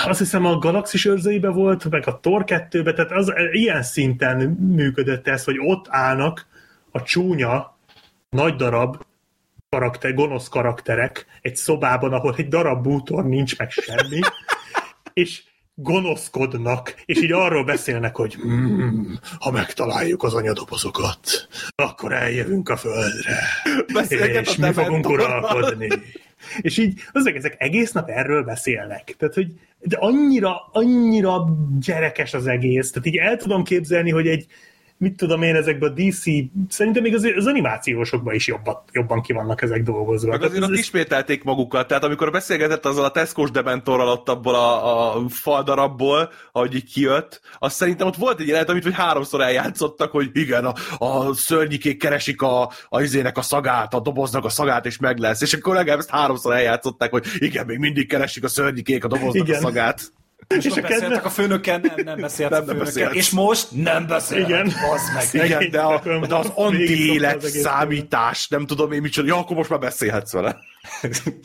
[0.05, 5.27] azt hiszem a Galaxis őrzőibe volt, meg a Thor 2-be, tehát az ilyen szinten működött
[5.27, 6.45] ez, hogy ott állnak
[6.91, 7.77] a csúnya,
[8.29, 8.97] nagy darab
[9.75, 14.19] karakter, gonosz karakterek egy szobában, ahol egy darab bútor nincs meg semmi,
[15.13, 15.43] és
[15.73, 23.39] gonoszkodnak, és így arról beszélnek, hogy mm, ha megtaláljuk az anyadobozokat, akkor eljövünk a földre,
[23.93, 25.87] Beszélget és a mi fogunk uralkodni.
[26.61, 29.15] És így, az ezek egész nap erről beszélnek.
[29.17, 29.47] Tehát, hogy
[29.79, 31.45] de annyira, annyira
[31.79, 32.91] gyerekes az egész.
[32.91, 34.45] Tehát így el tudom képzelni, hogy egy,
[35.01, 36.23] mit tudom én, ezekben a DC,
[36.69, 40.29] szerintem még az, az animációsokban is jobban, jobban ki vannak ezek dolgozva.
[40.29, 44.55] Meg Tehát azért ez- ismételték magukat, tehát amikor beszélgetett azzal a Tesco-s dementorral ott abból
[44.55, 49.41] a, a faldarabból, ahogy így kijött, azt szerintem ott volt egy jelenet, amit hogy háromszor
[49.41, 50.73] eljátszottak, hogy igen, a,
[51.05, 55.41] a szörnyikék keresik a, a izének a szagát, a doboznak a szagát, és meg lesz.
[55.41, 59.47] És akkor legalább ezt háromszor eljátszották, hogy igen, még mindig keresik a szörnyikék a doboznak
[59.47, 59.57] Igen.
[59.57, 60.11] a szagát.
[60.57, 61.15] És most a kedve...
[61.15, 63.13] a főnökkel, nem, nem beszélt Nem, a főnökkel, beszélt.
[63.13, 64.39] és most nem beszél.
[64.39, 64.63] Igen.
[64.63, 65.45] Bazd meg.
[65.45, 69.69] Igen, de, a, de az anti-élet az számítás, nem tudom én micsoda, ja, akkor most
[69.69, 70.57] már beszélhetsz vele.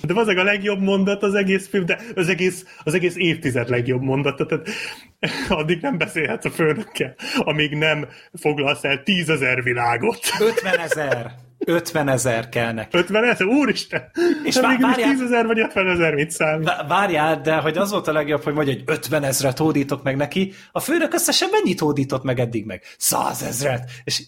[0.02, 4.02] De az a legjobb mondat az egész film, de az egész, az egész évtized legjobb
[4.02, 4.68] mondata, tehát
[5.60, 10.18] addig nem beszélhetsz a főnökkel, amíg nem foglalsz el tízezer világot.
[10.40, 11.34] 50 ezer.
[11.66, 12.97] 50 ezer kell neki.
[12.98, 13.47] 50 ezer?
[13.47, 14.10] Úristen!
[14.44, 16.66] És És vá- várjál- 10 ezer vagy 50 ezer mit számít?
[16.66, 20.16] Vá- Várjál, de hogy az volt a legjobb, hogy mondja, hogy 50 ezret hódítok meg
[20.16, 22.82] neki, a főnök összesen mennyit hódított meg eddig meg?
[22.98, 23.90] 100 ezret!
[24.05, 24.22] És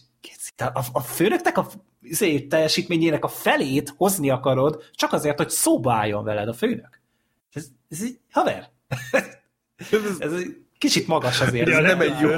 [0.56, 1.66] a, a főnöknek a
[2.02, 7.01] izé, teljesítményének a felét hozni akarod, csak azért, hogy szóba álljon veled a főnök.
[7.52, 8.69] Ez, ez így, haver,
[10.19, 11.66] ez egy kicsit magas azért.
[11.66, 12.30] Ugye ez nem egy jó-.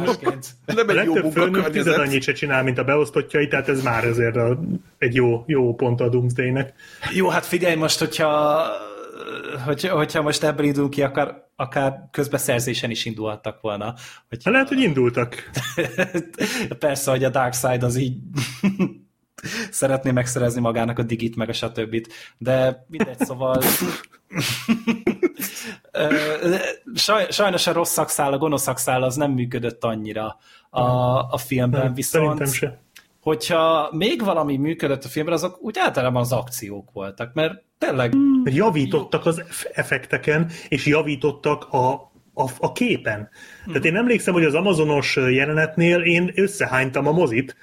[0.66, 1.98] Nem A egy jó főnök tized munkakörnyezet.
[1.98, 4.60] annyit se csinál, mint a beosztottjai, tehát ez már azért a,
[4.98, 6.72] egy jó, jó pont a Doomsday-nek.
[7.14, 8.62] Jó, hát figyelj most, hogyha,
[9.64, 13.94] hogyha, hogyha most ebből indulunk ki, akár, akár közbeszerzésen is indulhattak volna.
[14.28, 15.50] Hogy, Hát lehet, hogy indultak.
[16.78, 18.16] Persze, hogy a Darkseid az így
[19.70, 22.06] szeretné megszerezni magának a digit, meg a stb.
[22.38, 23.62] De mindegy, szóval
[26.94, 30.38] saj, sajnos a rossz szakszál, a gonosz szakszál az nem működött annyira
[30.70, 30.80] a,
[31.30, 32.80] a filmben, Nem, viszont Szerintem se.
[33.20, 38.14] hogyha még valami működött a filmben, azok úgy általában az akciók voltak, mert tényleg
[38.44, 41.92] Javítottak az eff- effekteken, és javítottak a,
[42.34, 43.28] a, a képen.
[43.66, 47.56] Tehát én emlékszem, hogy az Amazonos jelenetnél én összehánytam a mozit,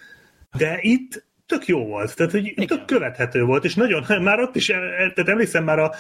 [0.58, 4.66] de itt tök jó volt, tehát hogy tök követhető volt, és nagyon, már ott is,
[4.66, 5.94] tehát emlékszem már a,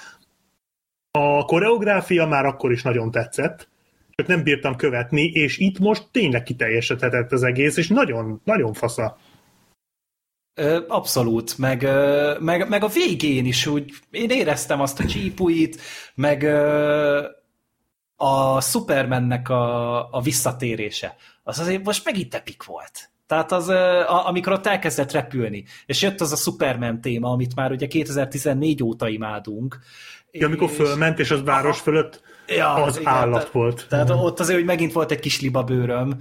[1.11, 3.69] a koreográfia már akkor is nagyon tetszett,
[4.09, 9.17] csak nem bírtam követni, és itt most tényleg kiteljesedhetett az egész, és nagyon, nagyon fasza.
[10.87, 11.87] Abszolút, meg,
[12.39, 15.81] meg, meg a végén is úgy, én éreztem azt a csípuit,
[16.15, 16.43] meg
[18.15, 21.15] a Supermannek a, a visszatérése.
[21.43, 23.09] Az azért most megint epik volt.
[23.27, 27.71] Tehát az, a, amikor ott elkezdett repülni, és jött az a Superman téma, amit már
[27.71, 29.79] ugye 2014 óta imádunk.
[30.31, 33.85] Ja, amikor és- fölment, és az város fölött Ja, az igen, állat tehát- volt.
[33.89, 36.17] Tehát ott azért, hogy megint volt egy kis libabőröm,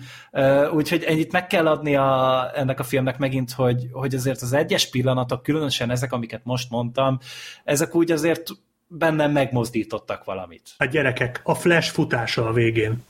[0.73, 4.91] úgyhogy ennyit meg kell adni a, ennek a filmnek megint, hogy, hogy azért az egyes
[4.91, 7.19] pillanatok, különösen ezek, amiket most mondtam,
[7.65, 8.51] ezek úgy azért
[8.89, 10.71] bennem megmozdítottak valamit.
[10.79, 13.05] Hát gyerekek, a flash futása a végén.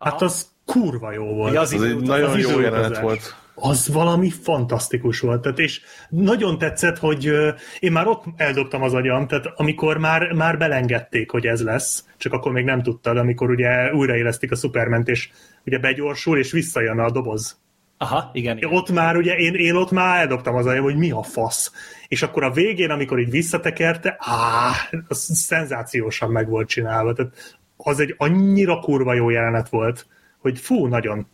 [0.00, 0.24] Hát Aha.
[0.24, 1.56] az kurva jó volt.
[1.56, 2.72] Az Az egy időt- nagyon az jó időutazás.
[2.72, 3.36] jelenet volt.
[3.54, 5.40] az valami fantasztikus volt.
[5.42, 7.32] Tehát, és nagyon tetszett, hogy
[7.78, 12.32] én már ott eldobtam az agyam, tehát amikor már, már belengedték, hogy ez lesz, csak
[12.32, 15.28] akkor még nem tudtad, amikor ugye újraélesztik a Superment, és
[15.64, 17.58] ugye begyorsul, és visszajön a doboz.
[17.98, 18.56] Aha, igen.
[18.56, 18.72] igen.
[18.72, 21.72] Ott már ugye, én, én ott már eldobtam az agyam, hogy mi a fasz.
[22.08, 24.76] És akkor a végén, amikor így visszatekerte, áh,
[25.08, 27.12] az szenzációsan meg volt csinálva.
[27.12, 30.06] Tehát az egy annyira kurva jó jelenet volt,
[30.46, 31.26] hogy fú, nagyon.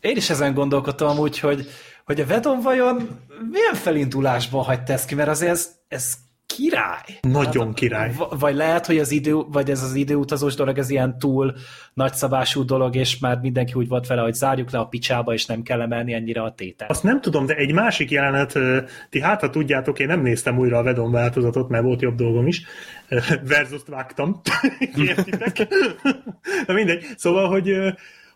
[0.00, 1.66] Én is ezen gondolkodtam amúgy, hogy,
[2.04, 3.08] hogy a Vedon vajon
[3.50, 6.14] milyen felindulásban hagyta ezt ki, mert azért ez, ez
[6.46, 7.18] király.
[7.20, 8.10] Nagyon király.
[8.10, 11.54] V- vagy lehet, hogy az idő, vagy ez az időutazós dolog, ez ilyen túl
[11.94, 15.62] nagyszabású dolog, és már mindenki úgy volt vele, hogy zárjuk le a picsába, és nem
[15.62, 16.90] kell emelni ennyire a tételt.
[16.90, 18.58] Azt nem tudom, de egy másik jelenet,
[19.10, 22.46] ti hát, ha tudjátok, én nem néztem újra a Vedon változatot, mert volt jobb dolgom
[22.46, 22.62] is.
[23.08, 24.40] Ö, Verzust vágtam.
[25.08, 25.68] Értitek?
[26.66, 27.04] Na mindegy.
[27.16, 27.72] Szóval, hogy,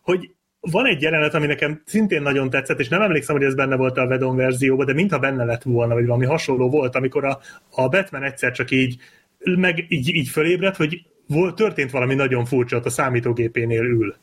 [0.03, 0.31] hogy
[0.61, 3.99] van egy jelenet, ami nekem szintén nagyon tetszett, és nem emlékszem, hogy ez benne volt
[3.99, 7.89] a Vedon verzióban, de mintha benne lett volna, vagy valami hasonló volt, amikor a, a
[7.89, 8.97] Batman egyszer csak így,
[9.39, 14.15] meg így, így fölébredt, hogy volt, történt valami nagyon furcsa, ott a számítógépénél ül.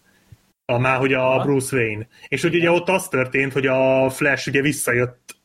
[0.66, 1.42] A, már, hogy a.
[1.46, 2.08] Bruce Wayne.
[2.28, 5.38] És hogy ugye ott az történt, hogy a Flash ugye visszajött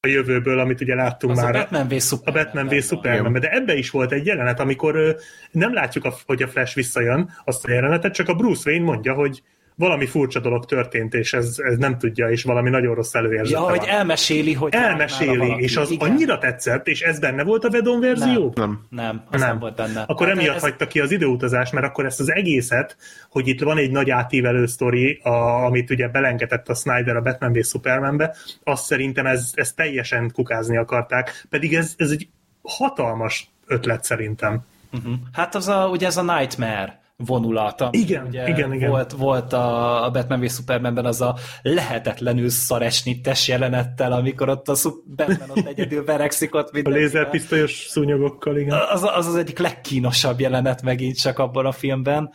[0.00, 1.56] a jövőből, amit ugye láttunk Az már.
[1.56, 2.44] a Batman v a Superman.
[2.44, 5.16] Batman v Superman, de ebbe is volt egy jelenet, amikor
[5.50, 9.14] nem látjuk, a, hogy a Flash visszajön, azt a jelenetet, csak a Bruce Wayne mondja,
[9.14, 9.42] hogy
[9.76, 13.68] valami furcsa dolog történt, és ez, ez nem tudja, és valami nagyon rossz előérzete Ja,
[13.70, 13.88] hogy van.
[13.88, 16.10] elmeséli, hogy várt nála Elmeséli, és az Igen.
[16.10, 18.52] annyira tetszett, és ez benne volt a Vedon verzió?
[18.54, 18.80] Nem.
[18.90, 19.58] Nem, az nem, Nem.
[19.58, 20.00] volt benne.
[20.06, 22.96] Akkor Hát emiatt ez- hagyta ki az időutazást, mert akkor ezt az egészet,
[23.30, 27.52] hogy itt van egy nagy átívelő sztori, a, amit ugye belengedett a Snyder a Batman
[27.52, 28.34] v Supermanbe,
[28.64, 32.28] azt szerintem ez, ez teljesen kukázni akarták, pedig ez, ez egy
[32.62, 34.60] hatalmas ötlet szerintem.
[34.92, 35.14] Uh-huh.
[35.32, 38.90] Hát az a, ugye ez a Nightmare vonulat, ami Igen, ugye igen, igen.
[38.90, 44.74] Volt, volt a, a Batman v Supermanben az a lehetetlenül szaresnittes jelenettel, amikor ott a
[45.16, 47.08] Batman ott egyedül verekszik ott A mindenkivel.
[47.08, 48.78] lézerpisztolyos szúnyogokkal, igen.
[48.92, 52.32] az, az az egyik legkínosabb jelenet megint csak abban a filmben,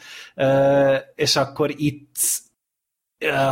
[1.16, 2.16] és akkor itt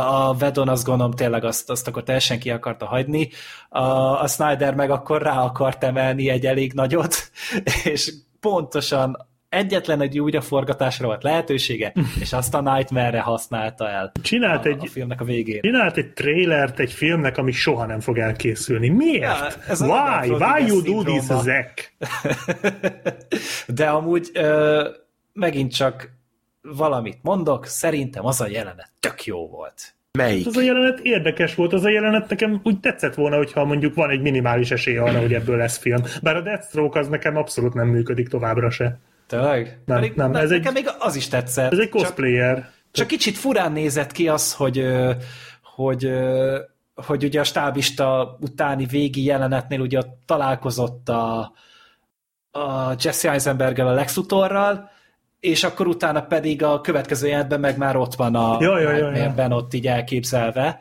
[0.06, 3.28] a Vedon azt gondolom tényleg azt, azt akkor teljesen ki akarta hagyni,
[3.68, 3.80] a,
[4.22, 7.30] a Snyder meg akkor rá akart emelni egy elég nagyot,
[7.84, 14.68] és pontosan egyetlen egy újraforgatásra volt lehetősége, és azt a Nightmare-re használta el Csinált a,
[14.68, 15.60] egy, a filmnek a végén.
[15.60, 18.88] csinált egy trailert egy filmnek, ami soha nem fog elkészülni.
[18.88, 19.22] Miért?
[19.22, 20.30] Ja, ez Why?
[20.30, 21.22] Why you do this.
[21.22, 21.92] Zack?
[23.78, 24.88] De amúgy ö,
[25.32, 26.10] megint csak
[26.62, 29.94] valamit mondok, szerintem az a jelenet tök jó volt.
[30.18, 30.46] Melyik?
[30.46, 34.10] Az a jelenet érdekes volt, az a jelenet nekem úgy tetszett volna, hogyha mondjuk van
[34.10, 36.02] egy minimális esély arra, hogy ebből lesz film.
[36.22, 38.98] Bár a Deathstroke az nekem abszolút nem működik továbbra se.
[39.28, 39.80] Tényleg?
[39.86, 41.72] Nem, Pedig nem, ez nekem egy- még az is tetszett.
[41.72, 42.70] Ez egy csak, cosplayer.
[42.90, 44.86] csak kicsit furán nézett ki az, hogy,
[45.62, 46.10] hogy,
[46.94, 51.52] hogy ugye a stábista utáni végi jelenetnél ugye ott találkozott a,
[52.50, 54.90] a Jesse Eisenberggel, a Lex Luthorral,
[55.40, 59.32] és akkor utána pedig a következő jelenetben meg már ott van a Ja, ja, ja,
[59.36, 59.48] ja.
[59.48, 60.80] Ott így elképzelve,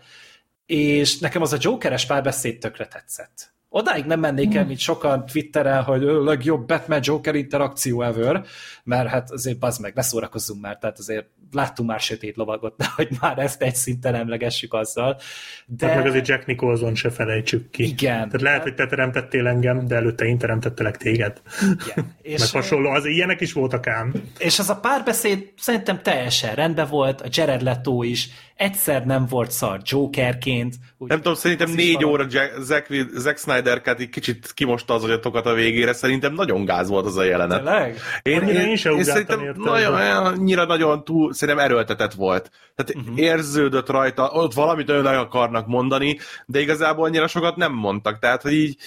[0.66, 3.56] és nekem az a Jokeres párbeszéd tökre tetszett.
[3.78, 8.46] Odáig nem mennék el, mint sokan Twitteren, hogy "Ö, legjobb Batman-Joker interakció ever,
[8.84, 12.86] mert hát azért az meg, ne szórakozzunk már, tehát azért láttunk már sötét lovagot, de
[12.96, 15.20] hogy már ezt egy szinten emlegessük azzal.
[15.66, 15.88] De.
[15.88, 17.84] Hát meg azért Jack Nicholson se felejtsük ki.
[17.84, 18.16] Igen.
[18.16, 21.42] Tehát lehet, hogy te teremtettél engem, de előtte én teremtettelek téged.
[21.88, 22.16] igen.
[22.22, 24.14] És, meg hasonló, az ilyenek is voltak ám.
[24.38, 29.52] és az a párbeszéd szerintem teljesen rendben volt, a Jared Leto is egyszer nem volt
[29.52, 30.76] szar Jokerként.
[30.98, 32.12] Úgy, Nem tudom, szerintem négy valami.
[32.12, 36.66] óra Jack, Zack, Zack Snyder kat így kicsit kimosta az agyatokat a végére, szerintem nagyon
[36.66, 37.58] gáz volt az a jelenet.
[37.58, 37.98] Tényleg?
[38.22, 42.52] Én, én, én én szerintem érte nagyon, annyira nagyon túl, szerintem erőltetett volt.
[42.76, 43.20] Tehát uh-huh.
[43.20, 48.20] érződött rajta, ott valamit el akarnak mondani, de igazából annyira sokat nem mondtak.
[48.20, 48.78] Tehát, hogy így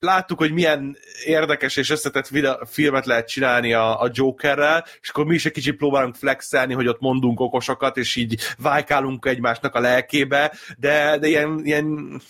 [0.00, 5.24] láttuk, hogy milyen érdekes és összetett videó, filmet lehet csinálni a, a Jokerrel, és akkor
[5.24, 9.80] mi is egy kicsit próbálunk flexelni, hogy ott mondunk okosokat, és így vájkálunk egymásnak a
[9.80, 12.20] lelkébe, de, de ilyen, ilyen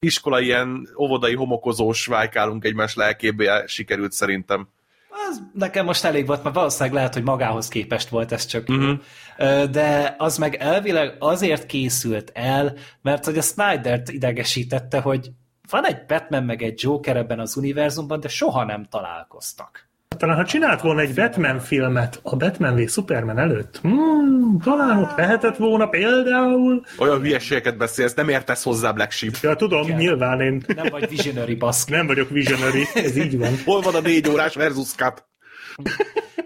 [0.00, 4.68] iskola, ilyen óvodai homokozós vájkálunk egymás lelkébe sikerült szerintem.
[5.28, 8.68] Az nekem most elég volt, mert valószínűleg lehet, hogy magához képest volt ez csak.
[9.36, 15.30] Ö, De az meg elvileg azért készült el, mert hogy a Snyder-t idegesítette, hogy
[15.70, 19.87] van egy Batman meg egy Joker ebben az univerzumban, de soha nem találkoztak.
[20.16, 25.16] Talán ha csinált volna egy Batman filmet a Batman v Superman előtt, hmm, talán ott
[25.16, 26.84] lehetett volna például.
[26.98, 29.34] Olyan hülyeségeket beszélsz, nem értesz hozzá, Black Sheep.
[29.42, 29.96] Ja, tudom, Igen.
[29.96, 31.92] nyilván én Nem vagy visionary baszki.
[31.92, 33.52] nem vagyok visionary, ez így van.
[33.64, 35.24] Hol van a négy órás versus cut?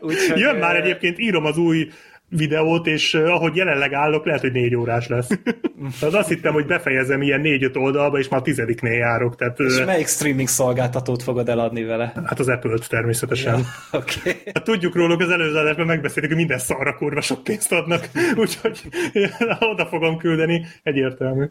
[0.00, 1.88] Úgyhogy, Jön már egyébként, írom az új
[2.36, 5.28] videót, és ahogy jelenleg állok, lehet, hogy négy órás lesz.
[6.00, 9.36] Tehát azt hittem, hogy befejezem ilyen négy-öt oldalba, és már a tizediknél járok.
[9.36, 12.12] Tehát, És uh, melyik streaming szolgáltatót fogod eladni vele?
[12.24, 13.58] hát az Apple-t természetesen.
[13.58, 13.64] Ja.
[14.02, 14.32] Okay.
[14.54, 18.08] Hát tudjuk róluk, az előző adásban megbeszéltük, hogy minden szarra kurva sok pénzt adnak,
[18.42, 18.80] úgyhogy
[19.60, 21.44] oda fogom küldeni, egyértelmű.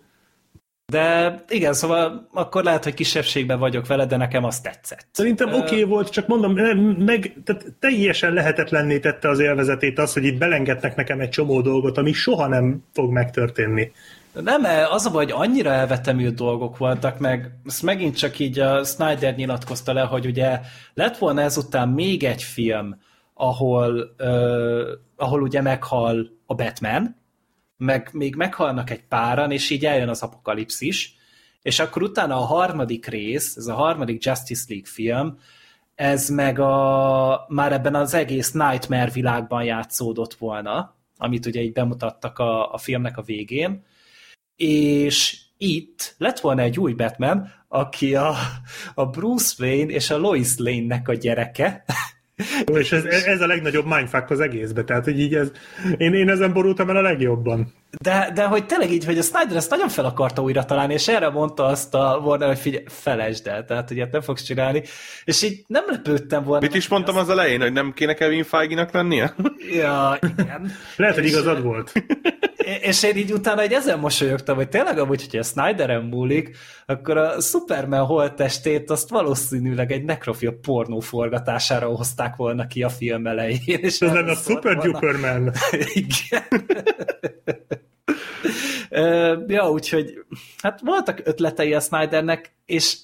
[0.92, 5.08] De igen, szóval akkor lehet, hogy kisebbségben vagyok vele, de nekem az tetszett.
[5.12, 6.54] Szerintem oké okay volt, csak mondom,
[6.98, 11.98] meg tehát teljesen lehetetlenné tette az élvezetét az, hogy itt belengednek nekem egy csomó dolgot,
[11.98, 13.92] ami soha nem fog megtörténni.
[14.34, 18.84] Nem, az a baj, hogy annyira elvetemült dolgok voltak, meg ezt megint csak így a
[18.84, 20.60] Snyder nyilatkozta le, hogy ugye
[20.94, 23.00] lett volna ezután még egy film,
[23.34, 27.21] ahol, uh, ahol ugye meghal a Batman,
[27.82, 31.16] meg még meghalnak egy páran, és így eljön az apokalipszis,
[31.62, 35.38] és akkor utána a harmadik rész, ez a harmadik Justice League film,
[35.96, 42.40] ez meg a, már ebben az egész Nightmare világban játszódott volna, amit ugye így bemutattak
[42.40, 43.84] a, a filmnek a végén,
[44.56, 48.36] és itt lett volna egy új Batman, aki a,
[48.94, 51.84] a Bruce Wayne és a Lois Lane-nek a gyereke,
[52.74, 55.52] És ez, ez a legnagyobb mindfuck az egészbe, tehát hogy így ez,
[55.98, 57.74] én, én ezen borultam el a legjobban.
[58.00, 61.08] De, de hogy tényleg így, hogy a Snyder ezt nagyon fel akarta újra találni, és
[61.08, 64.84] erre mondta azt a Warner, hogy figyelj, felejtsd el, tehát hogy ilyet nem fogsz csinálni,
[65.24, 66.66] és így nem lepődtem volna.
[66.66, 69.36] Mit is mondtam az elején, hogy nem kéne Kevin Feige-nak lennie?
[69.74, 70.72] Ja, igen.
[70.96, 71.92] Lehet, hogy igazad volt.
[72.82, 77.18] És én így utána egy ezen mosolyogtam, hogy tényleg amúgy, hogyha a Snyderen múlik, akkor
[77.18, 83.60] a Superman holttestét azt valószínűleg egy nekrofil pornó forgatására hozták volna ki a film elején.
[83.66, 84.78] És Ez lenne a Super.
[84.78, 85.52] Duperman.
[85.94, 86.44] Igen.
[89.48, 90.14] Ja, úgyhogy
[90.58, 92.98] hát voltak ötletei a Snydernek, és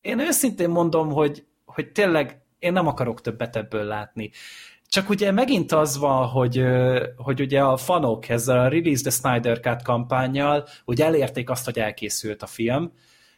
[0.00, 4.30] én őszintén mondom, hogy, hogy tényleg én nem akarok többet ebből látni.
[4.94, 6.64] Csak ugye megint az van, hogy,
[7.16, 11.78] hogy ugye a fanok ezzel a Release the Snyder Cut kampányjal ugye elérték azt, hogy
[11.78, 12.92] elkészült a film,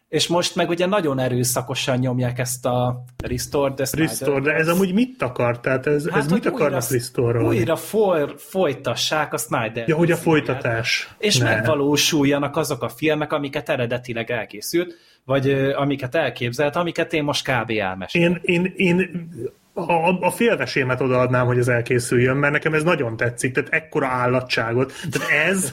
[0.08, 4.68] és most meg ugye nagyon erőszakosan nyomják ezt a Restore the Snyder Restore, de ez
[4.68, 5.60] amúgy mit akar?
[5.60, 9.88] Tehát ez, ez mit Hát, akarnak restore Újra foly, folytassák a Snyder.
[9.88, 11.14] Ja, hogy a folytatás.
[11.18, 11.54] És Ne.
[11.54, 17.70] megvalósuljanak azok a filmek, amiket eredetileg elkészült, vagy amiket elképzelt, amiket én most kb.
[17.70, 18.40] elmeséltem.
[18.42, 19.28] Én, én, én
[19.77, 24.93] a, a félvesémet odaadnám, hogy ez elkészüljön, mert nekem ez nagyon tetszik, tehát ekkora állatságot.
[25.11, 25.73] Tehát ez,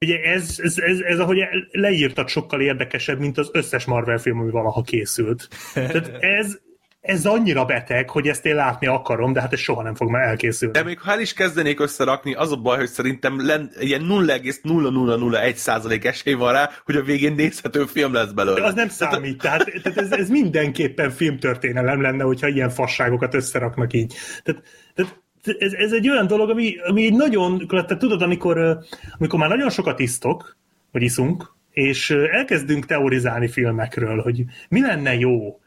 [0.00, 1.38] ugye ez, ez, ez, ez ahogy
[1.70, 5.48] leírtad, sokkal érdekesebb, mint az összes Marvel film, ami valaha készült.
[5.74, 6.58] Tehát ez,
[7.02, 10.22] ez annyira beteg, hogy ezt én látni akarom, de hát ez soha nem fog már
[10.22, 10.78] elkészülni.
[10.78, 15.54] De még ha el is kezdenék összerakni, az a baj, hogy szerintem len, ilyen 0,0001
[15.54, 18.60] százalék esély van rá, hogy a végén nézhető film lesz belőle.
[18.60, 23.92] De az nem számít, tehát, tehát ez, ez mindenképpen filmtörténelem lenne, hogyha ilyen fasságokat összeraknak
[23.92, 24.14] így.
[24.42, 24.62] Tehát,
[24.94, 25.16] tehát
[25.58, 28.78] ez, ez egy olyan dolog, ami, ami nagyon, tehát tudod, amikor,
[29.18, 30.56] amikor már nagyon sokat isztok,
[30.92, 35.60] vagy iszunk, és elkezdünk teorizálni filmekről, hogy mi lenne jó.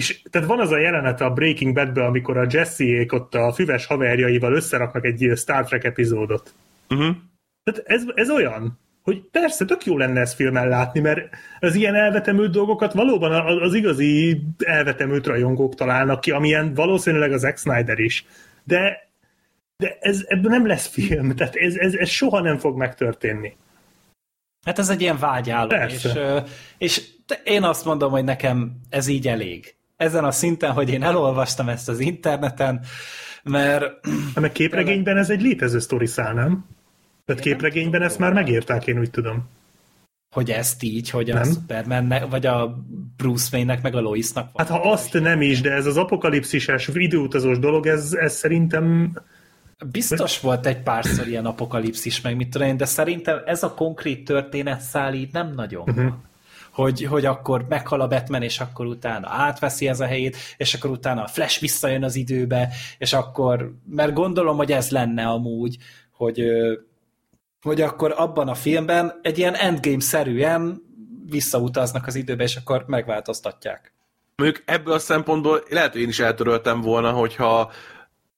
[0.00, 3.86] És tehát van az a jelenet a Breaking Badben, amikor a Jesse-ék ott a füves
[3.86, 6.54] haverjaival összeraknak egy Star Trek epizódot.
[6.88, 7.16] Uh-huh.
[7.62, 11.94] Tehát ez, ez olyan, hogy persze, tök jó lenne ezt filmen látni, mert az ilyen
[11.94, 13.32] elvetemült dolgokat valóban
[13.62, 18.26] az igazi elvetemült rajongók találnak ki, amilyen valószínűleg az Zack Snyder is.
[18.64, 19.08] De,
[19.76, 23.56] de ez, ebből nem lesz film, tehát ez, ez, ez soha nem fog megtörténni.
[24.66, 26.44] Hát ez egy ilyen vágyálom, Persze.
[26.78, 29.74] és, és te- én azt mondom, hogy nekem ez így elég.
[29.96, 32.84] Ezen a szinten, hogy én elolvastam ezt az interneten,
[33.42, 33.82] mert
[34.34, 36.66] Hát meg képregényben ez egy létező sztoriszál, nem?
[37.24, 39.48] Tehát képregényben ezt már megírták, én úgy tudom.
[40.34, 41.44] hogy ezt így, hogy a Nem.
[41.44, 42.78] Supermannek, vagy a
[43.16, 44.66] Bruce Wayne-nek, meg a Loisnak van.
[44.66, 49.12] Hát ha azt nem is, de ez az apokalipszises időutazós dolog, ez, ez szerintem
[49.90, 54.24] Biztos volt egy párszor ilyen apokalipszis, meg mit tudom én, de szerintem ez a konkrét
[54.24, 56.12] történetszál így nem nagyon uh-huh.
[56.76, 60.90] Hogy, hogy akkor meghal a Batman, és akkor utána átveszi ez a helyét, és akkor
[60.90, 65.76] utána a Flash visszajön az időbe, és akkor, mert gondolom, hogy ez lenne amúgy,
[66.10, 66.42] hogy,
[67.62, 70.82] hogy akkor abban a filmben egy ilyen endgame-szerűen
[71.30, 73.92] visszautaznak az időbe, és akkor megváltoztatják.
[74.36, 77.72] Mondjuk ebből a szempontból lehet, hogy én is eltöröltem volna, hogyha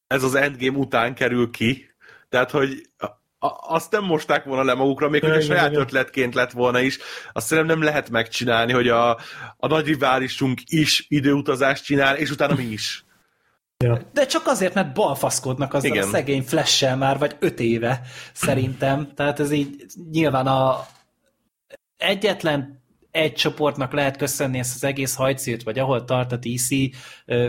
[0.07, 1.91] ez az endgame után kerül ki.
[2.29, 2.89] Tehát, hogy
[3.39, 5.81] a- azt nem mosták volna le magukra, még hogy a saját igen.
[5.81, 6.99] ötletként lett volna is.
[7.33, 9.11] Azt szerintem nem lehet megcsinálni, hogy a,
[9.57, 13.05] a nagy riválisunk is időutazást csinál, és utána mi is.
[14.13, 16.05] De csak azért, mert balfaszkodnak azzal Igen.
[16.05, 18.01] a szegény flash már, vagy öt éve,
[18.33, 19.15] szerintem.
[19.15, 20.87] Tehát ez így nyilván a
[21.97, 26.69] egyetlen egy csoportnak lehet köszönni ezt az egész hajcét, vagy ahol tart a DC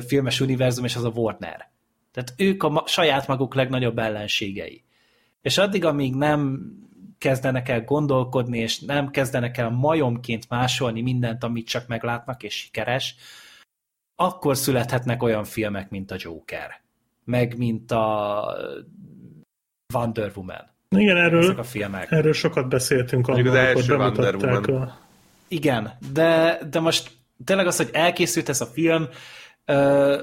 [0.07, 1.69] filmes univerzum, és az a Warner.
[2.11, 4.83] Tehát ők a ma- saját maguk legnagyobb ellenségei.
[5.41, 6.71] És addig, amíg nem
[7.17, 13.15] kezdenek el gondolkodni, és nem kezdenek el majomként másolni mindent, amit csak meglátnak, és sikeres,
[14.15, 16.81] akkor születhetnek olyan filmek, mint a Joker,
[17.23, 18.43] meg mint a
[19.93, 20.69] Wonder Woman.
[20.89, 22.11] igen, Ezek erről, a filmek.
[22.11, 24.87] erről sokat beszéltünk amikor bemutatták Woman.
[24.87, 24.97] a...
[25.47, 27.11] Igen, de, de most
[27.45, 29.07] tényleg az, hogy elkészült ez a film,
[29.65, 30.17] ö,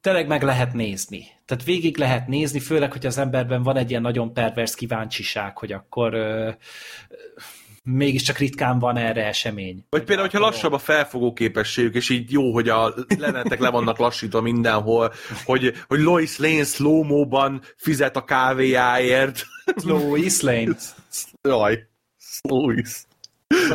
[0.00, 1.26] tényleg meg lehet nézni.
[1.44, 5.72] Tehát végig lehet nézni, főleg, hogy az emberben van egy ilyen nagyon pervers kíváncsiság, hogy
[5.72, 6.50] akkor ö,
[7.82, 9.84] mégiscsak ritkán van erre esemény.
[9.90, 13.98] Vagy például, hogyha lassabb a felfogó képességük, és így jó, hogy a lenetek le vannak
[13.98, 15.12] lassítva mindenhol,
[15.44, 17.28] hogy, hogy Lois Lane slow
[17.76, 19.46] fizet a kávéjáért.
[19.84, 20.76] Lois Lane.
[21.42, 21.86] Jaj,
[22.42, 23.02] Lois.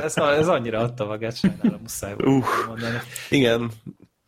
[0.03, 2.65] Ez, ez annyira adta magát, sajnálom, muszáj Uff.
[2.67, 2.97] mondani.
[3.29, 3.71] Igen.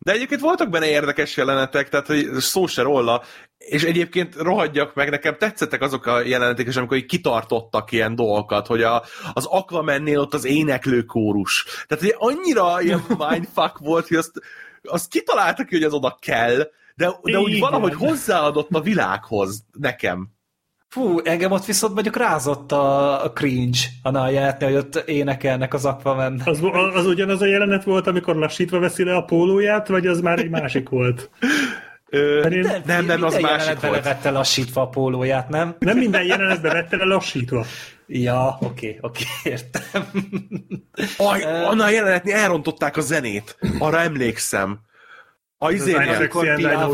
[0.08, 3.24] De egyébként voltak benne érdekes jelenetek, tehát hogy szó se róla,
[3.58, 8.68] és egyébként rohadjak meg, nekem tetszettek azok a jelenetek, és amikor így kitartottak ilyen dolgokat,
[8.68, 9.04] hogy a,
[9.34, 11.66] az Aquamannél ott az éneklő kórus.
[11.88, 14.32] Tehát hogy annyira ilyen mindfuck volt, hogy azt,
[14.84, 16.58] azt kitaláltak ki, hogy az oda kell,
[16.96, 17.60] de, de úgy Igen.
[17.60, 20.37] valahogy hozzáadott a világhoz nekem.
[20.90, 26.42] Fú, engem ott viszont mondjuk rázott a, cringe, a Nayátni, hogy ott énekelnek az Aquaman.
[26.46, 26.60] Az,
[26.94, 30.50] az ugyanaz a jelenet volt, amikor lassítva veszi le a pólóját, vagy az már egy
[30.50, 31.30] másik volt?
[32.10, 34.04] Ö, én- nem, nem, az minden másik jelenetben volt.
[34.04, 35.76] levette lassítva a pólóját, nem?
[35.80, 37.66] Nem minden jelenetben vette le lassítva.
[38.08, 40.04] Ja, oké, oké, értem.
[41.18, 43.58] Aj, annál jelenetni elrontották a zenét.
[43.80, 44.80] Arra emlékszem.
[45.60, 46.46] A izénél, Isaac Amikor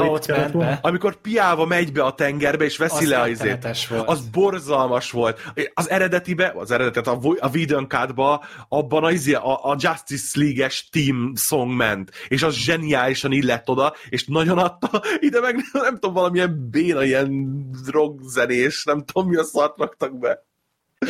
[0.09, 0.79] ott ment be.
[0.81, 3.87] amikor Piáva megy be a tengerbe, és veszi Az le a izét.
[3.89, 4.07] volt.
[4.07, 5.39] Az borzalmas volt.
[5.73, 10.89] Az eredetibe, az eredetet, a, a Whedon Cut-ba, abban a, izé, a, a Justice League-es
[10.89, 16.13] team song ment, és az zseniálisan illett oda, és nagyon adta, ide meg nem tudom,
[16.13, 17.55] valamilyen béna, ilyen
[17.91, 20.45] rockzenés, nem tudom, mi a szart raktak be.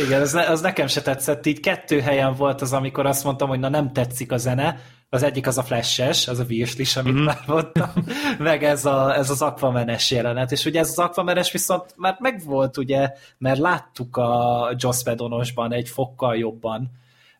[0.05, 1.45] Igen, az, ne, az nekem se tetszett.
[1.45, 4.79] Így kettő helyen volt az, amikor azt mondtam, hogy na nem tetszik a zene.
[5.13, 7.23] Az egyik az a flashes, az a virslis, amit mm-hmm.
[7.23, 7.89] már mondtam,
[8.39, 10.51] meg ez, a, ez az Aquamanes jelenet.
[10.51, 15.89] És ugye ez az Aquamanes viszont már megvolt, ugye, mert láttuk a Joss Whedonosban egy
[15.89, 16.91] fokkal jobban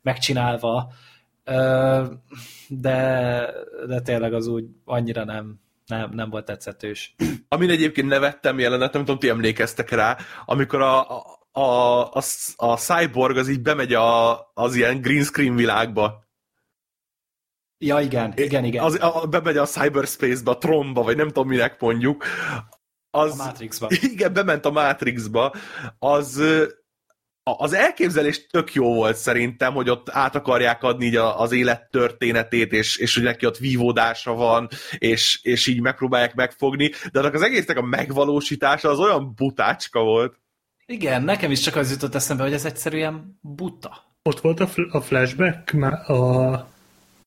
[0.02, 0.92] megcsinálva,
[2.68, 3.50] de,
[3.88, 7.16] de tényleg az úgy annyira nem, nem, nem volt tetszetős.
[7.48, 12.22] Amin egyébként nevettem jelenet, nem tudom, ti emlékeztek rá, amikor a, a, a, a,
[12.56, 16.23] a cyborg az így bemegy a, az ilyen green screen világba.
[17.86, 18.84] Ja, igen, igen, igen.
[18.84, 22.26] Az, a, bemegy a cyberspace-be, a tromba, vagy nem tudom, minek mondjuk.
[23.12, 23.88] Az, a Matrixba.
[24.14, 25.54] Igen, bement a Matrixba.
[26.00, 26.42] Az,
[27.44, 31.90] az elképzelés tök jó volt szerintem, hogy ott át akarják adni így a- az élet
[31.90, 37.34] történetét, és, és hogy neki ott vívódása van, és, és így megpróbálják megfogni, de annak
[37.34, 40.42] az egésznek a megvalósítása az olyan butácska volt.
[40.86, 44.12] Igen, nekem is csak az jutott eszembe, hogy ez egyszerűen buta.
[44.24, 45.74] Ott volt a, fl- a flashback
[46.08, 46.73] a,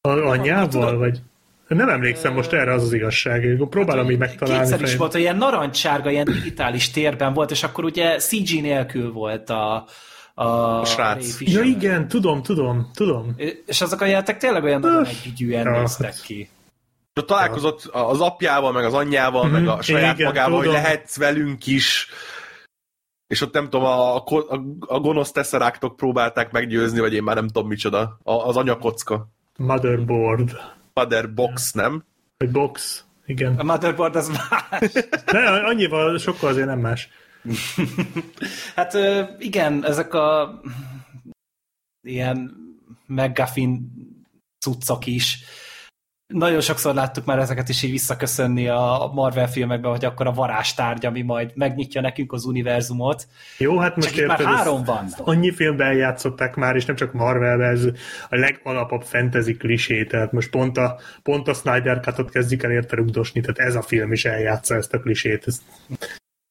[0.09, 0.99] a anyjával, tudom.
[0.99, 1.21] vagy?
[1.69, 3.57] Nem emlékszem most erre, az az igazság.
[3.71, 4.61] Próbálom így megtalálni.
[4.63, 4.99] Kétszer is fejem.
[4.99, 9.87] volt, hogy ilyen narancsárga, ilyen digitális térben volt, és akkor ugye CG nélkül volt a,
[10.35, 10.45] a,
[10.81, 11.41] a srác.
[11.41, 13.35] Ja igen, tudom, tudom, tudom.
[13.67, 15.09] És azok a jelentek tényleg olyan nagyon Öff.
[15.09, 16.21] együgyűen Ja, néztek hát.
[16.23, 16.49] ki.
[17.13, 20.83] De találkozott az apjával, meg az anyjával, Mhm, meg a saját igen, magával, hogy tudom.
[20.83, 22.09] lehetsz velünk is.
[23.27, 27.35] És ott nem tudom, a, a, a, a gonosz teszeráktok próbálták meggyőzni, vagy én már
[27.35, 28.19] nem tudom micsoda.
[28.23, 29.29] A, az anyakocka.
[29.57, 30.51] Motherboard.
[30.95, 32.05] Mother box, nem?
[32.37, 33.05] Vagy box.
[33.27, 33.59] Igen.
[33.59, 34.93] A motherboard az más.
[35.33, 37.09] Ne, annyival sokkal azért nem más.
[38.77, 38.97] Hát
[39.39, 40.61] igen, ezek a
[42.03, 42.55] ilyen
[43.07, 43.93] McGuffin
[44.59, 45.45] cuccok is.
[46.27, 51.07] Nagyon sokszor láttuk már ezeket is így visszaköszönni a Marvel filmekben, hogy akkor a varázstárgy,
[51.07, 53.27] ami majd megnyitja nekünk az univerzumot.
[53.59, 55.07] Jó, hát most itt már érted, ezt három van.
[55.17, 57.85] Annyi filmben játszották már, és nem csak Marvelben, ez
[58.31, 62.97] a legalapabb fantasy klisé, tehát most pont a, pont a Snyder Cut-ot kezdik el érte
[62.97, 65.45] rugdosni, tehát ez a film is eljátsza ezt a klisét.
[65.47, 65.61] Ez,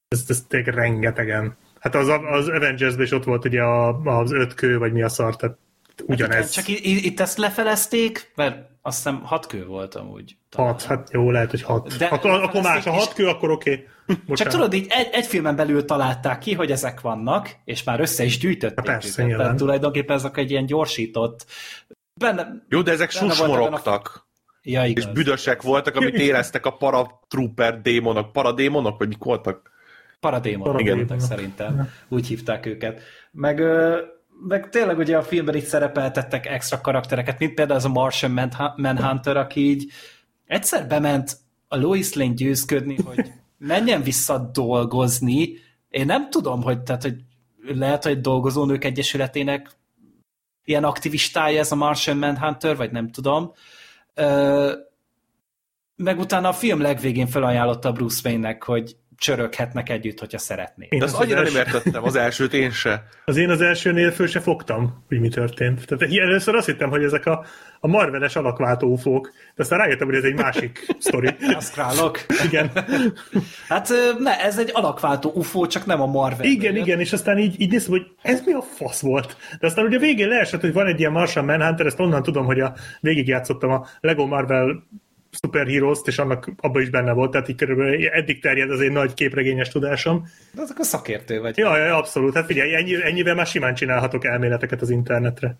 [0.07, 1.57] ez, ez tényleg rengetegen.
[1.79, 5.35] Hát az, az Avengers-ben is ott volt ugye a, az ötkő, vagy mi a szar,
[5.35, 5.57] tehát
[6.05, 6.35] ugyanez.
[6.37, 10.37] Igen, csak i- i- itt ezt lefelezték, mert azt hiszem hat kő volt amúgy.
[10.49, 10.71] talán.
[10.71, 11.97] Hat, hát jó, lehet, hogy hat.
[11.97, 13.87] De- akkor, akkor más, a hat kő, akkor oké.
[14.07, 14.35] Okay.
[14.35, 18.23] Csak tudod, így egy, egy filmen belül találták ki, hogy ezek vannak, és már össze
[18.23, 19.25] is gyűjtötték Hát persze, őket.
[19.25, 19.45] nyilván.
[19.45, 21.45] Tehát tulajdonképpen ezek egy ilyen gyorsított...
[22.19, 22.47] Benne...
[22.69, 24.27] Jó, de ezek susmorogtak.
[24.61, 25.05] Ja, És igaz.
[25.05, 28.31] büdösek voltak, amit éreztek a paratrooper démonok.
[28.31, 29.71] Paradémonok, vagy mik voltak?
[30.19, 31.07] Paradémon, Paradémonok.
[31.07, 31.89] voltak szerintem.
[32.07, 33.01] Úgy hívták őket.
[33.31, 33.99] Meg, ö,
[34.39, 38.77] meg tényleg ugye a filmben itt szerepeltettek extra karaktereket, mint például az a Martian Manhu-
[38.77, 39.91] Manhunter, aki így
[40.45, 41.37] egyszer bement
[41.67, 45.57] a Lois Lane győzködni, hogy menjen vissza dolgozni.
[45.89, 47.15] Én nem tudom, hogy, tehát, hogy
[47.57, 49.71] lehet, hogy dolgozónők egyesületének
[50.63, 53.53] ilyen aktivistája ez a Martian Manhunter, vagy nem tudom.
[54.13, 54.71] Ö,
[55.95, 60.91] meg utána a film legvégén felajánlotta Bruce Wayne-nek, hogy csöröghetnek együtt, hogyha szeretnék.
[60.91, 63.03] Én De az azt annyira első- nem értettem, az elsőt én se.
[63.25, 65.85] Az én az elsőnél föl se fogtam, hogy mi történt.
[65.85, 67.45] Tehát először azt hittem, hogy ezek a,
[67.79, 71.27] a marveles alakváltó ufók, de aztán rájöttem, hogy ez egy másik sztori.
[71.57, 72.25] A Skrálok.
[72.45, 72.71] Igen.
[73.67, 73.89] Hát
[74.19, 76.45] ne, ez egy alakváltó UFO, csak nem a Marvel.
[76.45, 79.37] Igen, igen, és aztán így, így néztem, hogy ez mi a fasz volt.
[79.59, 82.45] De aztán ugye a végén leesett, hogy van egy ilyen Martian Manhunter, ezt onnan tudom,
[82.45, 84.83] hogy a végigjátszottam a Lego Marvel
[85.41, 88.91] Super Heroes-t, és annak abban is benne volt, tehát így körülbelül eddig terjed az én
[88.91, 90.27] nagy képregényes tudásom.
[90.51, 91.57] De azok a szakértő vagy.
[91.57, 92.33] Ja, ja, abszolút.
[92.33, 95.57] Hát figyelj, ennyi, ennyivel már simán csinálhatok elméleteket az internetre.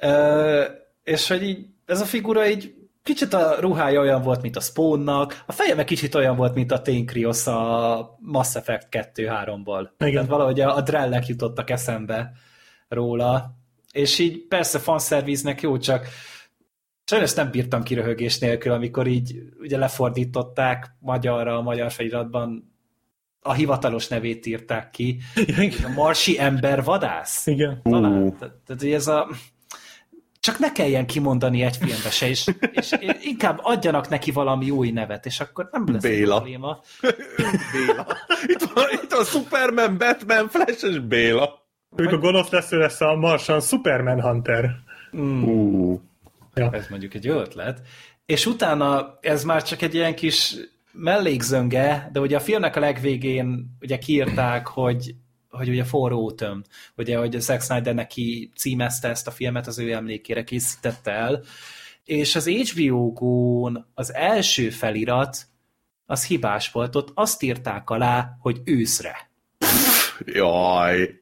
[0.00, 0.64] Ö,
[1.04, 5.42] és hogy így, ez a figura így kicsit a ruhája olyan volt, mint a Spawnnak,
[5.46, 9.88] a feje meg kicsit olyan volt, mint a Ténkrios a Mass Effect 2-3-ból.
[9.96, 12.32] Tehát valahogy a, a drellek jutottak eszembe
[12.88, 13.56] róla.
[13.92, 16.06] És így persze fanszerviznek jó, csak
[17.08, 22.72] sajnos nem bírtam ki röhögés nélkül, amikor így ugye lefordították magyarra a magyar feliratban
[23.42, 25.18] a hivatalos nevét írták ki.
[25.84, 27.46] A Marsi ember vadász.
[27.46, 27.82] Igen.
[27.82, 28.36] Talán.
[28.66, 29.28] Tehát, ez a...
[30.40, 35.26] Csak ne kelljen kimondani egy filmbe se, és, és inkább adjanak neki valami új nevet,
[35.26, 36.34] és akkor nem lesz Béla.
[36.34, 36.80] probléma.
[37.72, 38.06] Béla.
[38.46, 41.66] Itt van, itt van Superman, Batman, Flash és Béla.
[41.96, 44.70] Ők a gonosz lesz, ő lesz a Martian Superman Hunter.
[45.12, 46.00] Uh.
[46.58, 46.70] Ja.
[46.72, 47.82] Ez mondjuk egy jó ötlet.
[48.26, 50.54] És utána ez már csak egy ilyen kis
[50.92, 55.14] mellékzönge, de ugye a filmnek a legvégén ugye kiírták, hogy
[55.50, 56.64] hogy ugye forró töm,
[56.96, 61.42] ugye, hogy Zack Snyder neki címezte ezt a filmet, az ő emlékére készítette el,
[62.04, 65.46] és az HBO Go-n az első felirat
[66.06, 69.30] az hibás volt, ott azt írták alá, hogy őszre.
[70.24, 71.20] Jaj.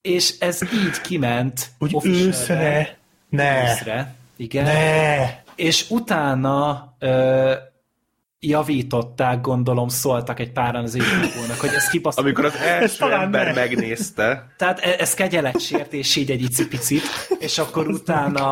[0.00, 1.70] És ez így kiment.
[1.78, 2.98] Hogy őszre.
[3.28, 3.70] Ne.
[3.70, 4.64] Őszre, igen.
[4.64, 5.42] Ne.
[5.54, 7.52] És utána ö,
[8.40, 12.24] javították, gondolom, szóltak egy páran az HBO-nak, hogy ez kibaszott.
[12.24, 13.52] Amikor az első ember ne.
[13.52, 17.02] megnézte, Tehát e- ez kegyeletsértés így egy icipicit,
[17.38, 18.46] és akkor utána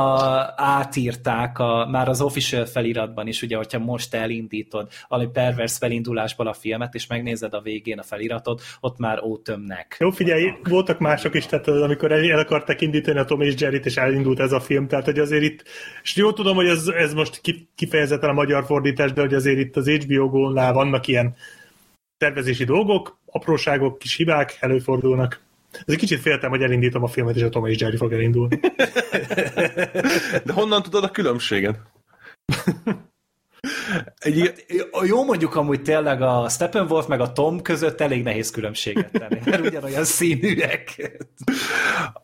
[0.57, 6.53] átírták a, már az official feliratban is, ugye, hogyha most elindítod valami pervers felindulásból a
[6.53, 9.97] filmet, és megnézed a végén a feliratot, ott már ótömnek.
[9.99, 13.87] Jó, figyelj, voltak mások is, tehát amikor el, el akarták indítani a Tom és Jerry-t,
[13.87, 15.65] és elindult ez a film, tehát hogy azért itt,
[16.03, 19.59] és jó tudom, hogy ez, ez most ki- kifejezetten a magyar fordítás, de hogy azért
[19.59, 21.37] itt az HBO Go-nál vannak ilyen
[22.17, 25.41] tervezési dolgok, apróságok, kis hibák előfordulnak.
[25.73, 28.61] Ez egy kicsit féltem, hogy elindítom a filmet, és a Tom és Jerry fog elindulni.
[30.45, 31.79] de honnan tudod a különbséget?
[34.19, 34.53] Egy,
[35.03, 39.67] Jó mondjuk amúgy tényleg a Steppenwolf meg a Tom között elég nehéz különbséget tenni, mert
[39.67, 41.13] ugyanolyan színűek.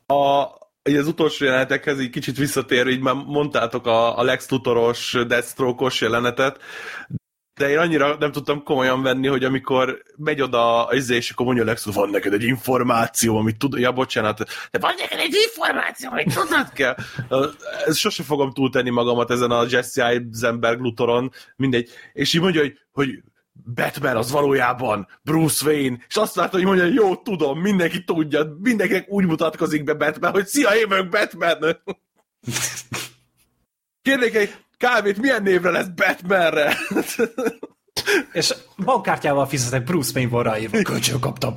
[0.06, 0.46] a,
[0.82, 6.58] az utolsó jelenetekhez így kicsit visszatérve, így már mondtátok a, a Lex Luthor-os, Deathstroke-os jelenetet,
[7.60, 11.46] de én annyira nem tudtam komolyan venni, hogy amikor megy oda az izé, és akkor
[11.46, 14.38] mondja Lex, van neked egy információ, amit tud, ja bocsánat,
[14.70, 16.96] de van neked egy információ, amit tudnod kell.
[17.86, 21.90] Ez sose fogom túltenni magamat ezen a Jesse Eisenberg Lutheron, mindegy.
[22.12, 23.22] És így mondja, hogy, hogy
[23.74, 29.08] Batman az valójában Bruce Wayne, és azt látta, hogy mondja, jó, tudom, mindenki tudja, mindenkinek
[29.08, 31.58] úgy mutatkozik be Batman, hogy szia, én vagyok Batman!
[34.02, 36.76] Kérnék egy kávét, milyen névre lesz Batmanre?
[38.32, 38.54] És
[38.84, 41.54] bankkártyával fizetek Bruce Wayne van ráírva, kölcsön kaptam.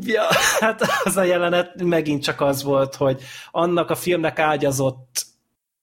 [0.00, 0.22] ja,
[0.60, 5.26] hát az a jelenet megint csak az volt, hogy annak a filmnek ágyazott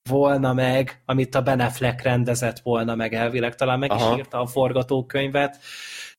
[0.08, 4.12] volna meg, amit a Ben Affleck rendezett volna meg elvileg, talán meg Aha.
[4.12, 5.58] is írta a forgatókönyvet,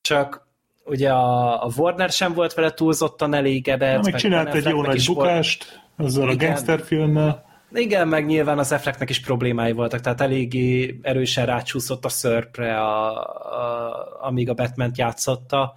[0.02, 0.49] csak
[0.91, 4.01] ugye a, a Warner sem volt vele túlzottan elégedett.
[4.01, 7.49] Na, meg csinált egy jó nagy bukást igen, a gangsterfilmmel.
[7.73, 13.18] Igen, meg nyilván az Afflecknek is problémái voltak, tehát eléggé erősen rácsúszott a szörpre, a,
[13.19, 15.73] a, amíg a Batman játszotta,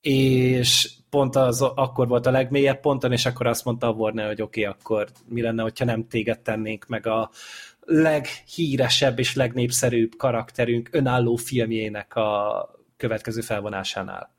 [0.00, 4.42] és pont az akkor volt a legmélyebb ponton, és akkor azt mondta a Warner, hogy
[4.42, 7.30] oké, okay, akkor mi lenne, hogyha nem téged tennénk meg a
[7.80, 14.36] leghíresebb és legnépszerűbb karakterünk önálló filmjének a következő felvonásánál.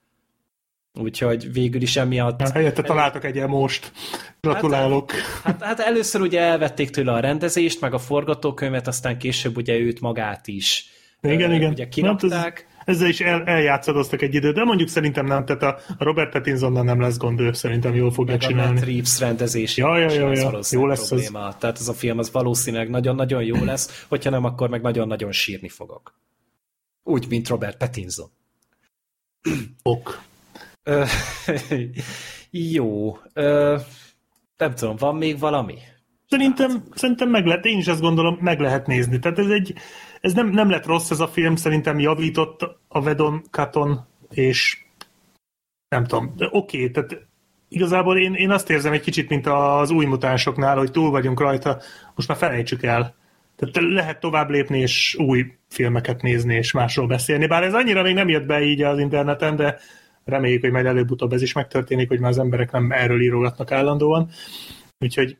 [0.94, 2.40] Úgyhogy végül is emiatt...
[2.40, 3.92] Ja, helyette találtak egy most.
[4.42, 5.12] Gratulálok.
[5.12, 9.78] Hát, hát, hát először ugye elvették tőle a rendezést, meg a forgatókönyvet, aztán később ugye
[9.78, 10.90] őt magát is.
[11.22, 11.72] Igen, igen.
[11.72, 12.68] Ugye kirakták.
[12.78, 16.32] Hát ez, ezzel is el, eljátszadoztak egy időt, de mondjuk szerintem nem, tehát a, Robert
[16.32, 18.82] Pattinsonnal nem lesz gond, ő szerintem jól fogja meg csinálni.
[18.82, 19.78] A Reeves rendezés.
[19.78, 20.60] Ja, ja, ja, ja.
[20.72, 21.48] jó lesz probléma.
[21.48, 21.56] Ez.
[21.60, 25.70] Tehát ez a film az valószínűleg nagyon-nagyon jó lesz, hogyha nem, akkor meg nagyon-nagyon sírni
[25.70, 26.14] fogok.
[27.04, 28.30] Úgy, mint Robert Pattinson.
[29.84, 30.22] Ok.
[32.74, 33.18] jó.
[34.58, 35.76] nem tudom, van még valami?
[36.28, 39.20] Szerintem, szerintem meg lehet, én is azt gondolom, meg lehet nézni.
[39.20, 39.74] Tehát ez egy,
[40.22, 44.84] ez nem, nem lett rossz ez a film, szerintem javított a Vedon Katon, és
[45.88, 47.28] nem tudom, oké, okay, tehát
[47.70, 51.80] igazából én, én azt érzem egy kicsit, mint az új mutánsoknál, hogy túl vagyunk rajta,
[52.16, 53.16] most már felejtsük el.
[53.56, 57.48] Tehát lehet tovább lépni, és új filmeket nézni, és másról beszélni.
[57.48, 59.80] Bár ez annyira még nem jött be így az interneten, de
[60.30, 64.30] reméljük, hogy majd előbb-utóbb ez is megtörténik, hogy már az emberek nem erről írogatnak állandóan.
[65.00, 65.38] Úgyhogy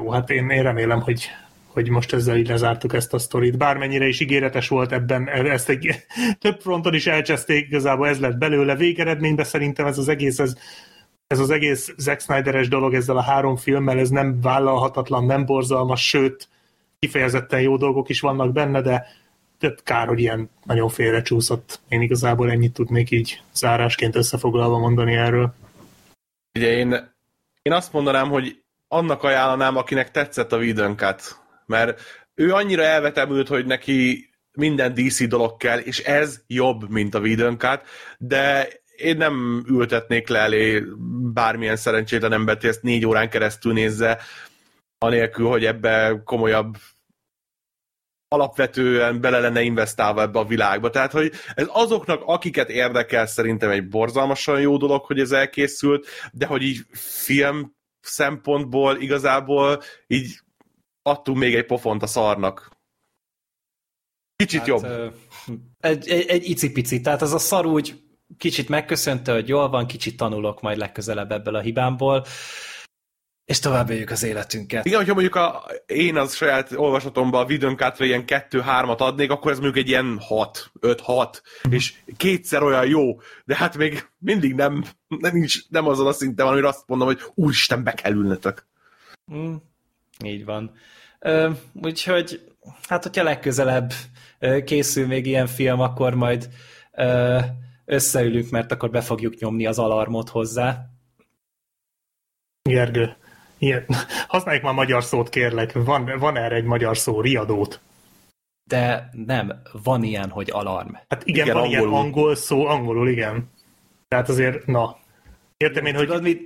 [0.00, 1.28] jó, hát én, én remélem, hogy,
[1.66, 3.56] hogy most ezzel így lezártuk ezt a sztorit.
[3.56, 6.06] Bármennyire is ígéretes volt ebben, ezt egy
[6.40, 8.76] több fronton is elcseszték, igazából ez lett belőle.
[8.76, 10.56] Végeredményben szerintem ez az egész, ez,
[11.26, 16.08] ez az egész Zack Snyderes dolog ezzel a három filmmel, ez nem vállalhatatlan, nem borzalmas,
[16.08, 16.48] sőt,
[16.98, 19.06] kifejezetten jó dolgok is vannak benne, de
[19.58, 21.80] tehát kár, hogy ilyen nagyon félrecsúszott.
[21.88, 25.54] Én igazából ennyit tudnék így zárásként összefoglalva mondani erről.
[26.58, 27.14] Ugye én,
[27.62, 32.00] én azt mondanám, hogy annak ajánlanám, akinek tetszett a Vidönkat, mert
[32.34, 37.86] ő annyira elvetemült, hogy neki minden DC dolog kell, és ez jobb, mint a Vidönkat,
[38.18, 40.84] de én nem ültetnék le elé
[41.32, 44.18] bármilyen szerencsétlen embert, hogy ezt négy órán keresztül nézze,
[44.98, 46.76] anélkül, hogy ebbe komolyabb
[48.28, 50.90] alapvetően bele lenne investálva ebbe a világba.
[50.90, 56.46] Tehát, hogy ez azoknak, akiket érdekel, szerintem egy borzalmasan jó dolog, hogy ez elkészült, de
[56.46, 60.40] hogy így film szempontból igazából így
[61.02, 62.70] adtunk még egy pofont a szarnak.
[64.36, 64.84] Kicsit hát, jobb.
[65.80, 68.04] Egy, egy, egy icipici, tehát az a szar úgy
[68.36, 72.24] kicsit megköszönte, hogy jól van, kicsit tanulok majd legközelebb ebből a hibámból
[73.46, 74.84] és tovább éljük az életünket.
[74.84, 79.58] Igen, hogyha mondjuk a, én az saját olvasatomban a videónkátra ilyen 2-3-at adnék, akkor ez
[79.58, 81.40] mondjuk egy ilyen 6, 5-6,
[81.70, 86.46] és kétszer olyan jó, de hát még mindig nem, nem, nincs, nem azon a szinten
[86.46, 88.66] van, hogy azt mondom, hogy úristen, be kell ülnetek.
[89.34, 89.54] Mm,
[90.24, 90.74] így van.
[91.18, 91.50] Ö,
[91.82, 92.52] úgyhogy,
[92.88, 93.92] hát hogyha legközelebb
[94.64, 96.48] készül még ilyen film, akkor majd
[96.92, 97.38] ö,
[97.84, 100.86] összeülünk, mert akkor be fogjuk nyomni az alarmot hozzá.
[102.62, 103.16] Gergő,
[103.58, 103.86] Ilyen,
[104.28, 105.72] használjuk már magyar szót, kérlek.
[105.72, 107.80] Van, van erre egy magyar szó, riadót.
[108.64, 110.94] De nem, van ilyen, hogy alarm.
[111.08, 111.88] Hát igen, igen van angolul.
[111.88, 113.50] ilyen angol szó, angolul, igen.
[114.08, 114.98] Tehát azért, na.
[115.56, 116.06] Értem én, hogy...
[116.06, 116.40] Tudod, mit?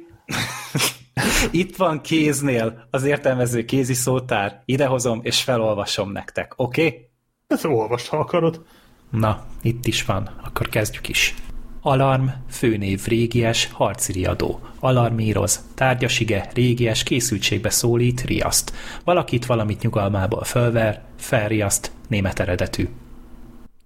[1.50, 6.86] Itt van kéznél az értelmező kézi szótár, idehozom és felolvasom nektek, oké?
[6.86, 7.08] Okay?
[7.46, 8.64] Ezt olvast, ha akarod.
[9.10, 11.34] Na, itt is van, akkor kezdjük is.
[11.82, 14.60] Alarm, főnév régies, harci riadó.
[14.78, 18.72] Alarmíroz, tárgyasige, régies, készültségbe szólít, riaszt.
[19.04, 22.88] Valakit valamit nyugalmából fölver, felriaszt, német eredetű.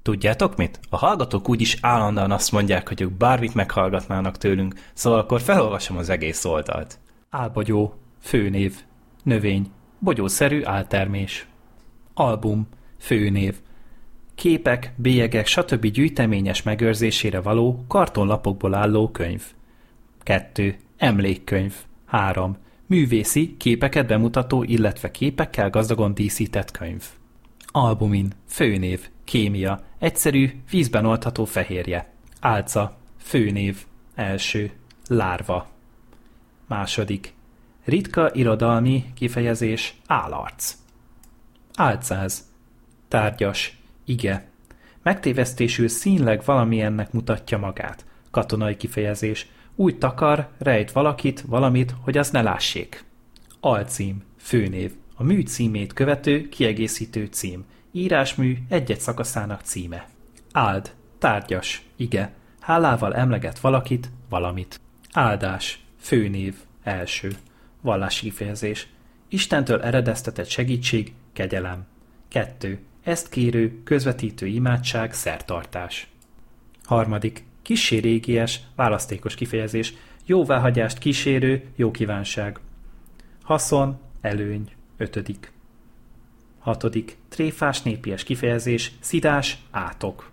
[0.02, 0.80] Tudjátok mit?
[0.90, 6.08] A hallgatók úgyis állandóan azt mondják, hogy ők bármit meghallgatnának tőlünk, szóval akkor felolvasom az
[6.08, 6.98] egész oldalt.
[7.30, 8.74] Álbogyó, főnév,
[9.22, 11.46] növény, bogyószerű áltermés.
[12.14, 12.68] Album,
[12.98, 13.54] főnév,
[14.34, 15.86] képek, bélyegek, stb.
[15.86, 19.42] gyűjteményes megőrzésére való kartonlapokból álló könyv.
[20.22, 20.76] 2.
[20.96, 21.74] Emlékkönyv.
[22.06, 22.56] 3.
[22.86, 27.04] Művészi, képeket bemutató, illetve képekkel gazdagon díszített könyv.
[27.66, 32.12] Albumin, főnév, kémia, egyszerű, vízben oldható fehérje.
[32.40, 33.84] Álca, főnév,
[34.14, 34.70] első,
[35.06, 35.68] lárva.
[36.66, 37.34] Második,
[37.84, 40.76] ritka irodalmi kifejezés, állarc.
[41.74, 42.50] Álcáz,
[43.08, 44.48] tárgyas, ige.
[45.02, 48.04] Megtévesztésül színleg valamilyennek mutatja magát.
[48.30, 53.04] Katonai kifejezés, úgy takar, rejt valakit, valamit, hogy azt ne lássék.
[53.60, 57.64] Alcím, főnév, a mű címét követő, kiegészítő cím.
[57.92, 60.08] Írásmű egy-egy szakaszának címe.
[60.52, 64.80] Áld, tárgyas, ige, hálával emleget valakit, valamit.
[65.12, 67.36] Áldás, főnév, első.
[67.80, 68.88] Vallási kifejezés.
[69.28, 71.86] Istentől eredeztetett segítség, kegyelem.
[72.28, 72.78] Kettő.
[73.04, 76.08] Ezt kérő, közvetítő imádság, szertartás.
[76.84, 77.44] Harmadik.
[77.62, 78.20] Kissé
[78.74, 79.94] választékos kifejezés.
[80.26, 82.58] Jóváhagyást kísérő, jó kívánság.
[83.42, 84.70] Haszon, előny.
[84.96, 85.52] Ötödik.
[86.58, 87.16] Hatodik.
[87.28, 90.30] Tréfás népies kifejezés, szidás, átok.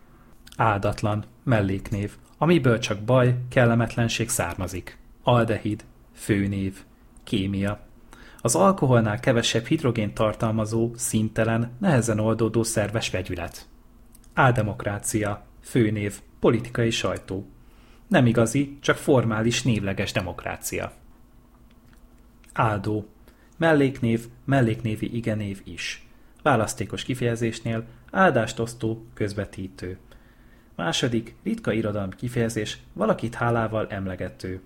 [0.57, 4.98] Áldatlan, melléknév, amiből csak baj, kellemetlenség származik.
[5.23, 5.84] Aldehid,
[6.14, 6.77] főnév,
[7.23, 7.80] kémia.
[8.41, 13.68] Az alkoholnál kevesebb hidrogén tartalmazó, szintelen, nehezen oldódó szerves vegyület.
[14.34, 17.47] Áldemokrácia, főnév, politikai sajtó.
[18.07, 20.91] Nem igazi, csak formális névleges demokrácia.
[22.53, 23.07] Áldó,
[23.57, 26.07] melléknév, melléknévi igenév is.
[26.41, 29.97] Választékos kifejezésnél áldást osztó, közvetítő.
[30.76, 34.61] Második, ritka irodalmi kifejezés, valakit hálával emlegető.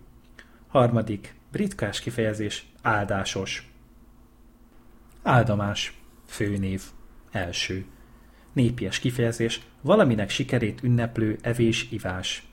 [0.67, 3.71] Harmadik, ritkás kifejezés, áldásos.
[5.23, 6.81] Áldomás, főnév,
[7.31, 7.85] első.
[8.53, 12.47] Népies kifejezés, valaminek sikerét ünneplő evés-ivás.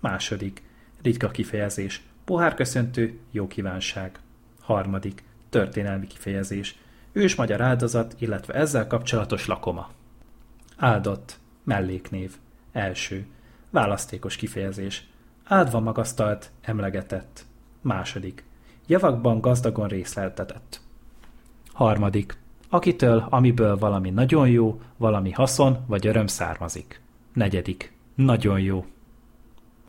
[0.00, 0.62] Második,
[1.02, 4.18] ritka kifejezés, pohárköszöntő, jó kívánság.
[4.60, 6.78] Harmadik, történelmi kifejezés,
[7.12, 9.90] ős magyar áldozat, illetve ezzel kapcsolatos lakoma.
[10.76, 12.36] Áldott, melléknév,
[12.72, 13.26] első,
[13.70, 15.06] választékos kifejezés,
[15.44, 17.44] áldva magasztalt, emlegetett.
[17.80, 18.44] Második,
[18.86, 20.80] javakban gazdagon részleltetett.
[21.72, 22.38] Harmadik,
[22.68, 27.00] akitől, amiből valami nagyon jó, valami haszon vagy öröm származik.
[27.32, 28.84] Negyedik, nagyon jó.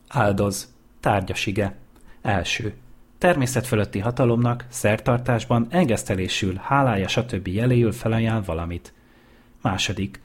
[0.07, 1.75] Áldoz, tárgyasige.
[2.21, 2.73] Első,
[3.17, 7.47] természet fölötti hatalomnak, szertartásban, engesztelésül, hálája stb.
[7.47, 8.93] jeléül felajánl valamit.
[9.61, 10.21] Második,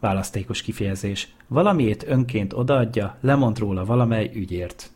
[0.00, 4.90] választékos kifejezés, valamiét önként odaadja, lemond róla valamely ügyért.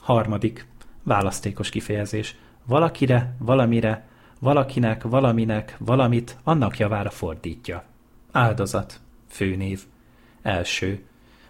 [0.00, 0.66] Harmadik,
[1.02, 2.36] választékos kifejezés,
[2.70, 4.06] valakire, valamire,
[4.38, 7.84] valakinek, valaminek, valamit annak javára fordítja.
[8.32, 9.82] Áldozat, főnév.
[10.42, 11.04] Első,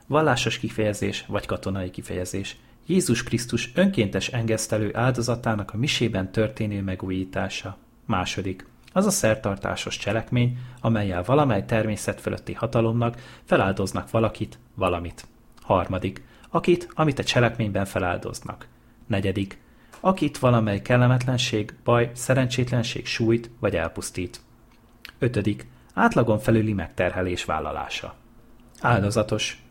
[0.06, 2.56] vallásos kifejezés vagy katonai kifejezés.
[2.86, 7.76] Jézus Krisztus önkéntes engesztelő áldozatának a misében történő megújítása.
[8.04, 15.26] Második, az a szertartásos cselekmény, amelyel valamely természet fölötti hatalomnak feláldoznak valakit, valamit.
[15.62, 18.66] Harmadik, akit, amit a cselekményben feláldoznak.
[19.06, 19.58] Negyedik,
[20.00, 24.40] akit valamely kellemetlenség, baj, szerencsétlenség sújt vagy elpusztít.
[25.18, 28.14] Ötödik, átlagon felüli megterhelés vállalása.
[28.80, 29.62] Áldozatos,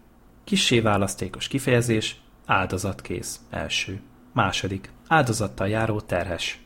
[0.44, 4.02] kissé választékos kifejezés, áldozatkész, első.
[4.34, 6.60] Második, áldozattal járó terhes.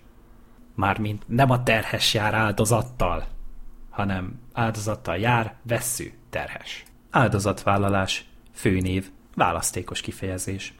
[0.76, 3.27] Mármint nem a terhes jár áldozattal,
[3.90, 6.84] hanem áldozattal jár vesszű terhes.
[7.10, 10.73] Áldozatvállalás, főnév, választékos kifejezés.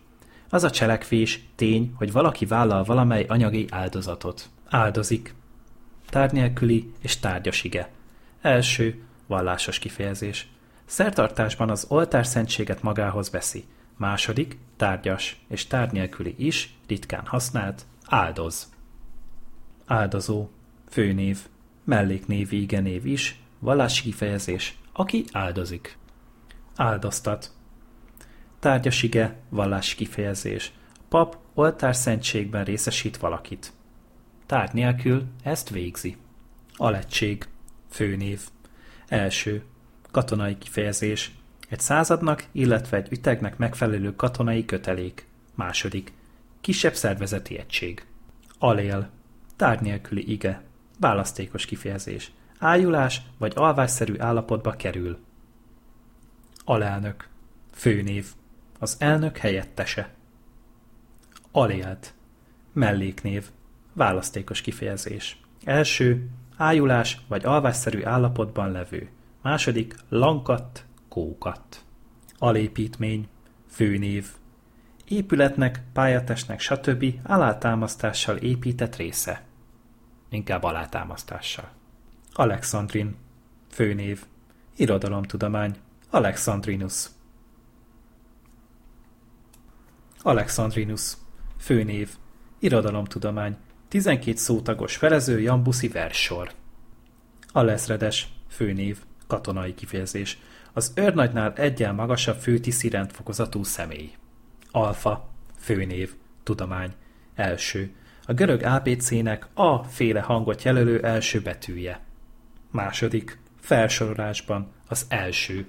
[0.54, 4.50] Az a cselekvés, tény, hogy valaki vállal valamely anyagi áldozatot.
[4.70, 5.36] Áldozik.
[6.10, 7.90] Tárnélküli és tárgyasige.
[8.42, 10.48] Első, vallásos kifejezés.
[10.86, 13.64] Szertartásban az oltárszentséget magához veszi.
[13.98, 18.74] Második, tárgyas és tárnélküli is, ritkán használt, áldoz.
[19.86, 20.50] Áldozó,
[20.90, 21.40] főnév,
[21.84, 25.98] melléknévi igenév is, vallási kifejezés, aki áldozik.
[26.76, 27.52] Áldoztat,
[28.64, 30.74] tárgyasige, vallási kifejezés.
[30.98, 33.74] A pap oltárszentségben részesít valakit.
[34.46, 36.18] Tárgy nélkül ezt végzi.
[36.74, 37.48] Alettség,
[37.90, 38.42] főnév.
[39.08, 39.64] Első,
[40.12, 41.32] katonai kifejezés.
[41.70, 45.28] Egy századnak, illetve egy ütegnek megfelelő katonai kötelék.
[45.56, 46.14] Második,
[46.62, 48.06] kisebb szervezeti egység.
[48.60, 49.10] Alél,
[49.56, 50.64] tárgy nélküli ige.
[51.00, 52.32] Választékos kifejezés.
[52.60, 55.18] Ájulás vagy alvásszerű állapotba kerül.
[56.66, 57.28] Alelnök.
[57.72, 58.34] Főnév.
[58.84, 60.10] Az elnök helyettese.
[61.52, 62.14] Alélt.
[62.74, 63.50] Melléknév.
[63.94, 65.42] Választékos kifejezés.
[65.64, 66.30] Első.
[66.58, 69.10] Ájulás vagy alvásszerű állapotban levő.
[69.42, 69.96] Második.
[70.10, 71.84] Lankat, kókat.
[72.38, 73.28] Alépítmény.
[73.70, 74.28] Főnév.
[75.08, 77.06] Épületnek, pályatestnek, stb.
[77.24, 79.44] alátámasztással épített része.
[80.30, 81.70] Inkább alátámasztással.
[82.34, 83.16] Alexandrin.
[83.70, 84.24] Főnév.
[84.76, 85.76] Irodalomtudomány.
[86.10, 87.10] Alexandrinus.
[90.26, 91.14] Alexandrinus.
[91.58, 92.10] Főnév.
[92.60, 93.56] Irodalomtudomány.
[93.88, 96.52] 12 szótagos felező jambuszi verssor.
[97.52, 98.28] Alezredes.
[98.50, 98.98] Főnév.
[99.28, 100.40] Katonai kifejezés.
[100.74, 104.12] Az őrnagynál egyen magasabb főtiszi rendfokozatú személy.
[104.72, 105.30] Alfa.
[105.60, 106.14] Főnév.
[106.44, 106.94] Tudomány.
[107.36, 107.92] Első.
[108.26, 112.00] A görög ABC-nek A féle hangot jelölő első betűje.
[112.72, 113.40] Második.
[113.60, 115.68] Felsorolásban az első.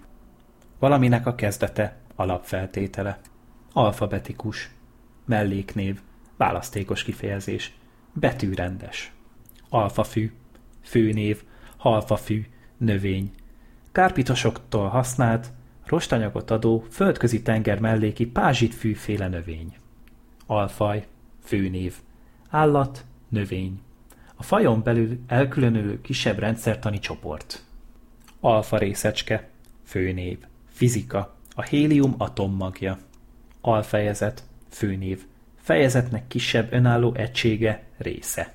[0.78, 3.20] Valaminek a kezdete, alapfeltétele.
[3.76, 4.70] Alfabetikus.
[5.24, 6.00] Melléknév.
[6.36, 7.72] Választékos kifejezés.
[8.12, 9.12] Betűrendes.
[9.68, 10.32] Alfafű.
[10.82, 11.42] Főnév.
[11.76, 12.46] Halfafű.
[12.76, 13.30] Növény.
[13.92, 15.52] Kárpitosoktól használt,
[15.86, 19.76] rostanyagot adó, földközi tenger melléki pázsitfűféle növény.
[20.46, 21.06] Alfaj.
[21.42, 21.94] Főnév.
[22.50, 23.04] Állat.
[23.28, 23.80] Növény.
[24.34, 27.64] A fajon belül elkülönülő kisebb rendszertani csoport.
[28.40, 29.48] Alfa részecske.
[29.84, 30.38] Főnév.
[30.68, 31.34] Fizika.
[31.54, 32.98] A hélium atommagja.
[33.66, 34.42] Alfejezet.
[34.70, 35.24] Főnév.
[35.56, 37.82] Fejezetnek kisebb önálló egysége.
[37.98, 38.52] Része.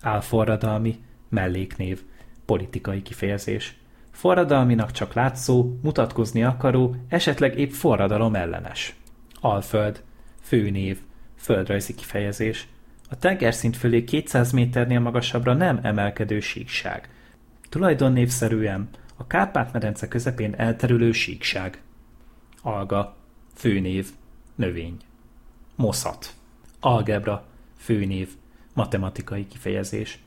[0.00, 0.98] Álforradalmi.
[1.28, 2.02] Melléknév.
[2.44, 3.76] Politikai kifejezés.
[4.10, 8.94] Forradalminak csak látszó, mutatkozni akaró, esetleg épp forradalom ellenes.
[9.40, 10.02] Alföld.
[10.40, 10.98] Főnév.
[11.36, 12.68] Földrajzi kifejezés.
[13.10, 17.08] A tengerszint fölé 200 méternél magasabbra nem emelkedő síkság.
[17.68, 21.82] Tulajdonnévszerűen a Kárpát-medence közepén elterülő síkság.
[22.62, 23.16] Alga,
[23.54, 24.10] főnév,
[24.54, 24.96] növény.
[25.76, 26.34] Moszat,
[26.80, 27.44] algebra,
[27.76, 28.28] főnév,
[28.74, 30.18] matematikai kifejezés.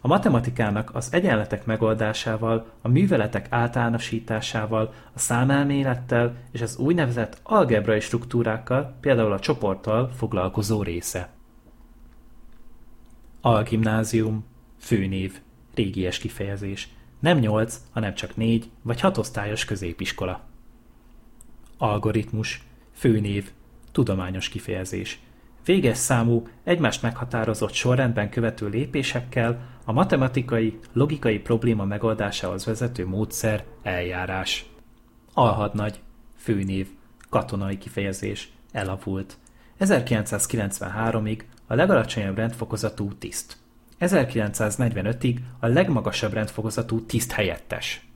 [0.00, 8.96] A matematikának az egyenletek megoldásával, a műveletek általánosításával, a számelmélettel és az úgynevezett algebrai struktúrákkal,
[9.00, 11.28] például a csoporttal foglalkozó része.
[13.40, 14.44] Algimnázium,
[14.78, 15.40] főnév,
[15.74, 16.88] régies kifejezés–
[17.22, 20.40] nem nyolc, hanem csak négy vagy hatosztályos középiskola.
[21.78, 23.50] Algoritmus, főnév,
[23.92, 25.20] tudományos kifejezés.
[25.64, 34.66] Véges számú, egymást meghatározott sorrendben követő lépésekkel a matematikai, logikai probléma megoldásához vezető módszer, eljárás.
[35.32, 36.00] Alhadnagy,
[36.36, 36.88] főnév,
[37.28, 39.36] katonai kifejezés, elavult.
[39.80, 43.56] 1993-ig a legalacsonyabb rendfokozatú tiszt.
[44.00, 48.06] 1945-ig a legmagasabb rendfokozatú tiszt helyettes.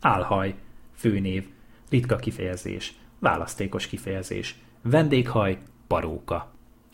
[0.00, 0.54] Álhaj,
[0.94, 1.48] főnév,
[1.90, 4.56] ritka kifejezés, választékos kifejezés,
[4.90, 6.52] vendéghaj, paróka.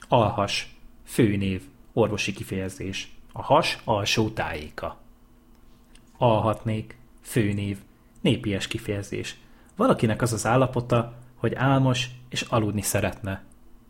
[0.09, 1.63] Alhas, főnév,
[1.93, 4.99] orvosi kifejezés, a has alsó tájéka.
[6.19, 7.79] Alhatnék, főnév,
[8.21, 9.37] népies kifejezés.
[9.77, 13.45] Valakinek az az állapota, hogy álmos és aludni szeretne.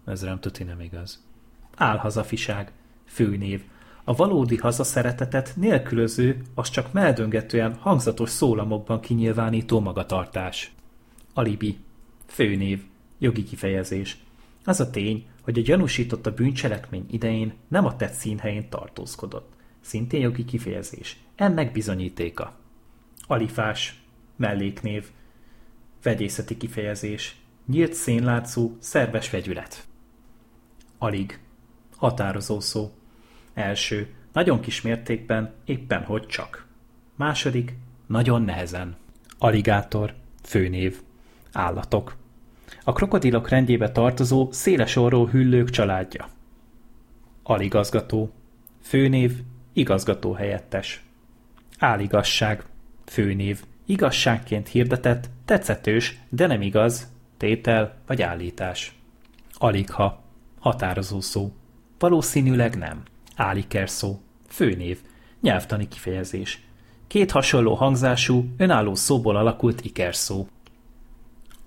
[0.06, 1.24] Ez nem tuti nem igaz.
[1.76, 2.72] Álhazafiság,
[3.06, 3.62] főnév,
[4.04, 10.72] a valódi hazaszeretetet nélkülöző, az csak meldöngetően hangzatos szólamokban kinyilvánító magatartás.
[11.34, 11.78] Alibi.
[12.26, 12.82] Főnév.
[13.18, 14.16] Jogi kifejezés.
[14.64, 19.52] Az a tény, hogy a gyanúsított a bűncselekmény idején nem a tett színhelyén tartózkodott.
[19.80, 21.16] Szintén jogi kifejezés.
[21.34, 22.54] Ennek bizonyítéka.
[23.26, 24.02] Alifás.
[24.36, 25.10] Melléknév.
[26.02, 27.36] Vegyészeti kifejezés.
[27.66, 29.86] Nyílt szénlátszó, szerves vegyület.
[30.98, 31.38] Alig.
[31.96, 32.92] Határozó szó.
[33.54, 36.66] Első, nagyon kis mértékben, éppen hogy csak.
[37.14, 37.74] Második,
[38.06, 38.96] nagyon nehezen.
[39.38, 41.00] Aligátor, főnév,
[41.52, 42.16] állatok.
[42.84, 46.28] A krokodilok rendjébe tartozó széles orró hüllők családja.
[47.42, 48.32] Aligazgató,
[48.82, 49.42] főnév,
[49.72, 51.04] igazgató helyettes.
[51.78, 52.64] Áligasság,
[53.04, 58.98] főnév, igazságként hirdetett, tetszetős, de nem igaz, tétel vagy állítás.
[59.52, 60.22] Aligha,
[60.60, 61.52] határozó szó.
[61.98, 63.02] Valószínűleg nem.
[63.36, 64.98] Álikerszó, főnév,
[65.40, 66.66] nyelvtani kifejezés.
[67.06, 70.46] Két hasonló hangzású, önálló szóból alakult ikerszó.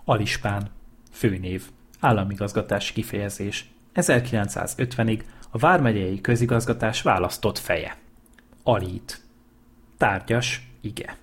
[0.05, 0.69] Alispán,
[1.17, 1.63] főnév,
[1.99, 3.69] államigazgatási kifejezés.
[3.95, 7.97] 1950-ig a Vármegyei közigazgatás választott feje.
[8.63, 9.21] Alít.
[9.97, 11.17] Tárgyas, ige.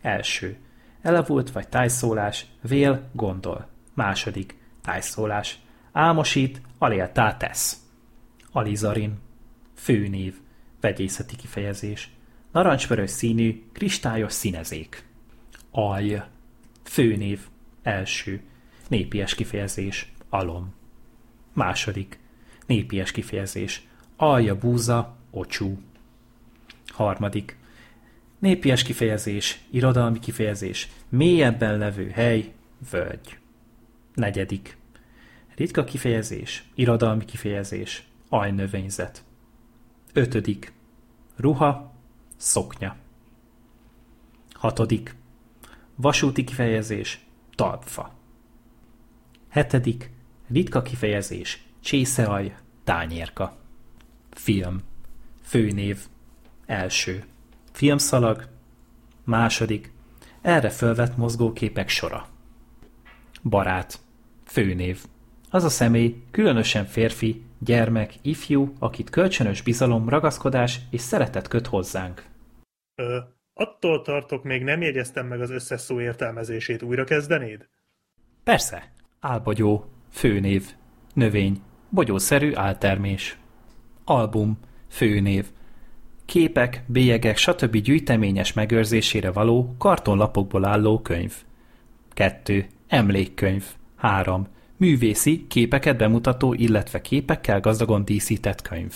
[0.00, 0.56] Első.
[1.02, 3.68] Elavult vagy tájszólás, vél, gondol.
[3.94, 4.56] Második.
[4.82, 5.58] Tájszólás.
[5.92, 7.76] Álmosít, aléltá tesz.
[8.52, 9.18] Alizarin.
[9.74, 10.34] Főnév.
[10.80, 12.10] Vegyészeti kifejezés.
[12.52, 15.04] Narancsvörös színű, kristályos színezék.
[15.70, 16.20] Alj.
[16.82, 17.40] Főnév.
[17.82, 18.42] első.
[18.94, 20.74] Népies kifejezés, alom.
[21.52, 22.18] Második.
[22.66, 25.78] Népies kifejezés, alja, búza, ocsú.
[26.86, 27.56] Harmadik.
[28.38, 32.52] Népies kifejezés, irodalmi kifejezés, mélyebben levő hely,
[32.90, 33.38] völgy.
[34.14, 34.76] Negyedik.
[35.56, 39.24] Ritka kifejezés, irodalmi kifejezés, ajnövényzet.
[40.12, 40.72] Ötödik.
[41.36, 41.94] Ruha,
[42.36, 42.96] szoknya.
[44.52, 45.14] Hatodik.
[45.94, 48.22] Vasúti kifejezés, talpfa.
[49.54, 50.10] Hetedik.
[50.48, 52.54] Ritka kifejezés, csészeaj,
[52.84, 53.56] tányérka.
[54.30, 54.82] Film.
[55.42, 55.98] Főnév.
[56.66, 57.24] Első.
[57.72, 58.48] Filmszalag.
[59.24, 59.92] Második.
[60.42, 62.26] Erre fölvett mozgóképek sora.
[63.42, 63.98] Barát.
[64.44, 65.04] Főnév.
[65.50, 72.26] Az a személy, különösen férfi, gyermek, ifjú, akit kölcsönös bizalom, ragaszkodás és szeretet köt hozzánk.
[72.94, 73.18] Ö,
[73.52, 76.82] attól tartok, még nem jegyeztem meg az összes szó értelmezését.
[76.82, 77.68] Újra kezdenéd?
[78.44, 78.93] Persze.
[79.26, 79.84] Álbogyó.
[80.10, 80.74] Főnév.
[81.14, 81.60] Növény.
[81.88, 83.38] Bogyószerű áltermés.
[84.04, 84.58] Album.
[84.88, 85.46] Főnév.
[86.24, 87.76] Képek, bélyegek, stb.
[87.76, 91.34] gyűjteményes megőrzésére való kartonlapokból álló könyv.
[92.08, 92.66] 2.
[92.88, 93.64] Emlékkönyv.
[93.96, 94.46] 3.
[94.76, 98.94] Művészi, képeket bemutató, illetve képekkel gazdagon díszített könyv.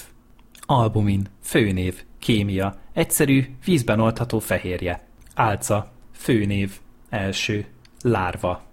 [0.61, 1.27] Albumin.
[1.43, 2.05] Főnév.
[2.19, 2.77] Kémia.
[2.93, 5.09] Egyszerű, vízben oldható fehérje.
[5.35, 5.93] Álca.
[6.13, 6.79] Főnév.
[7.09, 7.67] Első.
[8.03, 8.68] Lárva.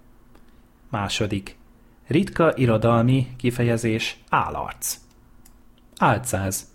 [0.90, 1.56] Második.
[2.06, 4.98] Ritka irodalmi kifejezés állarc.
[5.98, 6.72] Álcáz.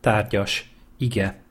[0.00, 0.70] Tárgyas.
[0.96, 1.42] Ige.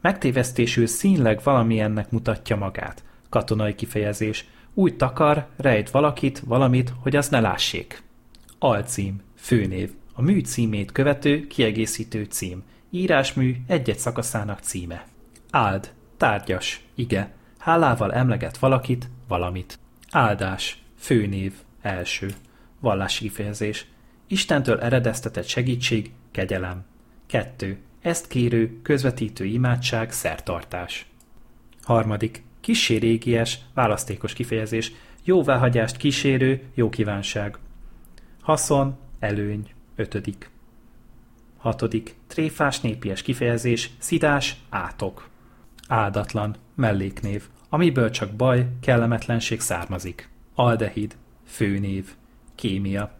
[0.00, 3.04] Megtévesztésül színleg valamilyennek mutatja magát.
[3.28, 4.48] Katonai kifejezés.
[4.74, 8.02] Úgy takar, rejt valakit, valamit, hogy azt ne lássék.
[8.58, 9.20] Alcím.
[9.36, 9.92] Főnév.
[10.12, 12.62] A mű címét követő, kiegészítő cím.
[12.90, 15.06] Írásmű egy-egy szakaszának címe.
[15.50, 15.92] Áld.
[16.16, 16.84] Tárgyas.
[16.94, 17.34] Ige.
[17.58, 19.78] Hálával emleget valakit, valamit.
[20.10, 20.81] Áldás.
[21.02, 21.52] Főnév.
[21.80, 22.34] Első.
[22.80, 23.86] Vallási kifejezés.
[24.26, 26.84] Istentől eredeztetett segítség, kegyelem.
[27.26, 27.78] 2.
[28.00, 31.06] Ezt kérő, közvetítő imádság, szertartás.
[31.82, 32.42] Harmadik.
[32.60, 34.92] Kissé régies, választékos kifejezés.
[35.24, 37.58] Jóváhagyást kísérő, jó kívánság.
[38.40, 39.70] Haszon, előny.
[39.96, 40.50] Ötödik.
[41.56, 42.14] Hatodik.
[42.26, 45.28] Tréfás népies kifejezés, szidás, átok.
[45.88, 50.30] Áldatlan, melléknév, amiből csak baj, kellemetlenség származik.
[50.54, 51.16] Aldehid,
[51.46, 52.14] főnév,
[52.54, 53.12] kémia.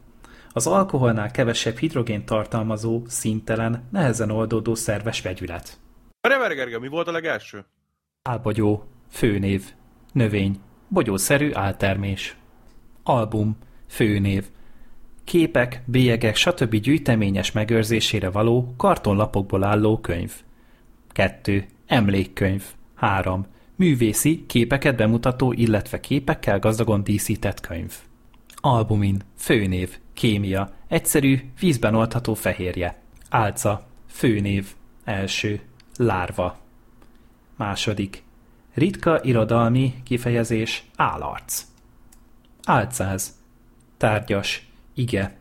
[0.52, 5.78] Az alkoholnál kevesebb hidrogén tartalmazó, színtelen, nehezen oldódó szerves vegyület.
[6.20, 7.64] Rever mi volt a legelső?
[8.22, 9.64] Álbogyó, főnév,
[10.12, 12.36] növény, bogyószerű áltermés.
[13.02, 13.56] Album,
[13.88, 14.46] főnév,
[15.24, 16.74] képek, bélyegek, stb.
[16.74, 20.32] gyűjteményes megőrzésére való kartonlapokból álló könyv.
[21.08, 21.66] 2.
[21.86, 22.64] Emlékkönyv.
[22.94, 23.46] 3.
[23.82, 27.92] Művészi, képeket bemutató, illetve képekkel gazdagon díszített könyv.
[28.54, 29.22] Albumin.
[29.36, 29.98] Főnév.
[30.12, 30.72] Kémia.
[30.88, 33.02] Egyszerű, vízben oldható fehérje.
[33.30, 33.86] Álca.
[34.06, 34.66] Főnév.
[35.04, 35.60] Első.
[35.96, 36.58] Lárva.
[37.56, 38.22] Második.
[38.74, 41.64] Ritka irodalmi kifejezés állarc.
[42.64, 43.38] Álcáz.
[43.96, 44.68] Tárgyas.
[44.94, 45.36] Ige.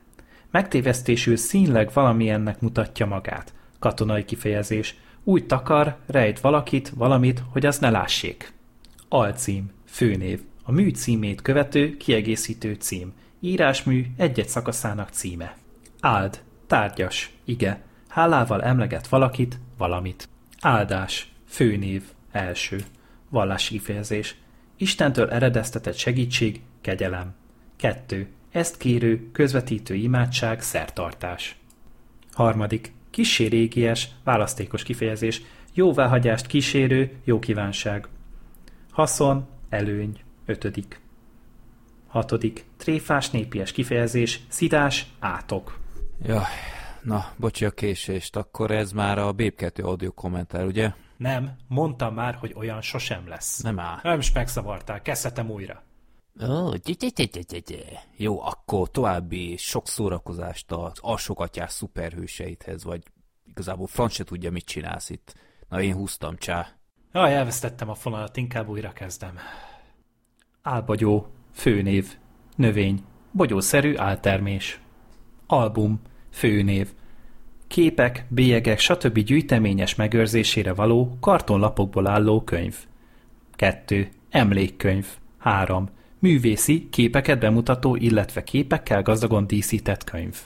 [0.52, 3.54] Megtévesztésül színleg valamilyennek mutatja magát.
[3.80, 4.96] Katonai kifejezés.
[5.24, 8.54] Úgy takar, rejt valakit, valamit, hogy azt ne lássék.
[9.10, 9.72] Alcím.
[9.86, 10.42] Főnév.
[10.64, 13.14] A mű címét követő, kiegészítő cím.
[13.40, 15.58] Írásmű egy-egy szakaszának címe.
[16.00, 16.42] Áld.
[16.68, 17.32] Tárgyas.
[17.46, 17.82] Ige.
[18.08, 20.30] Hálával emleget valakit, valamit.
[20.60, 21.32] Áldás.
[21.48, 22.04] Főnév.
[22.32, 22.84] Első.
[23.30, 24.36] Vallási kifejezés.
[24.78, 27.34] Istentől eredeztetett segítség, kegyelem.
[27.76, 28.28] 2.
[28.52, 31.56] Ezt kérő, közvetítő imádság, szertartás.
[32.32, 32.94] Harmadik.
[33.12, 35.42] Kissé régies, választékos kifejezés.
[35.74, 38.08] Jóváhagyást kísérő, jó kívánság.
[38.92, 40.20] Haszon, előny.
[40.46, 41.02] Ötödik.
[42.08, 42.66] Hatodik.
[42.78, 45.80] Tréfás népies kifejezés, szidás, átok.
[46.24, 46.44] Jaj,
[47.02, 50.92] na, bocsi a késést, akkor ez már a Bép 2 audio kommentár, ugye?
[51.18, 53.62] Nem, mondtam már, hogy olyan sosem lesz.
[53.62, 54.00] Nem áll.
[54.04, 55.84] Nem is megzavartál, kezdhetem újra.
[56.40, 56.72] Ó.
[58.18, 63.04] Jó, akkor további sok szórakozást az alsókatyás szuperhőseidhez, vagy
[63.46, 65.36] igazából franc se tudja, mit csinálsz itt.
[65.70, 66.68] Na, én húztam, csá.
[67.14, 69.38] Jaj, elvesztettem a fonalat, inkább újra kezdem.
[70.62, 72.18] Álbogyó, főnév,
[72.56, 74.80] növény, bogyószerű áltermés.
[75.48, 76.94] Album, főnév,
[77.68, 79.20] képek, bélyegek, stb.
[79.20, 82.76] gyűjteményes megőrzésére való kartonlapokból álló könyv.
[83.56, 84.10] 2.
[84.30, 85.08] Emlékkönyv.
[85.38, 85.90] 3.
[86.22, 90.38] Művészi, képeket bemutató, illetve képekkel gazdagon díszített könyv.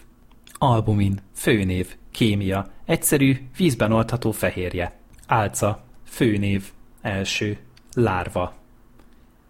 [0.54, 1.20] Albumin.
[1.34, 1.96] Főnév.
[2.12, 2.72] Kémia.
[2.86, 5.00] Egyszerű, vízben oldható fehérje.
[5.28, 5.84] Álca.
[6.04, 6.72] Főnév.
[7.02, 7.58] Első.
[7.94, 8.54] Lárva.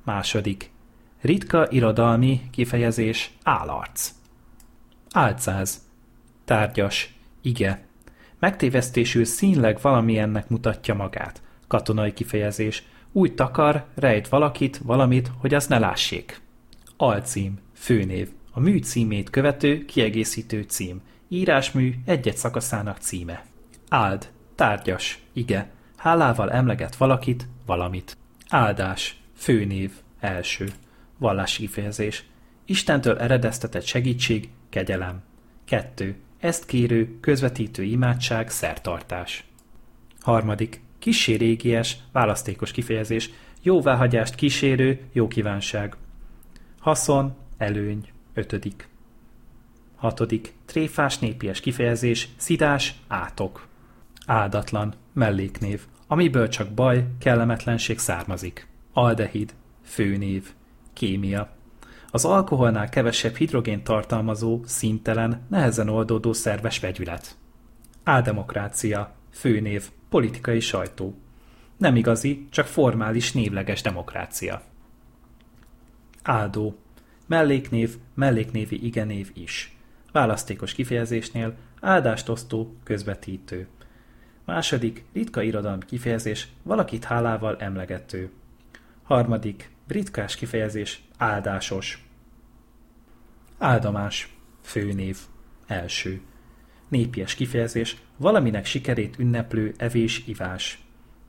[0.03, 0.71] Második.
[1.21, 4.11] Ritka irodalmi kifejezés állarc.
[5.11, 5.81] Álcáz.
[6.45, 7.13] Tárgyas.
[7.41, 7.85] Ige.
[8.39, 11.41] Megtévesztésül színleg valamilyennek mutatja magát.
[11.67, 12.83] Katonai kifejezés.
[13.17, 16.41] Úgy takar, rejt valakit, valamit, hogy az ne lássék.
[16.97, 17.59] Alcím.
[17.73, 18.29] Főnév.
[18.51, 21.01] A mű címét követő, kiegészítő cím.
[21.27, 23.45] Írásmű egy-egy szakaszának címe.
[23.89, 24.29] Áld.
[24.55, 25.19] Tárgyas.
[25.33, 25.69] Ige.
[25.95, 28.17] Hálával emleget valakit, valamit.
[28.49, 29.21] Áldás.
[29.35, 29.91] Főnév.
[30.19, 30.67] Első.
[31.17, 32.25] Vallási kifejezés.
[32.65, 35.23] Istentől eredeztetett segítség, kegyelem.
[35.65, 36.15] 2.
[36.39, 39.43] Ezt kérő, közvetítő imádság, szertartás.
[40.19, 40.84] Harmadik.
[41.05, 41.57] Kissé
[42.11, 43.29] választékos kifejezés.
[43.61, 45.95] Jóváhagyást kísérő, jó kívánság.
[46.79, 48.09] Haszon, előny.
[48.33, 48.87] Ötödik.
[49.95, 50.53] Hatodik.
[50.65, 53.67] Tréfás népies kifejezés, szidás, átok.
[54.25, 58.67] Áldatlan, melléknév, amiből csak baj, kellemetlenség származik.
[58.93, 59.53] Aldehid,
[59.83, 60.53] főnév,
[60.93, 61.49] kémia.
[62.11, 67.37] Az alkoholnál kevesebb hidrogén tartalmazó, színtelen, nehezen oldódó szerves vegyület.
[68.03, 71.15] Áldemokrácia, főnév, politikai sajtó.
[71.77, 74.61] Nem igazi, csak formális névleges demokrácia.
[76.23, 76.77] Áldó,
[77.25, 79.75] melléknév, melléknévi igenév is.
[80.11, 83.67] Választékos kifejezésnél áldást osztó, közvetítő.
[84.45, 88.31] Második, ritka irodalmi kifejezés, valakit hálával emlegető.
[89.03, 92.07] Harmadik, ritkás kifejezés, áldásos.
[93.57, 95.17] Áldomás, főnév,
[95.67, 96.21] első.
[96.95, 100.83] Népies kifejezés, valaminek sikerét ünneplő evés-ivás.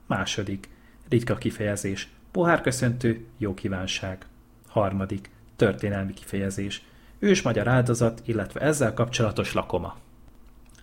[0.05, 0.69] Második,
[1.09, 4.25] ritka kifejezés, pohárköszöntő, jó kívánság.
[4.67, 6.83] Harmadik, történelmi kifejezés,
[7.19, 9.97] ős magyar áldozat, illetve ezzel kapcsolatos lakoma.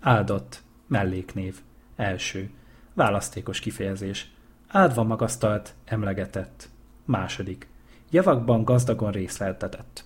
[0.01, 1.61] Áldott, melléknév,
[1.97, 2.51] első,
[2.94, 4.31] választékos kifejezés,
[4.69, 6.69] áldva magasztalt, emlegetett.
[7.05, 7.69] Második,
[8.11, 10.05] javakban gazdagon részleltetett.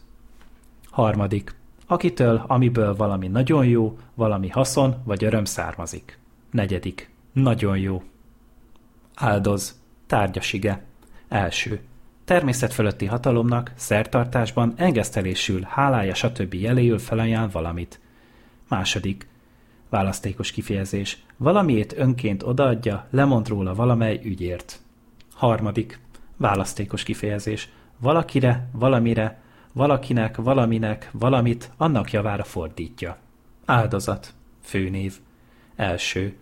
[0.90, 1.55] Harmadik,
[1.89, 6.19] akitől, amiből valami nagyon jó, valami haszon vagy öröm származik.
[6.51, 8.02] Negyedik, nagyon jó.
[9.15, 10.85] Áldoz, tárgyasige.
[11.28, 11.81] Első,
[12.24, 16.55] természet fölötti hatalomnak, szertartásban, engesztelésül, hálája stb.
[16.55, 18.01] jeléül felajánl valamit.
[18.69, 19.28] Második,
[19.89, 24.81] választékos kifejezés, valamiét önként odaadja, lemond róla valamely ügyért.
[25.35, 26.01] Harmadik,
[26.36, 27.69] választékos kifejezés,
[28.01, 29.40] valakire, valamire,
[29.78, 33.16] valakinek, valaminek, valamit annak javára fordítja.
[33.64, 35.18] Áldozat, főnév,
[35.76, 36.36] első,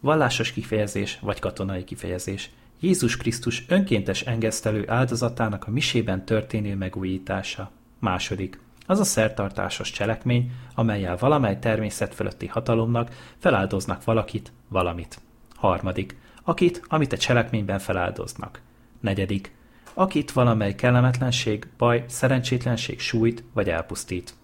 [0.00, 2.50] vallásos kifejezés vagy katonai kifejezés,
[2.80, 7.70] Jézus Krisztus önkéntes engesztelő áldozatának a misében történő megújítása.
[7.98, 15.20] Második, az a szertartásos cselekmény, amelyel valamely természet fölötti hatalomnak feláldoznak valakit, valamit.
[15.54, 18.60] Harmadik, akit, amit a cselekményben feláldoznak.
[19.00, 19.56] Negyedik,
[19.98, 24.34] akit valamely kellemetlenség, baj, szerencsétlenség sújt vagy elpusztít.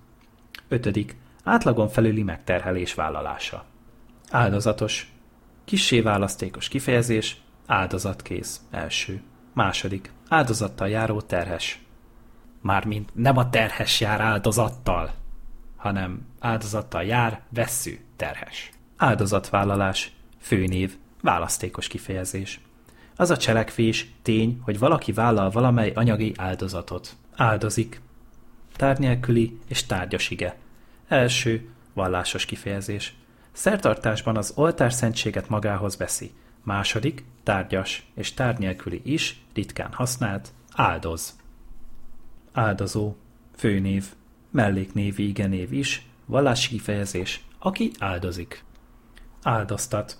[0.68, 3.64] Ötödik, átlagon felüli megterhelés vállalása.
[4.30, 5.12] Áldozatos,
[5.64, 9.22] kissé választékos kifejezés, áldozatkész, első.
[9.52, 11.82] Második, áldozattal járó terhes.
[12.60, 15.14] Mármint nem a terhes jár áldozattal,
[15.76, 18.70] hanem áldozattal jár vesszű terhes.
[18.96, 22.60] Áldozatvállalás, főnév, választékos kifejezés.
[23.16, 27.16] Az a cselekvés, tény, hogy valaki vállal valamely anyagi áldozatot.
[27.36, 28.00] Áldozik.
[28.76, 30.56] Tárgy nélküli és tárgyas ige.
[31.08, 33.14] Első, vallásos kifejezés.
[33.52, 36.32] Szertartásban az oltárszentséget magához veszi.
[36.62, 41.36] Második, tárgyas és tárgy nélküli is, ritkán használt, áldoz.
[42.52, 43.14] Áldozó,
[43.56, 44.04] főnév,
[44.50, 48.64] melléknévi igenév is, vallási kifejezés, aki áldozik.
[49.42, 50.18] Áldoztat,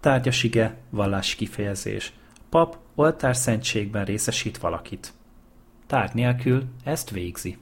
[0.00, 2.12] tárgyasige, vallási kifejezés.
[2.48, 5.12] Pap oltárszentségben részesít valakit.
[5.86, 7.58] Tárgy nélkül ezt végzi.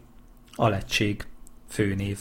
[0.53, 1.27] Alettség,
[1.69, 2.19] főnév.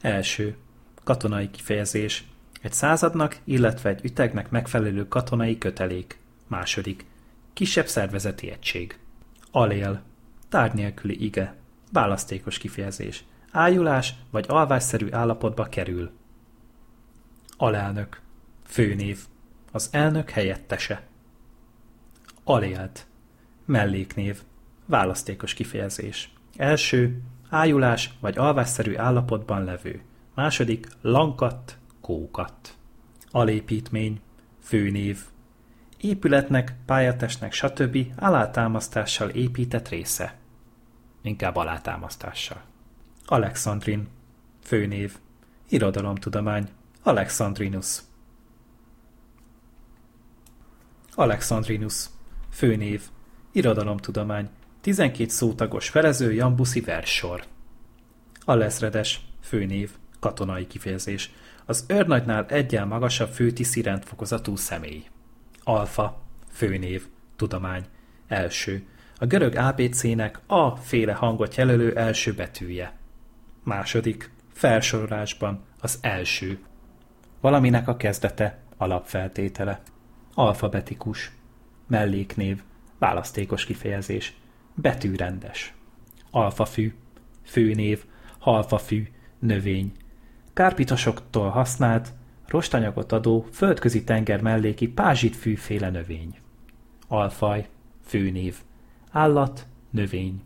[0.00, 0.56] Első,
[1.04, 2.24] katonai kifejezés.
[2.62, 6.18] Egy századnak, illetve egy ütegnek megfelelő katonai kötelék.
[6.46, 7.06] Második,
[7.52, 8.98] kisebb szervezeti egység.
[9.50, 10.02] Alél,
[10.48, 11.54] tárgy nélküli ige.
[11.92, 13.24] Választékos kifejezés.
[13.50, 16.10] Ájulás vagy alvásszerű állapotba kerül.
[17.56, 18.20] Alelnök.
[18.66, 19.18] Főnév.
[19.70, 21.02] Az elnök helyettese.
[22.44, 23.06] Alélt.
[23.64, 24.42] Melléknév.
[24.86, 26.32] Választékos kifejezés.
[26.56, 30.02] Első, ájulás vagy alvásszerű állapotban levő.
[30.34, 32.76] Második, lankat, kókat.
[33.30, 34.20] Alépítmény.
[34.62, 35.24] Főnév.
[36.00, 37.98] Épületnek, pályatestnek, stb.
[38.16, 40.34] alátámasztással épített része.
[41.22, 42.62] Inkább alátámasztással.
[43.26, 44.08] Alexandrin.
[44.62, 45.16] Főnév.
[45.68, 46.68] Irodalomtudomány.
[47.02, 48.00] Alexandrinus.
[51.14, 52.06] Alexandrinus.
[52.50, 53.02] Főnév.
[53.52, 54.48] Irodalomtudomány.
[54.80, 57.44] 12 szótagos felező Jambuszi verssor.
[58.44, 61.32] Aleszredes, főnév, katonai kifejezés.
[61.64, 65.04] Az őrnagynál egyel magasabb főtiszi rendfokozatú személy.
[65.62, 66.22] Alfa,
[66.52, 67.06] főnév,
[67.36, 67.84] tudomány,
[68.28, 68.86] első.
[69.16, 72.92] A görög ABC-nek A féle hangot jelölő első betűje.
[73.62, 76.58] Második, felsorolásban az első.
[77.40, 79.80] Valaminek a kezdete, alapfeltétele.
[80.40, 81.30] Alfabetikus.
[81.86, 82.62] Melléknév,
[82.98, 84.36] választékos kifejezés.
[84.74, 85.74] Betűrendes.
[86.30, 86.94] Alfafű,
[87.42, 88.04] főnév,
[88.38, 89.08] halfafű,
[89.38, 89.92] növény.
[90.52, 92.12] Kárpitosoktól használt,
[92.46, 96.38] rostanyagot adó földközi tenger melléki pázsitfűféle növény.
[97.08, 97.68] Alfaj,
[98.04, 98.56] főnév,
[99.10, 100.42] állat, növény.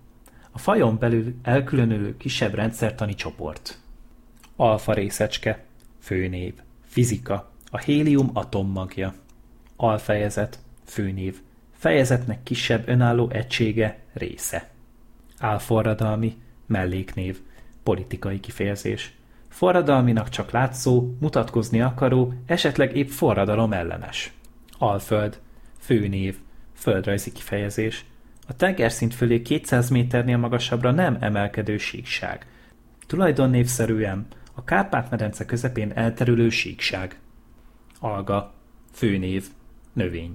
[0.51, 3.79] A fajon belül elkülönülő kisebb rendszertani csoport.
[4.57, 5.65] Alfa részecske,
[5.99, 6.55] főnév,
[6.85, 9.15] fizika, a hélium atommagja.
[9.85, 11.41] Alfejezet, főnév,
[11.73, 14.71] fejezetnek kisebb önálló egysége, része.
[15.39, 16.37] Álforradalmi,
[16.67, 17.41] melléknév,
[17.83, 19.15] politikai kifejezés.
[19.49, 24.33] Forradalminak csak látszó, mutatkozni akaró, esetleg épp forradalom ellenes.
[24.79, 25.41] Alföld,
[25.79, 26.39] főnév,
[26.75, 28.05] földrajzi kifejezés.
[28.47, 32.47] A tengerszint fölé 200 méternél magasabbra nem emelkedő síkság.
[33.07, 37.19] Tulajdonnévszerűen a Kárpát-medence közepén elterülő síkság.
[38.01, 38.55] Alga,
[38.93, 39.49] főnév,
[39.95, 40.35] növény.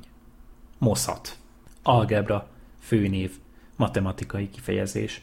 [0.77, 1.37] Moszat.
[1.83, 2.47] Algebra,
[2.79, 3.31] főnév,
[3.75, 5.21] matematikai kifejezés.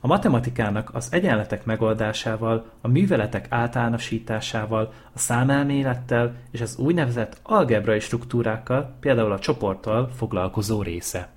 [0.00, 8.96] A matematikának az egyenletek megoldásával, a műveletek általánosításával, a számelmélettel és az úgynevezett algebrai struktúrákkal,
[9.00, 11.28] például a csoporttal foglalkozó része.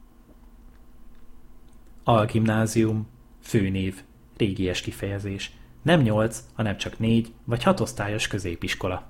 [2.03, 3.07] Algimnázium,
[3.41, 4.03] főnév,
[4.37, 5.51] régies kifejezés.
[5.81, 9.03] Nem nyolc, hanem csak négy vagy hat osztályos középiskola.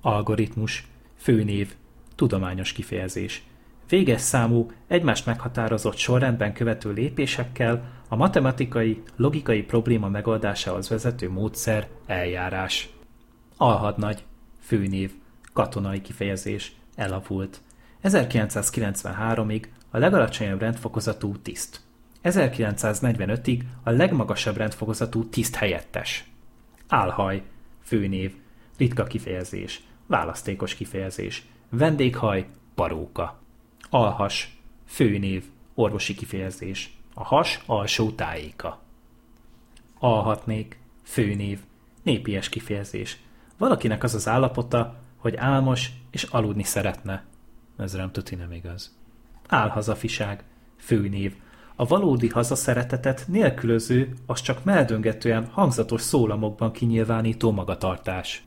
[0.00, 1.74] Algoritmus, főnév,
[2.20, 3.42] tudományos kifejezés.
[3.88, 12.88] Véges számú, egymást meghatározott sorrendben követő lépésekkel a matematikai, logikai probléma megoldásához vezető módszer, eljárás.
[13.56, 14.24] Alhadnagy,
[14.60, 15.12] főnév,
[15.52, 17.60] katonai kifejezés, elavult.
[18.02, 21.80] 1993-ig a legalacsonyabb rendfokozatú tiszt.
[22.24, 26.24] 1945-ig a legmagasabb rendfokozatú tiszt helyettes.
[26.88, 27.42] Álhaj,
[27.82, 28.34] főnév,
[28.76, 33.38] ritka kifejezés, választékos kifejezés, vendéghaj, paróka.
[33.90, 35.44] Alhas, főnév,
[35.74, 38.80] orvosi kifejezés, a has alsó tájéka.
[39.98, 41.58] Alhatnék, főnév,
[42.02, 43.18] népies kifejezés.
[43.58, 47.24] Valakinek az az állapota, hogy álmos és aludni szeretne.
[47.76, 48.96] Ez nem tuti nem igaz.
[49.48, 50.44] Álhazafiság,
[50.76, 51.34] főnév,
[51.76, 58.42] a valódi hazaszeretetet nélkülöző, az csak meldöngetően hangzatos szólamokban kinyilvánító magatartás.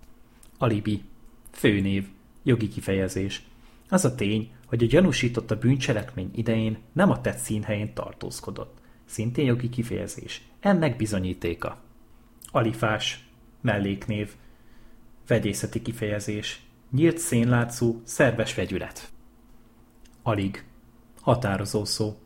[0.57, 1.03] Alibi,
[1.51, 2.07] főnév,
[2.43, 3.43] jogi kifejezés.
[3.89, 8.77] Az a tény, hogy a gyanúsított a bűncselekmény idején nem a tett színhelyén tartózkodott.
[9.05, 10.41] Szintén jogi kifejezés.
[10.59, 11.77] Ennek bizonyítéka.
[12.51, 13.27] Alifás,
[13.61, 14.31] melléknév,
[15.27, 16.61] vegyészeti kifejezés,
[16.91, 19.11] nyílt szénlátszú, szerves vegyület.
[20.23, 20.63] Alig,
[21.21, 22.17] határozó szó.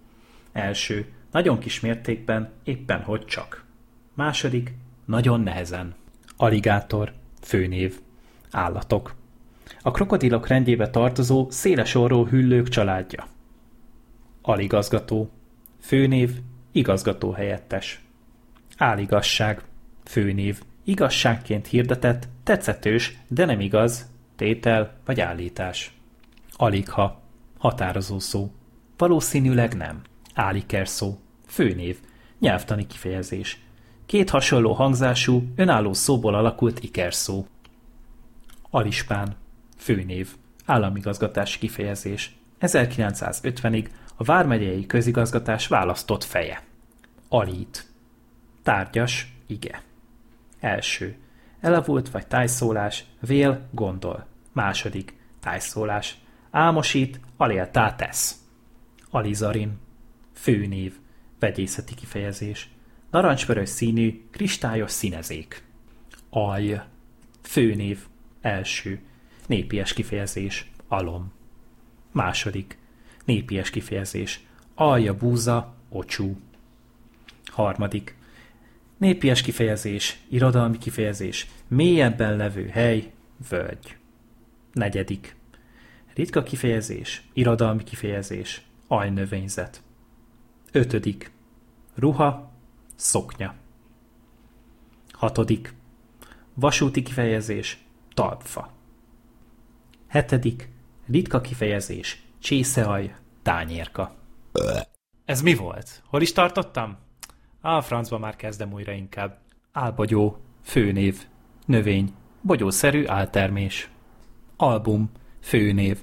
[0.52, 3.65] Első, nagyon kis mértékben, éppen hogy csak.
[4.14, 4.73] Második,
[5.06, 5.95] nagyon nehezen.
[6.38, 7.99] Aligátor, főnév,
[8.52, 9.15] állatok.
[9.88, 13.27] A krokodilok rendjébe tartozó széles orró hüllők családja.
[14.41, 15.30] Aligazgató,
[15.80, 16.31] főnév,
[16.72, 18.01] igazgató helyettes.
[18.77, 19.64] Áligasság,
[20.03, 25.97] főnév, igazságként hirdetett, tetszetős, de nem igaz, tétel vagy állítás.
[26.51, 27.22] Aligha,
[27.57, 28.51] határozó szó.
[28.97, 30.01] Valószínűleg nem.
[30.34, 31.18] Áliker szó.
[31.45, 31.99] Főnév.
[32.39, 33.61] Nyelvtani kifejezés.
[34.05, 37.45] Két hasonló hangzású, önálló szóból alakult ikerszó.
[38.69, 39.35] Alispán.
[39.78, 40.36] Főnév.
[40.66, 42.36] Államigazgatási kifejezés.
[42.62, 46.64] 1950-ig a Vármegyei Közigazgatás választott feje.
[47.30, 47.86] Alít.
[48.64, 49.82] Tárgyas, ige.
[50.60, 51.16] Első.
[51.60, 54.28] Elavult vagy tájszólás, vél, gondol.
[54.52, 55.16] Második.
[55.40, 56.18] Tájszólás.
[56.52, 58.36] Álmosít, aléltá tesz.
[59.10, 59.80] Alizarin.
[60.34, 60.94] Főnév.
[61.40, 62.70] Vegyészeti kifejezés.
[63.12, 65.64] Narancsvörös színű, kristályos színezék.
[66.30, 66.80] Alj.
[67.41, 67.99] Főnév.
[68.41, 69.02] Első.
[69.48, 70.72] Népies kifejezés.
[70.88, 71.32] Alom.
[72.11, 72.78] Második.
[73.26, 74.45] Népies kifejezés.
[74.76, 76.38] Alja búza, ocsú.
[77.45, 78.15] Harmadik.
[78.98, 83.11] Népies kifejezés, irodalmi kifejezés, mélyebben levő hely,
[83.49, 83.98] völgy.
[84.74, 85.36] Negyedik.
[86.14, 89.82] Ritka kifejezés, irodalmi kifejezés, ajnövényzet.
[90.72, 91.32] Ötödik.
[91.95, 92.52] Ruha,
[92.95, 93.56] szoknya.
[95.11, 95.74] Hatodik.
[96.53, 97.78] Vasúti kifejezés,
[98.14, 98.77] talpfa.
[100.07, 100.69] Hetedik.
[101.07, 104.15] Ritka kifejezés, csészeaj, tányérka.
[105.25, 106.03] Ez mi volt?
[106.05, 106.97] Hol is tartottam?
[107.61, 109.38] A francba már kezdem újra inkább.
[109.71, 111.21] Álbogyó, főnév,
[111.65, 113.89] növény, bogyószerű áltermés.
[114.57, 115.11] Album,
[115.41, 115.99] főnév,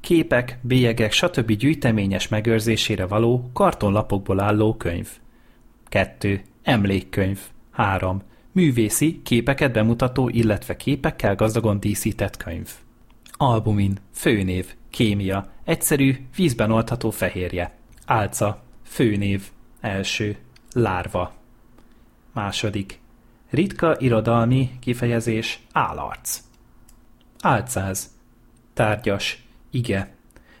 [0.00, 1.52] képek, bélyegek, stb.
[1.52, 5.08] gyűjteményes megőrzésére való kartonlapokból álló könyv.
[5.88, 6.42] 2.
[6.62, 7.40] Emlékkönyv.
[7.70, 8.22] 3.
[8.52, 12.70] Művészi, képeket bemutató, illetve képekkel gazdagon díszített könyv.
[13.42, 17.78] Albumin, főnév, kémia, egyszerű, vízben oldható fehérje.
[18.06, 19.50] Álca, főnév,
[19.80, 20.36] első,
[20.72, 21.32] lárva.
[22.32, 23.00] Második,
[23.50, 26.40] ritka irodalmi kifejezés, állarc.
[27.42, 28.10] Álcáz,
[28.74, 30.14] tárgyas, ige.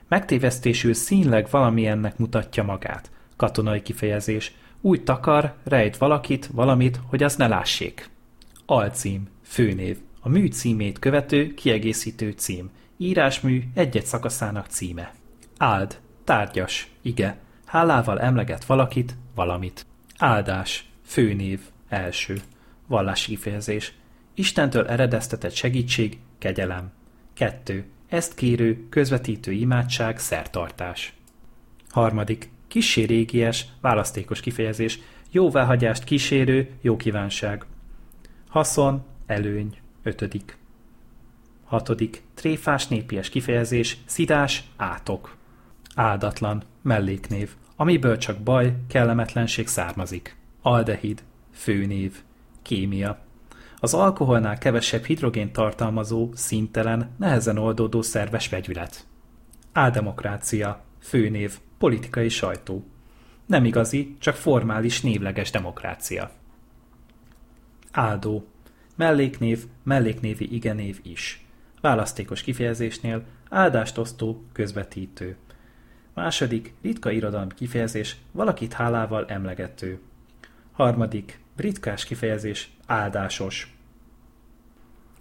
[0.08, 3.10] Megtévesztésül színleg valamilyennek mutatja magát.
[3.36, 8.10] Katonai kifejezés, úgy takar, rejt valakit, valamit, hogy azt ne lássék.
[8.66, 12.70] Alcím, főnév, a mű címét követő, kiegészítő cím.
[12.96, 15.14] Írásmű egy-egy szakaszának címe.
[15.58, 19.86] Áld, tárgyas, ige, hálával emleget valakit, valamit.
[20.18, 22.40] Áldás, főnév, első.
[22.86, 23.94] Vallási kifejezés.
[24.34, 26.92] Istentől eredeztetett segítség, kegyelem.
[27.34, 27.84] Kettő.
[28.08, 31.14] Ezt kérő, közvetítő imádság, szertartás.
[31.88, 32.50] Harmadik.
[32.68, 34.98] Kissé régies, választékos kifejezés,
[35.30, 37.64] jóváhagyást kísérő, jó kívánság.
[38.48, 40.58] Haszon, előny, ötödik.
[41.64, 42.22] Hatodik.
[42.34, 45.36] Tréfás népies kifejezés, szidás, átok.
[45.94, 50.36] Áldatlan, melléknév, amiből csak baj, kellemetlenség származik.
[50.62, 51.22] Aldehid,
[51.52, 52.22] főnév,
[52.62, 53.18] kémia.
[53.78, 59.06] Az alkoholnál kevesebb hidrogén tartalmazó, színtelen, nehezen oldódó szerves vegyület.
[59.72, 62.84] Áldemokrácia, főnév, politikai sajtó.
[63.46, 66.30] Nem igazi, csak formális névleges demokrácia.
[67.92, 68.46] Áldó.
[69.00, 71.44] Melléknév, melléknévi igenév is.
[71.80, 75.36] Választékos kifejezésnél áldást osztó, közvetítő.
[76.14, 80.00] Második, ritka irodalmi kifejezés, valakit hálával emlegető.
[80.72, 83.76] Harmadik, ritkás kifejezés, áldásos.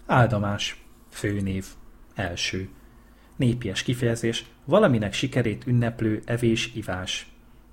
[0.05, 1.65] Áldamás, főnév,
[2.13, 2.69] első.
[3.35, 7.31] Népies kifejezés, valaminek sikerét ünneplő evés-ivás.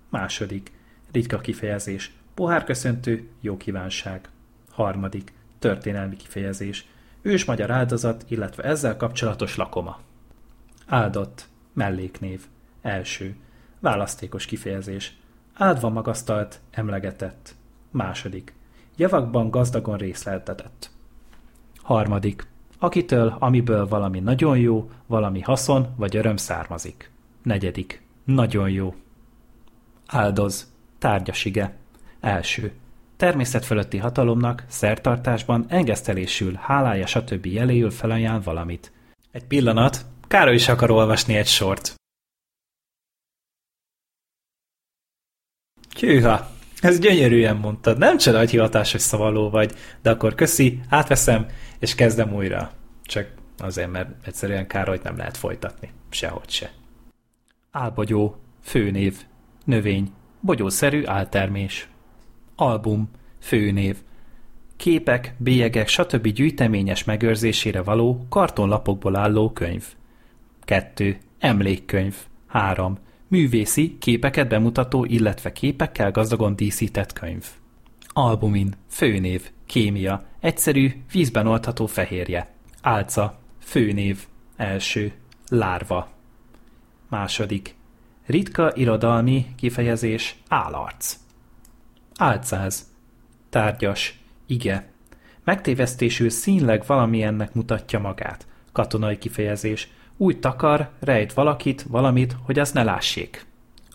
[0.08, 0.72] Második,
[1.12, 4.28] ritka kifejezés, pohárköszöntő, jó kívánság.
[4.70, 5.34] Harmadik,
[5.66, 6.86] történelmi kifejezés,
[7.22, 9.98] ős magyar áldozat, illetve ezzel kapcsolatos lakoma.
[10.86, 12.44] Áldott, melléknév,
[12.82, 13.36] első,
[13.80, 15.16] választékos kifejezés,
[15.54, 17.54] áldva magasztalt, emlegetett.
[17.90, 18.54] Második,
[18.96, 20.90] javakban gazdagon részleltetett.
[21.82, 22.46] Harmadik,
[22.78, 27.10] akitől, amiből valami nagyon jó, valami haszon vagy öröm származik.
[27.42, 28.94] Negyedik, nagyon jó.
[30.06, 31.76] Áldoz, tárgyasige.
[32.20, 32.72] Első,
[33.16, 37.46] természet fölötti hatalomnak, szertartásban, engesztelésül, hálája stb.
[37.46, 38.92] jeléül felajánl valamit.
[39.32, 41.94] Egy pillanat, Károly is akar olvasni egy sort.
[45.98, 47.98] Hűha, ez gyönyörűen mondtad.
[47.98, 51.46] Nem csoda, hogy hivatásos szavaló vagy, de akkor köszi, átveszem,
[51.78, 52.70] és kezdem újra.
[53.02, 55.90] Csak azért, mert egyszerűen Károlyt nem lehet folytatni.
[56.08, 56.70] Sehogy se.
[57.70, 59.16] Álbogyó, főnév,
[59.64, 61.88] növény, bogyószerű áltermés.
[62.56, 62.56] Album, főnév, képek, bélyegek, stb.
[62.56, 62.56] gyűjteményes megőrzésére való, kartonlapokból álló könyv.
[62.56, 62.56] 2.
[62.56, 62.56] Emlékkönyv.
[62.56, 62.56] 3.
[62.56, 62.56] Művészi, képeket bemutató, illetve képekkel gazdagon díszített könyv.
[62.56, 62.56] Albumin, főnév, kémia, egyszerű, vízben oldható fehérje.
[62.56, 62.58] Álca, tárgyas, ige.
[62.58, 62.64] Megtévesztésül színleg valamilyennek mutatja magát.
[62.64, 63.34] Katonai kifejezés, úgy takar, rejt valakit, valamit, hogy azt ne lássék.
[63.34, 64.02] Alcím, főnév, növény, bogyószerű áltermés.
[64.02, 66.28] Album, főnév, képek, bélyegek, stb.
[66.28, 66.44] gyűjteményes
[67.42, 69.84] megőrzésére való, kartonlapokból álló könyv.
[69.84, 71.16] 2.
[71.88, 72.16] Emlékkönyv.
[72.46, 72.98] 3.
[73.28, 77.44] Művészi, képeket bemutató, illetve képekkel gazdagon díszített könyv.
[78.12, 82.54] Albumin, főnév, kémia, egyszerű, vízben oldható fehérje.
[82.82, 84.26] Álca, főnév,
[84.56, 85.12] első,
[85.48, 86.08] lárva.
[87.08, 87.74] Második,
[88.26, 91.25] ritka irodalmi kifejezés, állarc.
[92.18, 92.86] Álcáz,
[93.50, 94.88] tárgyas, ige.
[95.44, 98.46] Megtévesztésül színleg valamilyennek mutatja magát.
[98.72, 103.46] Katonai kifejezés, úgy takar, rejt valakit, valamit, hogy azt ne lássék.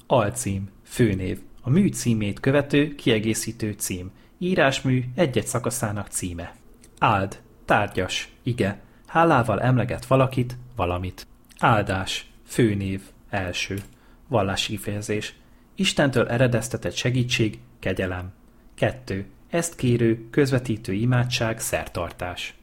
[0.07, 4.11] Alcím, főnév, a mű címét követő, kiegészítő cím.
[4.38, 6.56] Írásmű egy-egy szakaszának címe.
[6.99, 11.27] Áld, tárgyas, ige, hálával emleget valakit, valamit.
[11.60, 13.81] Áldás, főnév, első.
[14.27, 15.35] Vallási kifejezés.
[15.76, 18.31] Istentől eredeztetett segítség, kegyelem.
[18.75, 19.25] Kettő.
[19.49, 22.55] Ezt kérő, közvetítő imádság, szertartás.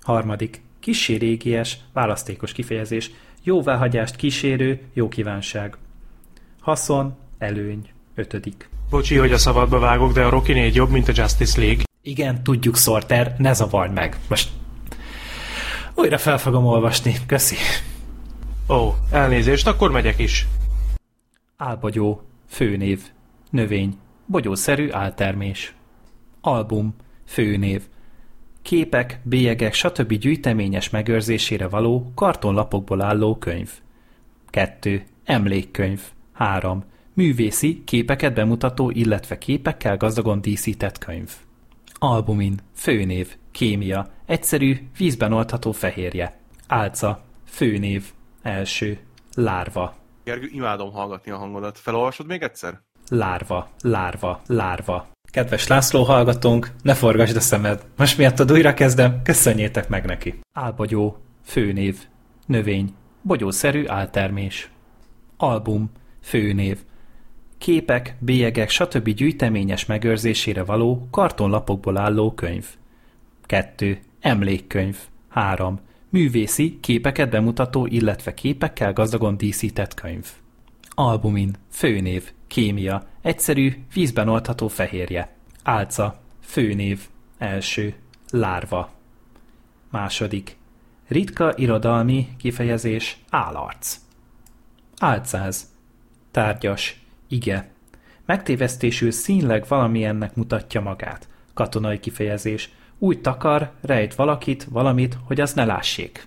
[0.00, 0.62] Harmadik.
[0.80, 3.10] Kissé régies, választékos kifejezés,
[3.42, 5.76] jóváhagyást kísérő, jó kívánság.
[6.60, 8.68] Haszon, előny, ötödik.
[8.90, 11.82] Bocsi, hogy a szabadba vágok, de a Rocky 4 jobb, mint a Justice League.
[12.02, 14.16] Igen, tudjuk, Sorter, ne zavard meg.
[14.28, 14.48] Most
[15.94, 17.56] újra fel fogom olvasni, köszi.
[18.68, 20.46] Ó, elnézést, akkor megyek is.
[21.56, 23.02] Álbogyó, főnév,
[23.50, 25.74] növény, bogyószerű áltermés.
[26.40, 26.94] Album,
[27.24, 27.82] főnév,
[28.62, 30.12] képek, bélyegek, stb.
[30.12, 33.70] gyűjteményes megőrzésére való, kartonlapokból álló könyv.
[34.50, 35.04] 2.
[35.24, 36.00] Emlékkönyv.
[36.32, 36.84] 3.
[37.14, 41.30] Művészi, képeket bemutató, illetve képekkel gazdagon díszített könyv.
[41.94, 46.40] Albumin, főnév, kémia, egyszerű, vízben oldható fehérje.
[46.66, 48.04] Álca, főnév,
[48.42, 48.98] első,
[49.34, 51.78] lárva, Gergő, imádom hallgatni a hangodat.
[51.78, 52.80] Felolvasod még egyszer?
[53.08, 55.10] Lárva, lárva, lárva.
[55.30, 57.86] Kedves László hallgatónk, ne forgasd a szemed.
[57.96, 60.40] Most miattad újra kezdem, köszönjétek meg neki.
[60.52, 61.98] Álbogyó, főnév,
[62.46, 64.70] növény, bogyószerű áltermés.
[65.36, 65.90] Album,
[66.22, 66.78] főnév,
[67.58, 69.08] képek, bélyegek, stb.
[69.08, 72.66] gyűjteményes megőrzésére való kartonlapokból álló könyv.
[73.46, 73.98] 2.
[74.20, 74.96] Emlékkönyv.
[75.28, 75.80] 3.
[76.08, 80.26] Művészi, képeket bemutató, illetve képekkel gazdagon díszített könyv.
[80.88, 85.36] Albumin, főnév, kémia, egyszerű, vízben oldható fehérje.
[85.62, 87.00] Álca, főnév,
[87.38, 87.94] első,
[88.30, 88.90] lárva.
[89.90, 90.56] Második,
[91.08, 93.96] ritka irodalmi kifejezés, állarc.
[94.98, 95.72] Álcáz,
[96.30, 97.70] tárgyas, ige.
[98.26, 101.28] Megtévesztésül színleg valamiennek mutatja magát.
[101.54, 106.26] Katonai kifejezés, úgy takar, rejt valakit, valamit, hogy az ne lássék.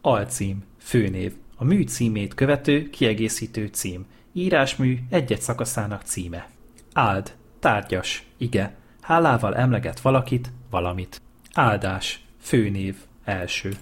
[0.00, 4.06] Alcím, főnév, a mű címét követő, kiegészítő cím.
[4.32, 6.48] Írásmű egy-egy szakaszának címe.
[6.92, 11.22] Áld, tárgyas, ige, hálával emleget valakit, valamit.
[11.54, 13.72] Áldás, főnév, első.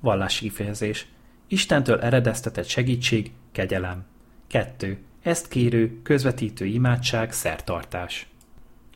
[0.00, 1.06] Vallási kifejezés.
[1.46, 4.04] Istentől eredeztetett segítség, kegyelem.
[4.46, 4.98] Kettő.
[5.22, 8.26] Ezt kérő, közvetítő imádság, szertartás.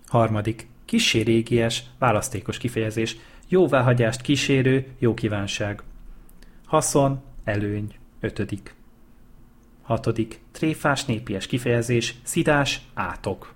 [0.06, 0.66] Harmadik.
[0.84, 3.16] Kissé régies, választékos kifejezés.
[3.48, 5.82] Jóváhagyást kísérő, jó kívánság.
[6.66, 7.94] Haszon, előny.
[8.20, 8.74] Ötödik.
[9.92, 10.40] Hatodik.
[10.52, 13.54] Tréfás népies kifejezés, szidás, átok.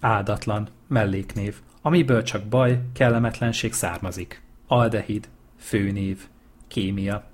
[0.00, 4.42] Áldatlan, melléknév, amiből csak baj, kellemetlenség származik.
[4.66, 5.28] Aldehid,
[5.58, 6.26] főnév,
[6.68, 7.24] kémia.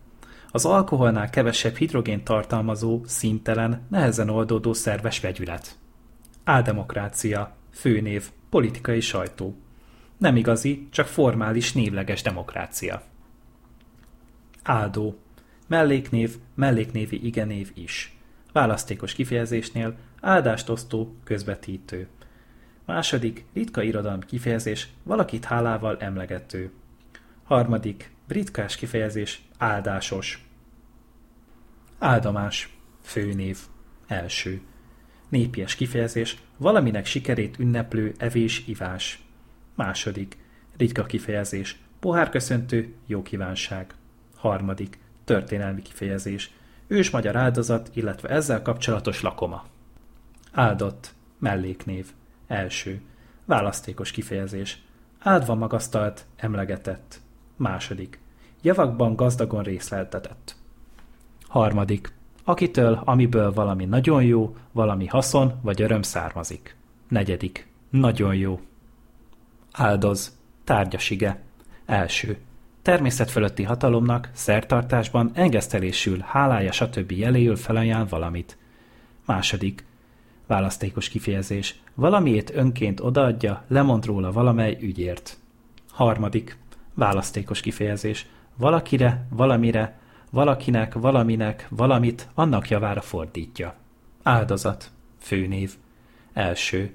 [0.50, 5.78] Az alkoholnál kevesebb hidrogén tartalmazó, színtelen, nehezen oldódó szerves vegyület.
[6.44, 9.56] Áldemokrácia, főnév, politikai sajtó.
[10.16, 13.02] Nem igazi, csak formális névleges demokrácia.
[14.62, 15.18] Áldó,
[15.66, 18.15] melléknév, melléknévi igenév is.
[18.56, 22.08] Választékos kifejezésnél áldást osztó, közvetítő.
[22.84, 26.72] Második, ritka irodalmi kifejezés, valakit hálával emlegető.
[27.44, 30.48] Harmadik, ritkás kifejezés, áldásos.
[31.98, 33.58] Áldomás, főnév,
[34.06, 34.60] első.
[35.28, 39.22] Népies kifejezés, valaminek sikerét ünneplő evés-ivás.
[39.74, 40.36] Második,
[40.76, 43.94] ritka kifejezés, pohárköszöntő, jó kívánság.
[44.34, 46.50] Harmadik, történelmi kifejezés,
[46.86, 49.64] ős magyar áldozat, illetve ezzel kapcsolatos lakoma.
[50.52, 52.06] Áldott, melléknév,
[52.46, 53.00] első,
[53.44, 54.82] választékos kifejezés,
[55.18, 57.20] áldva magasztalt, emlegetett.
[57.56, 58.20] Második,
[58.62, 60.56] javakban gazdagon részleltetett.
[61.48, 62.12] Harmadik,
[62.44, 66.76] akitől, amiből valami nagyon jó, valami haszon vagy öröm származik.
[67.08, 68.60] Negyedik, nagyon jó.
[69.72, 71.42] Áldoz, tárgyasige.
[71.86, 72.38] Első,
[72.86, 77.10] természet fölötti hatalomnak, szertartásban, engesztelésül, hálája stb.
[77.10, 78.58] jeléül felajánl valamit.
[79.24, 79.84] Második,
[80.46, 85.38] választékos kifejezés, valamiét önként odaadja, lemond róla valamely ügyért.
[85.90, 86.58] Harmadik,
[86.94, 88.26] választékos kifejezés,
[88.56, 89.98] valakire, valamire,
[90.30, 93.74] valakinek, valaminek, valamit annak javára fordítja.
[94.22, 95.74] Áldozat, főnév,
[96.32, 96.94] első,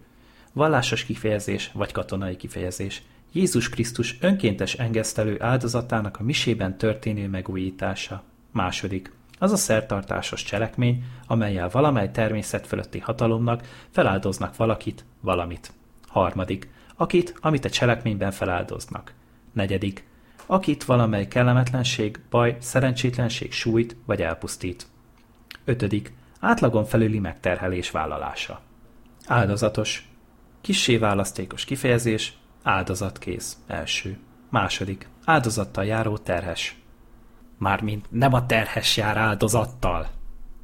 [0.53, 3.03] vallásos kifejezés vagy katonai kifejezés,
[3.33, 8.23] Jézus Krisztus önkéntes engesztelő áldozatának a misében történő megújítása.
[8.51, 15.71] Második, az a szertartásos cselekmény, amelyel valamely természet fölötti hatalomnak feláldoznak valakit, valamit.
[16.07, 19.13] Harmadik, akit, amit a cselekményben feláldoznak.
[19.53, 20.07] Negyedik,
[20.45, 24.87] akit valamely kellemetlenség, baj, szerencsétlenség sújt vagy elpusztít.
[25.65, 28.61] Ötödik, átlagon felüli megterhelés vállalása.
[29.27, 30.09] Áldozatos,
[30.61, 34.17] kissé választékos kifejezés, áldozatkész, első.
[34.49, 36.75] Második, áldozattal járó terhes.
[37.57, 40.09] Mármint nem a terhes jár áldozattal,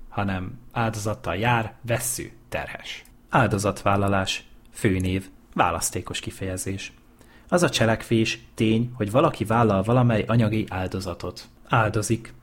[0.09, 3.03] hanem áldozattal jár vesszű terhes.
[3.29, 6.93] Áldozatvállalás, főnév, választékos kifejezés.
[7.47, 11.47] Az a cselekvés, tény, hogy valaki vállal valamely anyagi áldozatot.
[11.67, 12.33] Áldozik.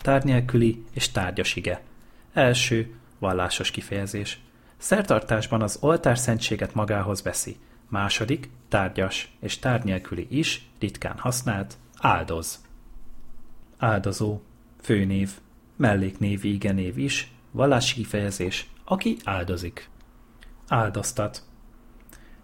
[0.00, 1.82] Tárgy nélküli és tárgyasige.
[2.32, 4.40] Első, vallásos kifejezés.
[4.76, 7.56] Szertartásban az oltárszentséget magához veszi.
[7.90, 12.64] Második, tárgyas és tárgy nélküli is, ritkán használt, áldoz.
[13.78, 14.40] Áldozó,
[14.80, 15.30] főnév,
[15.76, 19.88] melléknévi igenév is, vallási kifejezés, aki áldozik.
[20.68, 21.42] Áldoztat.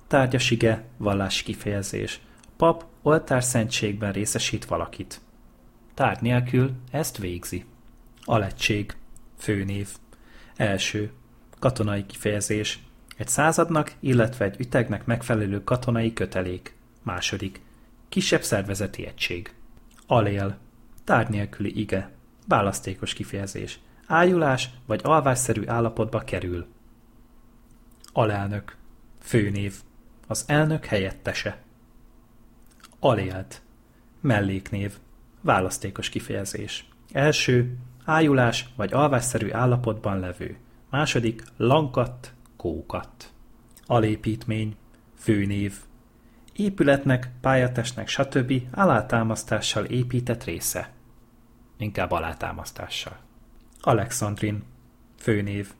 [0.06, 2.20] Tárgyasige, vallási kifejezés.
[2.56, 5.20] Pap oltárszentségben részesít valakit.
[5.94, 7.64] Tárgy nélkül ezt végzi.
[8.24, 8.96] Alettség,
[9.38, 9.88] főnév.
[10.56, 11.12] Első.
[11.58, 12.85] katonai kifejezés.
[13.16, 16.74] Egy századnak, illetve egy ütegnek megfelelő katonai kötelék.
[17.02, 17.60] Második.
[18.08, 19.54] Kisebb szervezeti egység.
[20.06, 20.56] Alél.
[21.04, 22.10] Tárgy nélküli ige.
[22.48, 23.80] Választékos kifejezés.
[24.06, 26.66] Ájulás vagy alvásszerű állapotba kerül.
[28.12, 28.76] Alelnök.
[29.20, 29.74] Főnév.
[30.26, 31.62] Az elnök helyettese.
[33.00, 33.62] Alélt.
[34.20, 34.94] Melléknév.
[35.40, 36.88] Választékos kifejezés.
[37.12, 37.76] Első.
[38.04, 40.56] Ájulás vagy alvásszerű állapotban levő.
[40.90, 41.42] Második.
[41.56, 42.32] Lankat,
[42.66, 43.32] kókat.
[43.86, 44.76] Alépítmény.
[45.18, 45.74] Főnév.
[46.52, 48.52] Épületnek, pályatestnek, stb.
[48.72, 50.92] alátámasztással épített része.
[51.76, 53.18] Inkább alátámasztással.
[53.80, 54.62] Alexandrin.
[55.18, 55.72] Főnév.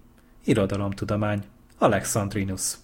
[0.45, 1.45] Irodalomtudomány.
[1.79, 2.75] Alexandrinus.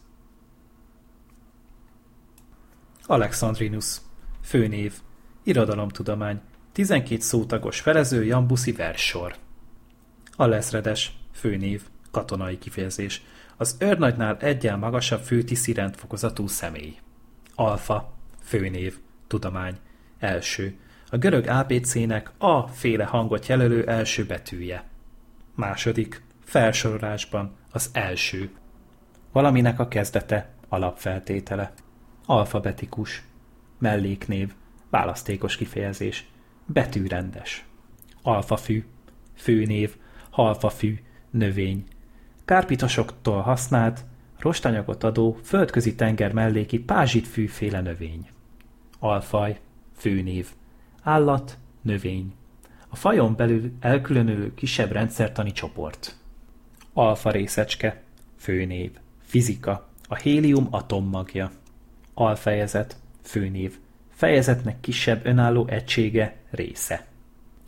[3.06, 3.96] Alexandrinus.
[4.42, 5.00] Főnév.
[5.42, 6.40] Irodalomtudomány.
[6.72, 9.36] 12 szótagos felező jambuszi verssor.
[10.32, 11.16] Alezredes.
[11.32, 11.82] Főnév.
[12.10, 13.22] Katonai kifejezés.
[13.62, 16.96] Az őrnagynál egyel magasabb főtiszi rendfokozatú személy.
[17.54, 18.12] Alfa.
[18.40, 18.98] Főnév.
[19.26, 19.76] Tudomány.
[20.18, 20.78] Első.
[21.10, 24.84] A görög ABC-nek A féle hangot jelölő első betűje.
[25.54, 26.22] Második.
[26.44, 28.50] Felsorolásban az első.
[29.32, 31.72] Valaminek a kezdete, alapfeltétele.
[32.26, 33.22] Alfabetikus.
[33.78, 34.52] Melléknév.
[34.90, 36.28] Választékos kifejezés.
[36.66, 37.64] Betűrendes.
[38.22, 38.84] Alfafű.
[39.34, 39.96] Főnév.
[40.30, 40.98] Halfafű.
[41.30, 41.84] Növény.
[42.52, 44.04] Kárpitosoktól használt,
[44.38, 48.28] rostanyagot adó földközi tenger melléki pázsitfűféle növény.
[48.98, 49.60] Alfaj.
[49.96, 50.48] Főnév.
[51.02, 51.58] Állat.
[51.82, 52.34] Növény.
[52.88, 56.16] A fajon belül elkülönülő kisebb rendszertani csoport.
[56.92, 58.02] Alfa részecske.
[58.36, 58.90] Főnév.
[59.22, 59.88] Fizika.
[60.08, 61.50] A hélium atommagja.
[62.14, 62.96] Alfejezet.
[63.22, 63.78] Főnév.
[64.10, 67.06] Fejezetnek kisebb önálló egysége, része.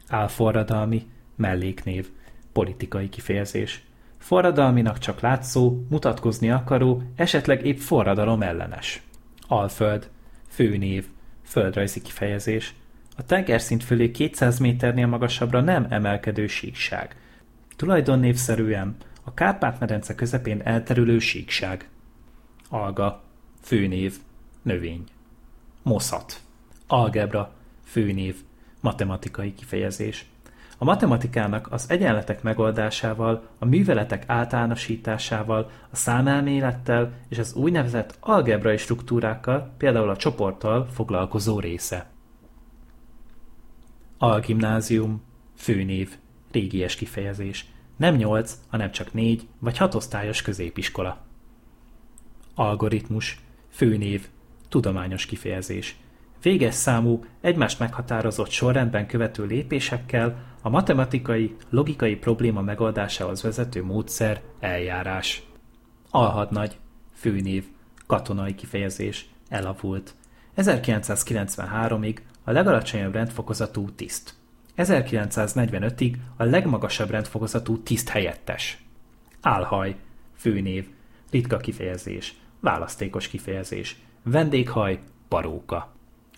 [0.09, 1.07] Álforradalmi.
[1.37, 2.09] Melléknév.
[2.53, 3.85] Politikai kifejezés.
[4.25, 9.03] Forradalminak csak látszó, mutatkozni akaró, esetleg épp forradalom ellenes.
[9.49, 10.11] Alföld.
[10.49, 11.07] Főnév.
[11.43, 12.75] Földrajzi kifejezés.
[13.17, 17.17] A tengerszint fölé 200 méternél magasabbra nem emelkedő síkság.
[17.77, 21.89] Tulajdonnévszerűen a Kárpát-medence közepén elterülő síkság.
[22.69, 23.23] Alga.
[23.63, 24.17] Főnév.
[24.63, 25.05] Növény.
[25.83, 26.41] Moszat.
[26.87, 27.55] Algebra.
[27.85, 28.37] Főnév.
[28.81, 30.27] Matematikai kifejezés.
[30.85, 39.75] A matematikának az egyenletek megoldásával, a műveletek általánosításával, a számelmélettel és az úgynevezett algebrai struktúrákkal,
[39.79, 42.11] például a csoporttal foglalkozó része.
[44.19, 45.23] Algimnázium,
[45.57, 46.17] főnév,
[46.53, 47.67] régies kifejezés.
[47.97, 51.19] Nem nyolc, hanem csak négy vagy hatosztályos középiskola.
[52.55, 53.41] Algoritmus,
[53.71, 54.29] főnév,
[54.69, 55.97] tudományos kifejezés.
[56.45, 65.43] Véges számú, egymást meghatározott sorrendben követő lépésekkel a matematikai, logikai probléma megoldásához vezető módszer, eljárás.
[66.11, 66.77] Alhadnagy,
[67.15, 67.65] főnév,
[68.07, 70.15] katonai kifejezés, elavult.
[70.57, 74.35] 1993-ig a legalacsonyabb rendfokozatú tiszt.
[74.77, 78.85] 1945-ig a legmagasabb rendfokozatú tiszt helyettes.
[79.41, 79.97] Álhaj,
[80.37, 80.89] főnév,
[81.31, 85.94] ritka kifejezés, választékos kifejezés, vendéghaj, paróka.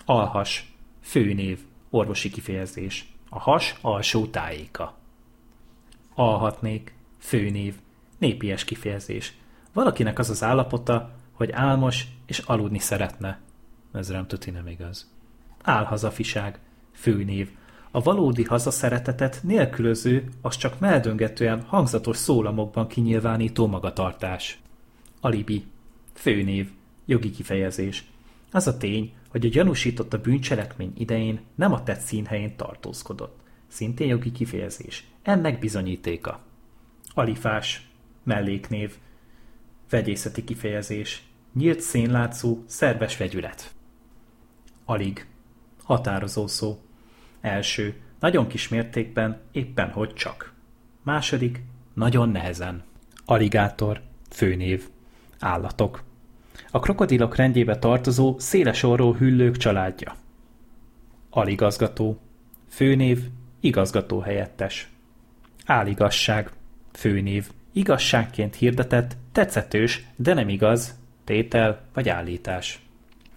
[0.08, 1.58] Alhas, főnév,
[1.90, 4.94] orvosi kifejezés, a has alsó tájéka.
[6.14, 7.74] Alhatnék, főnév,
[8.18, 9.34] népies kifejezés.
[9.72, 13.40] Valakinek az az állapota, hogy álmos és aludni szeretne.
[13.92, 15.10] Ez nem tuti nem igaz.
[15.62, 16.58] Álhazafiság,
[16.92, 17.50] főnév.
[17.90, 24.58] A valódi hazaszeretetet nélkülöző, az csak meldöngetően hangzatos szólamokban kinyilvánító magatartás.
[25.20, 25.64] Alibi,
[26.14, 26.70] főnév,
[27.06, 28.04] jogi kifejezés.
[28.52, 33.40] Az a tény, hogy a gyanúsított a bűncselekmény idején nem a tett színhelyén tartózkodott.
[33.66, 35.06] Szintén jogi kifejezés.
[35.22, 36.40] Ennek bizonyítéka.
[37.14, 37.88] Alifás,
[38.22, 38.94] melléknév,
[39.90, 41.22] vegyészeti kifejezés,
[41.52, 43.74] nyílt szénlátszó, szerves vegyület.
[44.84, 45.26] Alig,
[45.82, 46.80] határozó szó.
[47.40, 50.52] Első, nagyon kis mértékben, éppen hogy csak.
[51.02, 51.62] Második,
[51.94, 52.82] nagyon nehezen.
[53.24, 54.88] Aligátor, főnév,
[55.38, 56.02] állatok.
[56.76, 60.16] A krokodilok rendjébe tartozó széles orró hüllők családja.
[61.30, 62.18] Aligazgató,
[62.68, 63.28] főnév,
[63.60, 64.88] igazgató helyettes.
[65.66, 66.52] Áligasság,
[66.92, 72.82] főnév, igazságként hirdetett, tetszetős, de nem igaz, tétel vagy állítás.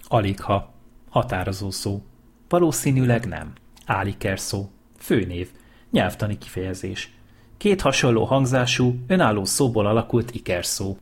[0.07, 0.73] Aligha,
[1.09, 2.03] határozó szó.
[2.49, 3.53] Valószínűleg nem.
[3.85, 4.69] Áliker szó.
[4.97, 5.49] Főnév.
[5.91, 7.13] Nyelvtani kifejezés.
[7.57, 10.97] Két hasonló hangzású, önálló szóból alakult ikerszó.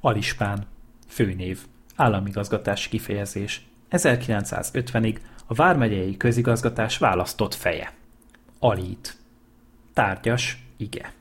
[0.00, 0.66] Alispán.
[1.18, 1.66] Főnév.
[1.96, 3.66] Államigazgatási kifejezés.
[3.90, 7.92] 1950-ig a Vármegyei Közigazgatás választott feje.
[8.58, 9.16] Alít.
[9.92, 11.12] Tárgyas, ige.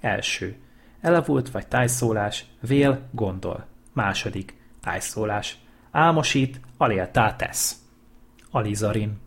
[0.00, 0.56] Első.
[1.00, 3.66] Elavult vagy tájszólás, vél, gondol.
[3.92, 5.58] Második, tájszólás.
[5.90, 7.76] Álmosít, aléltá tesz.
[8.50, 9.18] Alizarin.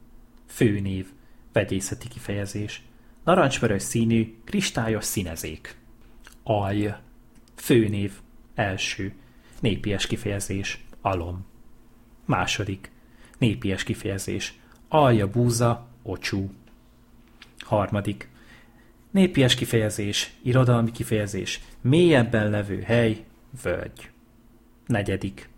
[0.48, 1.08] Főnév.
[1.54, 2.84] Vegyészeti kifejezés.
[3.24, 5.76] Narancsvörös színű, kristályos színezék.
[6.44, 6.94] Alj.
[7.56, 8.14] Főnév.
[8.56, 9.14] Első.
[9.62, 10.86] Népies kifejezés.
[11.02, 11.46] Alom.
[12.26, 12.92] Második.
[13.38, 14.60] Népies kifejezés.
[14.88, 16.52] Alja búza, ocsú.
[17.60, 18.30] Harmadik.
[19.12, 23.26] Népies kifejezés, irodalmi kifejezés, mélyebben levő hely,
[23.64, 24.12] völgy.
[24.86, 25.50] Negyedik.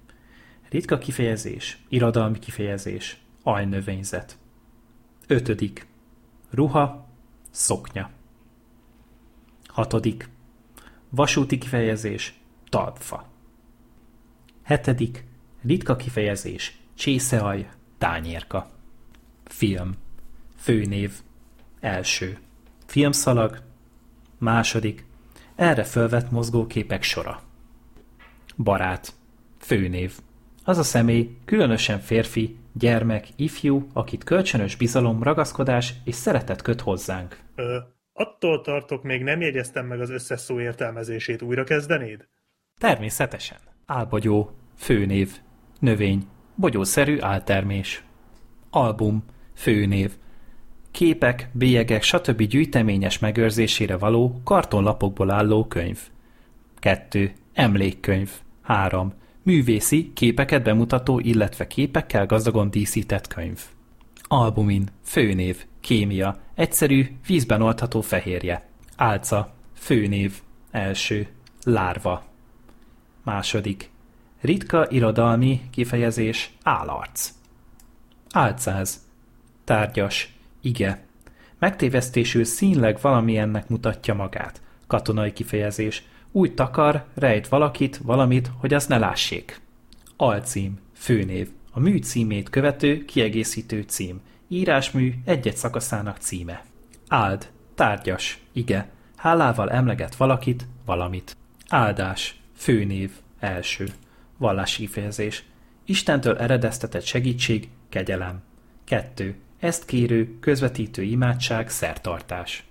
[0.69, 4.37] Ritka kifejezés, irodalmi kifejezés, ajnövényzet.
[5.27, 5.87] Ötödik.
[6.49, 7.07] Ruha,
[7.51, 8.09] szoknya.
[9.65, 10.29] Hatodik.
[11.09, 13.32] Vasúti kifejezés, talpfa.
[14.63, 15.23] Hetedik.
[15.65, 18.69] Ritka kifejezés, csészeaj, tányérka.
[19.45, 19.91] Film.
[20.57, 21.11] Főnév.
[21.79, 22.37] Első.
[22.85, 23.61] Filmszalag.
[24.37, 25.05] Második.
[25.55, 27.41] Erre fölvett mozgóképek sora.
[28.57, 29.13] Barát.
[29.59, 30.13] Főnév.
[30.63, 37.39] Az a személy, különösen férfi, gyermek, ifjú, akit kölcsönös bizalom, ragaszkodás és szeretet köt hozzánk.
[37.55, 37.77] Ö,
[38.13, 41.41] attól tartok, még nem jegyeztem meg az összes szó értelmezését.
[41.41, 42.27] Újra kezdenéd?
[42.79, 43.57] Természetesen.
[43.85, 44.51] Álbogyó.
[44.75, 45.37] Főnév.
[45.79, 46.27] Növény.
[46.55, 48.03] Bogyószerű áltermés.
[48.69, 49.23] Album.
[49.53, 50.11] Főnév.
[50.91, 52.41] Képek, bélyegek, stb.
[52.41, 55.99] gyűjteményes megőrzésére való kartonlapokból álló könyv.
[56.79, 57.31] 2.
[57.53, 58.31] Emlékkönyv.
[58.61, 59.13] 3.
[59.43, 63.59] Művészi, képeket bemutató, illetve képekkel gazdagon díszített könyv.
[64.21, 64.87] Albumin.
[65.03, 65.65] Főnév.
[65.79, 66.37] Kémia.
[66.55, 68.69] Egyszerű, vízben oldható fehérje.
[68.95, 69.53] Álca.
[69.73, 70.41] Főnév.
[70.71, 71.27] Első.
[71.63, 72.32] Lárva.
[73.23, 73.89] Második.
[74.41, 77.31] Ritka irodalmi kifejezés állarc.
[78.31, 79.01] Álcáz.
[79.63, 80.33] Tárgyas.
[80.61, 81.05] Ige.
[81.59, 84.61] Megtévesztésül színleg valamilyennek mutatja magát.
[84.87, 86.03] Katonai kifejezés.
[86.31, 89.61] Úgy takar, rejt valakit, valamit, hogy azt ne lássék.
[90.17, 90.79] Alcím.
[90.93, 91.49] Főnév.
[91.71, 94.21] A mű címét követő, kiegészítő cím.
[94.47, 96.65] Írásmű egy-egy szakaszának címe.
[97.07, 97.49] Áld.
[97.75, 98.39] Tárgyas.
[98.51, 98.89] Ige.
[99.15, 101.37] Hálával emleget valakit, valamit.
[101.69, 102.42] Áldás.
[102.63, 103.11] Főnév.
[103.39, 103.87] Első.
[104.37, 105.43] Vallási kifejezés.
[105.85, 108.41] Istentől eredeztetett segítség, kegyelem.
[108.83, 109.35] 2.
[109.59, 112.65] Ezt kérő, közvetítő imádság, szertartás.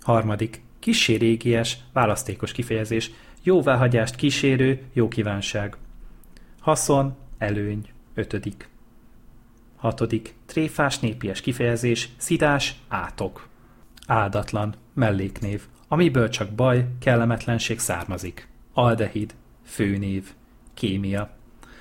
[0.00, 0.62] Harmadik.
[0.78, 3.10] Kissé régies, választékos kifejezés.
[3.42, 5.76] Jóváhagyást kísérő, jó kívánság.
[6.60, 7.88] Haszon, előny.
[8.14, 8.68] Ötödik.
[9.76, 10.34] Hatodik.
[10.46, 13.48] Tréfás népies kifejezés, szidás, átok.
[14.06, 18.52] Áldatlan, melléknév, amiből csak baj, kellemetlenség származik.
[18.74, 20.34] Aldehid, főnév,
[20.74, 21.30] kémia.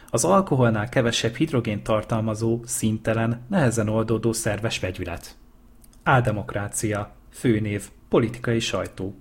[0.10, 5.38] Az alkoholnál kevesebb hidrogén tartalmazó, színtelen, nehezen oldódó szerves vegyület.
[6.04, 9.16] Áldemokrácia, főnév, politikai sajtó.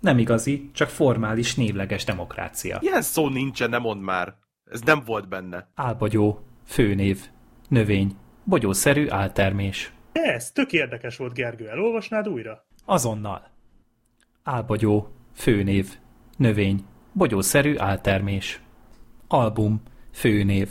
[0.00, 2.78] Nem igazi, csak formális névleges demokrácia.
[2.80, 4.34] Ilyen szó nincsen, nem mond már.
[4.70, 5.70] Ez nem volt benne.
[5.74, 7.20] Álbogyó, főnév,
[7.68, 9.92] növény, bogyószerű áltermés.
[10.12, 11.68] Ez tök érdekes volt, Gergő.
[11.68, 12.66] Elolvasnád újra?
[12.84, 13.50] Azonnal.
[14.42, 15.98] Álbogyó, főnév,
[16.36, 16.84] növény,
[17.16, 18.60] bogyószerű áltermés.
[19.28, 19.80] Album,
[20.12, 20.68] főnév.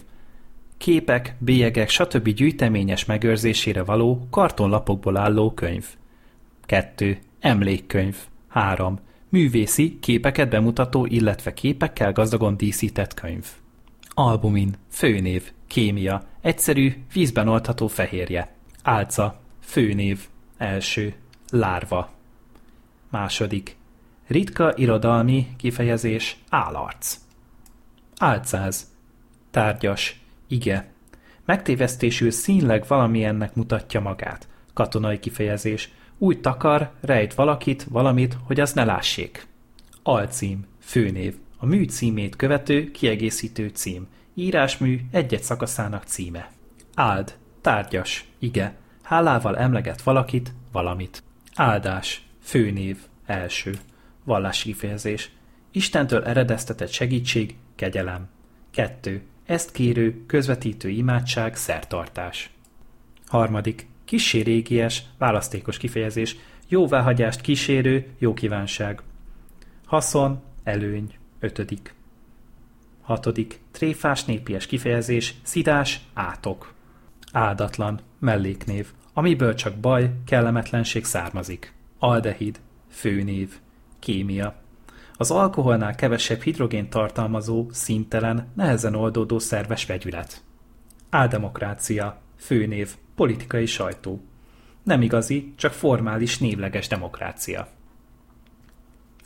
[0.77, 2.30] Képek, bélyegek, stb.
[2.30, 5.85] gyűjteményes megőrzésére való kartonlapokból álló könyv.
[6.65, 7.17] 2.
[7.40, 8.17] Emlékkönyv.
[8.48, 8.99] 3.
[9.30, 13.45] Művészi, képeket bemutató, illetve képekkel gazdagon díszített könyv.
[14.07, 14.75] Albumin.
[14.90, 15.51] Főnév.
[15.67, 16.24] Kémia.
[16.41, 18.56] Egyszerű, vízben oldható fehérje.
[18.83, 19.40] Álca.
[19.59, 20.27] Főnév.
[20.57, 21.14] Első.
[21.49, 22.11] Lárva.
[23.09, 23.77] Második.
[24.27, 27.17] Ritka irodalmi kifejezés állarc.
[28.17, 28.91] Álcáz.
[29.51, 30.19] Tárgyas.
[30.47, 30.93] Ige.
[31.45, 34.47] Megtévesztésül színleg valamilyennek mutatja magát.
[34.73, 35.91] Katonai kifejezés.
[36.17, 39.47] Úgy takar, rejt valakit, valamit, hogy azt ne lássék.
[40.03, 40.65] Alcím.
[40.79, 41.35] Főnév.
[41.57, 44.07] A mű címét követő, kiegészítő cím.
[44.33, 46.51] Írásmű egy-egy szakaszának címe.
[46.95, 47.37] Áld.
[47.61, 48.25] Tárgyas.
[48.39, 48.75] Ige.
[49.03, 51.23] Hálával emleget valakit, valamit.
[51.55, 52.27] Áldás.
[52.41, 52.97] Főnév.
[53.25, 53.79] Első.
[54.25, 55.31] Vallási kifejezés.
[55.71, 58.27] Istentől eredeztetett segítség, kegyelem.
[58.71, 59.21] 2.
[59.45, 62.49] Ezt kérő, közvetítő imádság, szertartás.
[63.25, 63.87] Harmadik.
[64.05, 66.35] Kissé régies, választékos kifejezés,
[66.67, 69.01] jóváhagyást kísérő, jó kívánság.
[69.85, 71.93] Haszon, előny, ötödik.
[73.01, 73.59] Hatodik.
[73.71, 76.73] Tréfás népies kifejezés, szidás, átok.
[77.31, 81.73] Áldatlan, melléknév, amiből csak baj, kellemetlenség származik.
[81.99, 83.59] Aldehid, főnév,
[83.99, 84.56] kémia.
[85.17, 90.43] Az alkoholnál kevesebb hidrogén tartalmazó, színtelen, nehezen oldódó szerves vegyület.
[91.09, 94.22] Áldemokrácia, főnév, politikai sajtó.
[94.83, 97.67] Nem igazi, csak formális névleges demokrácia.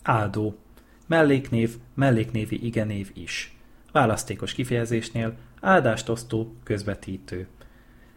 [0.03, 0.57] Áldó.
[1.07, 3.57] melléknév, melléknévi igenév is.
[3.91, 7.47] Választékos kifejezésnél áldást osztó, közvetítő.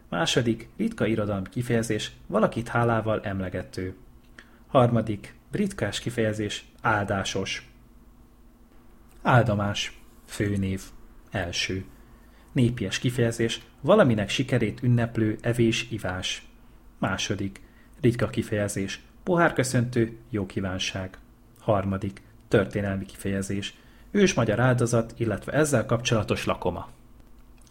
[0.09, 3.95] Második, ritka irodalmi kifejezés, valakit hálával emlegető.
[4.67, 7.69] Harmadik, ritkás kifejezés, áldásos.
[9.21, 10.81] Áldomás, főnév,
[11.31, 11.85] első.
[12.51, 16.45] Népies kifejezés, valaminek sikerét ünneplő evés-ivás.
[16.97, 17.61] Második,
[18.01, 21.17] ritka kifejezés, pohárköszöntő, jó kívánság.
[21.59, 23.75] Harmadik, történelmi kifejezés,
[24.11, 26.89] ős magyar áldozat, illetve ezzel kapcsolatos lakoma.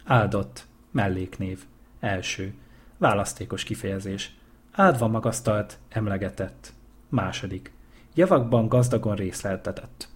[0.05, 1.65] Áldott, melléknév,
[2.01, 2.55] első,
[2.99, 4.35] választékos kifejezés,
[4.73, 6.73] áldva magasztalt, emlegetett.
[7.13, 7.73] Második,
[8.15, 10.09] javakban gazdagon részleltetett.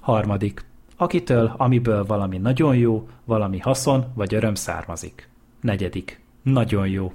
[0.00, 0.64] Harmadik,
[0.96, 5.28] akitől, amiből valami nagyon jó, valami haszon vagy öröm származik.
[5.60, 7.12] Negyedik, nagyon jó.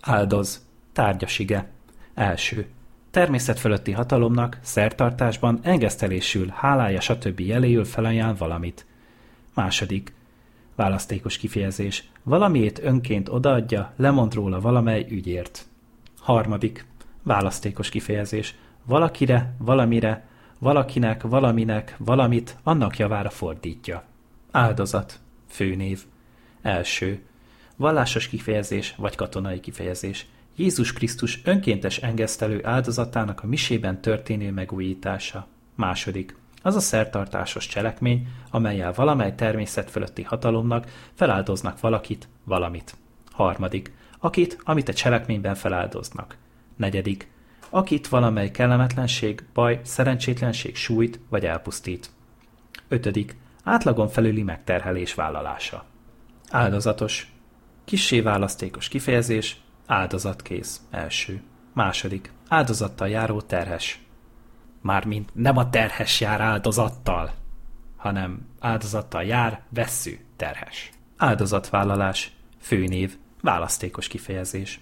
[0.00, 1.70] Áldoz, tárgyasige.
[2.14, 2.66] Első,
[3.10, 7.40] természet fölötti hatalomnak, szertartásban, engesztelésül, hálája stb.
[7.40, 8.86] jeléül felajánl valamit.
[9.54, 10.12] Második,
[10.74, 15.66] választékos kifejezés, valamiét önként odaadja, lemond róla valamely ügyért.
[16.18, 16.86] Harmadik,
[17.28, 20.26] választékos kifejezés, valakire, valamire,
[20.58, 24.04] valakinek, valaminek, valamit annak javára fordítja.
[24.50, 26.04] Áldozat, főnév.
[26.62, 27.22] Első,
[27.76, 30.26] vallásos kifejezés vagy katonai kifejezés.
[30.56, 35.46] Jézus Krisztus önkéntes engesztelő áldozatának a misében történő megújítása.
[35.74, 42.96] Második, az a szertartásos cselekmény, amelyel valamely természet fölötti hatalomnak feláldoznak valakit, valamit.
[43.32, 46.36] Harmadik, akit, amit a cselekményben feláldoznak.
[46.78, 47.30] Negyedik,
[47.70, 52.10] akit valamely kellemetlenség, baj, szerencsétlenség sújt vagy elpusztít.
[52.88, 55.84] Ötödik, átlagon felüli megterhelés vállalása.
[56.50, 57.32] Áldozatos.
[57.84, 61.42] Kissé választékos kifejezés, áldozatkész, első.
[61.72, 64.00] Második, áldozattal járó terhes.
[64.80, 67.34] Mármint nem a terhes jár áldozattal,
[67.96, 70.90] hanem áldozattal jár vesszű terhes.
[71.16, 74.80] Áldozatvállalás, főnév, választékos kifejezés.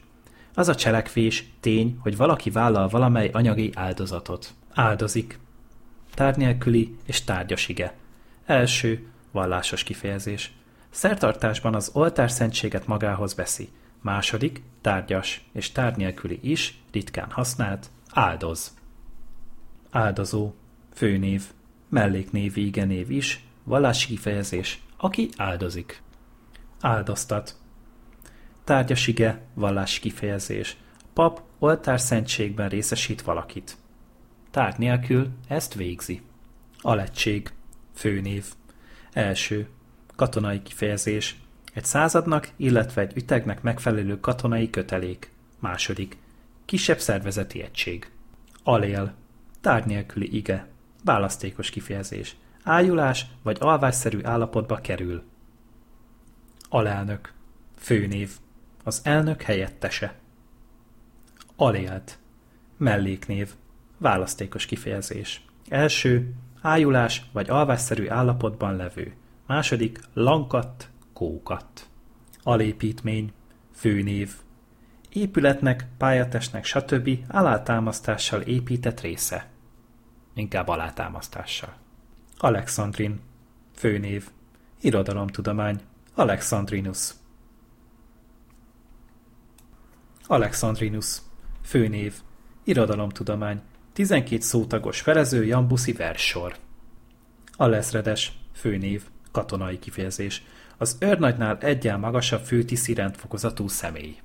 [0.57, 4.55] Az a cselekvés, tény, hogy valaki vállal valamely anyagi áldozatot.
[4.75, 5.39] Áldozik.
[6.15, 6.37] Tár
[7.05, 7.95] és tárgyas ige.
[8.47, 10.53] Első, vallásos kifejezés.
[10.91, 13.69] Szertartásban az oltárszentséget magához veszi.
[14.01, 18.75] Második, tárgyas és tár nélküli is, ritkán használt, áldoz.
[19.91, 20.55] Áldozó,
[20.95, 21.43] főnév,
[21.89, 26.03] melléknévi igenév is, vallási kifejezés, aki áldozik.
[26.81, 27.57] Áldoztat,
[28.67, 30.77] tárgyasige, vallási kifejezés.
[31.13, 33.77] Pap oltárszentségben részesít valakit.
[34.51, 36.23] Tárgy nélkül ezt végzi.
[36.81, 37.53] Alettség,
[37.95, 38.45] főnév.
[39.13, 39.69] Első,
[40.17, 41.37] katonai kifejezés.
[41.75, 45.31] Egy századnak, illetve egy ütegnek megfelelő katonai kötelék.
[45.59, 46.17] Második,
[46.65, 48.11] kisebb szervezeti egység.
[48.63, 49.15] Alél,
[49.61, 50.69] tárgy nélküli ige.
[51.05, 52.37] Választékos kifejezés.
[52.63, 55.23] Ájulás vagy alvásszerű állapotba kerül.
[56.69, 57.33] Alelnök.
[57.79, 58.31] Főnév.
[58.87, 60.15] Az elnök helyettese.
[61.57, 62.19] Alélt.
[62.77, 63.55] Melléknév.
[63.99, 65.45] Választékos kifejezés.
[65.69, 69.15] Első, ájulás vagy alvásszerű állapotban levő.
[69.47, 71.89] Második, lankat, kókat.
[72.43, 73.33] Alépítmény.
[73.75, 74.35] Főnév.
[75.13, 77.11] Épületnek, pályatestnek, stb.
[77.29, 79.49] alátámasztással épített része.
[80.35, 81.75] Inkább alátámasztással.
[82.39, 83.21] Alexandrin.
[83.75, 84.29] Főnév.
[84.81, 85.81] Irodalomtudomány.
[86.15, 87.15] Alexandrinus.
[90.27, 91.19] Alexandrinus.
[91.63, 92.15] Főnév.
[92.65, 93.61] Irodalomtudomány.
[93.93, 96.57] 12 szótagos felező jambuszi verssor.
[97.57, 98.39] Alezredes.
[98.53, 99.03] Főnév.
[99.31, 100.45] Katonai kifejezés.
[100.77, 104.17] Az őrnagynál egyel magasabb főtiszi rendfokozatú személy.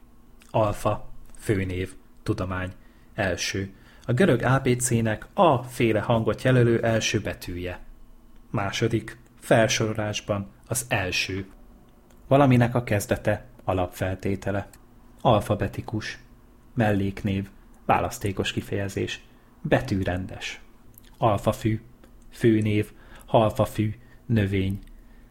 [0.50, 1.10] Alfa.
[1.40, 1.94] Főnév.
[2.24, 2.72] Tudomány.
[3.14, 3.74] Első.
[4.06, 7.80] A görög ABC-nek A féle hangot jelölő első betűje.
[8.50, 9.18] Második.
[9.40, 11.46] Felsorolásban az első.
[12.28, 14.70] Valaminek a kezdete, alapfeltétele
[15.22, 16.19] alfabetikus,
[16.74, 17.50] melléknév,
[17.85, 19.22] választékos kifejezés,
[19.61, 20.61] betűrendes,
[21.17, 21.82] alfafű,
[22.30, 22.91] főnév,
[23.25, 24.80] halfafű, növény,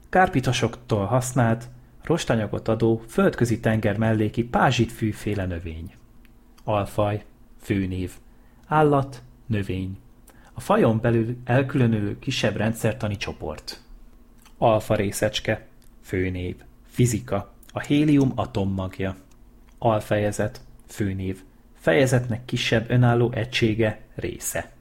[0.09, 1.69] kárpitasoktól használt,
[2.03, 5.95] rostanyagot adó földközi tenger melléki pázsitfűféle növény.
[6.65, 7.25] Alfaj,
[7.61, 8.13] főnév,
[8.67, 9.99] állat, növény.
[10.53, 13.83] A fajon belül elkülönülő kisebb rendszertani csoport.
[14.59, 15.67] Alfa részecske,
[16.03, 19.17] főnév, fizika, a hélium atommagja
[19.83, 21.43] alfejezet, főnév,
[21.75, 24.73] fejezetnek kisebb önálló egysége, része.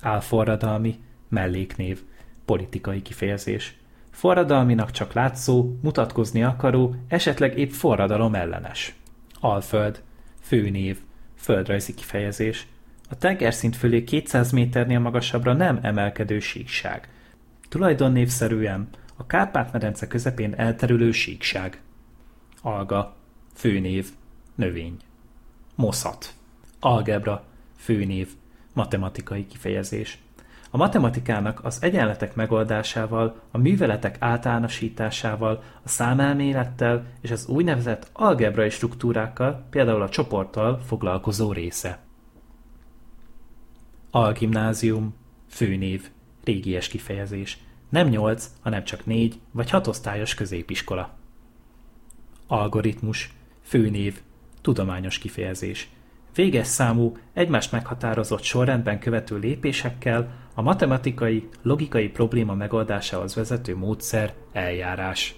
[0.00, 2.00] Álforradalmi, melléknév,
[2.44, 3.78] politikai kifejezés.
[4.10, 8.94] Forradalminak csak látszó, mutatkozni akaró, esetleg épp forradalom ellenes.
[9.40, 10.02] Alföld,
[10.40, 10.98] főnév,
[11.36, 12.66] földrajzi kifejezés.
[13.10, 17.08] A tengerszint fölé 200 méternél magasabbra nem emelkedő síkság.
[17.68, 21.80] Tulajdonnévszerűen a Kárpát-medence közepén elterülő síkság.
[22.62, 23.16] Alga,
[23.54, 24.10] főnév,
[24.60, 24.96] növény.
[25.74, 26.34] Moszat.
[26.80, 27.44] Algebra,
[27.76, 28.28] főnév,
[28.72, 30.18] matematikai kifejezés.
[30.70, 39.66] A matematikának az egyenletek megoldásával, a műveletek általánosításával, a számelmélettel és az úgynevezett algebrai struktúrákkal,
[39.70, 41.98] például a csoporttal foglalkozó része.
[44.10, 45.14] Algimnázium,
[45.48, 46.10] főnév,
[46.44, 47.58] régies kifejezés.
[47.88, 51.18] Nem nyolc, hanem csak négy vagy hat osztályos középiskola.
[52.46, 54.20] Algoritmus, főnév,
[54.60, 55.90] tudományos kifejezés.
[56.34, 65.34] Véges számú, egymást meghatározott sorrendben követő lépésekkel a matematikai, logikai probléma megoldásához vezető módszer, eljárás.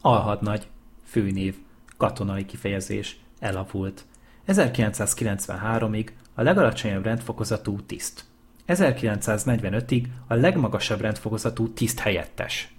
[0.00, 0.66] Alhadnagy,
[1.04, 1.54] főnév,
[1.96, 4.04] katonai kifejezés, elavult.
[4.46, 8.24] 1993-ig a legalacsonyabb rendfokozatú tiszt.
[8.68, 12.74] 1945-ig a legmagasabb rendfokozatú tiszt helyettes.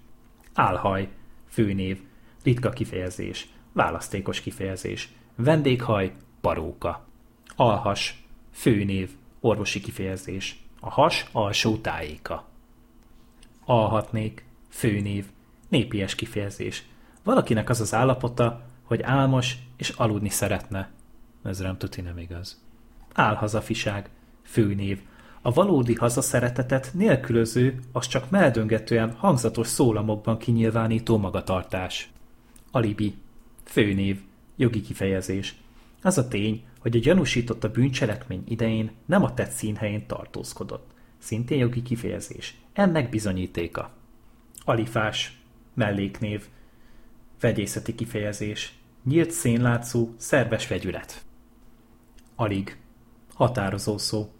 [0.54, 1.08] Álhaj,
[1.48, 2.00] főnév,
[2.42, 5.08] ritka kifejezés, választékos kifejezés,
[5.42, 7.06] vendéghaj, paróka.
[7.56, 9.10] Alhas, főnév,
[9.40, 12.48] orvosi kifejezés, a has alsó tájéka.
[13.64, 15.26] Alhatnék, főnév,
[15.68, 16.84] népies kifejezés.
[17.22, 20.90] Valakinek az az állapota, hogy álmos és aludni szeretne.
[21.42, 22.60] Ez nem tuti nem igaz.
[23.14, 24.10] Álhazafiság,
[24.42, 25.00] főnév.
[25.42, 32.10] A valódi hazaszeretetet nélkülöző, az csak meldöngetően hangzatos szólamokban kinyilvánító magatartás.
[32.70, 33.14] Alibi,
[33.64, 34.20] főnév,
[34.60, 35.54] jogi kifejezés.
[36.02, 40.90] Az a tény, hogy a gyanúsított a bűncselekmény idején nem a tett színhelyén tartózkodott.
[41.18, 42.56] Szintén jogi kifejezés.
[42.72, 43.90] Ennek bizonyítéka.
[44.64, 45.40] Alifás,
[45.74, 46.46] melléknév,
[47.40, 48.72] vegyészeti kifejezés,
[49.04, 51.24] nyílt szénlátszó, szerves vegyület.
[52.34, 52.76] Alig,
[53.34, 54.32] határozó szó.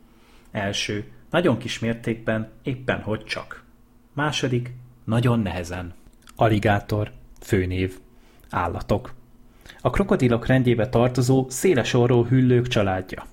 [0.51, 3.65] Első, nagyon kis mértékben, éppen hogy csak.
[4.13, 4.73] Második,
[5.05, 5.95] nagyon nehezen.
[6.37, 7.99] Aligátor, főnév,
[8.51, 9.19] állatok.
[9.83, 13.27] A krokodilok rendjébe tartozó széles orró hüllők családja.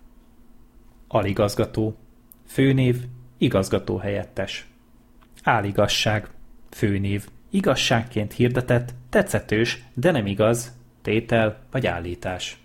[1.08, 1.98] Aligazgató,
[2.46, 3.06] főnév,
[3.38, 4.68] igazgató helyettes.
[5.44, 6.30] Áligasság,
[6.70, 12.62] főnév, igazságként hirdetett, tetszetős, de nem igaz, tétel vagy állítás.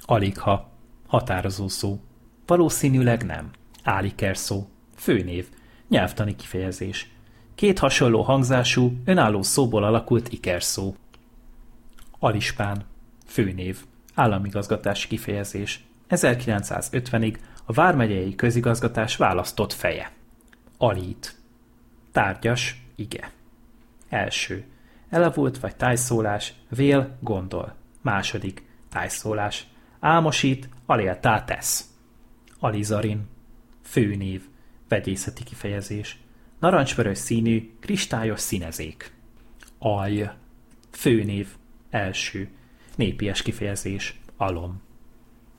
[0.00, 0.70] Aligha,
[1.06, 2.00] határozó szó.
[2.46, 3.50] Valószínűleg nem.
[3.82, 4.68] Áliker szó.
[4.94, 5.48] Főnév.
[5.88, 7.10] Nyelvtani kifejezés.
[7.54, 10.94] Két hasonló hangzású, önálló szóból alakult ikerszó.
[12.18, 12.84] Alispán.
[13.30, 13.78] Főnév.
[14.14, 15.84] Államigazgatási kifejezés.
[16.08, 20.12] 1950-ig a Vármegyei Közigazgatás választott feje.
[20.78, 21.34] Alít.
[22.12, 23.30] Tárgyas, ige.
[24.08, 24.64] Első.
[25.08, 27.74] Elavult vagy tájszólás, vél, gondol.
[28.00, 28.62] Második.
[28.88, 29.66] Tájszólás.
[30.00, 31.88] Álmosít, aléltá tesz.
[32.58, 33.28] Alizarin.
[33.82, 34.42] Főnév.
[34.88, 36.18] Vegyészeti kifejezés.
[36.58, 39.12] Narancsvörös színű, kristályos színezék.
[39.78, 40.24] Alj.
[40.90, 41.48] Főnév.
[41.90, 42.48] Első.
[43.00, 44.20] Népies kifejezés.
[44.36, 44.80] Alom.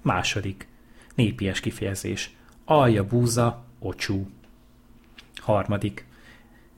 [0.02, 0.68] Második.
[1.16, 2.36] Népies kifejezés.
[2.66, 4.30] Alja búza, ocsú.
[5.36, 6.06] Harmadik.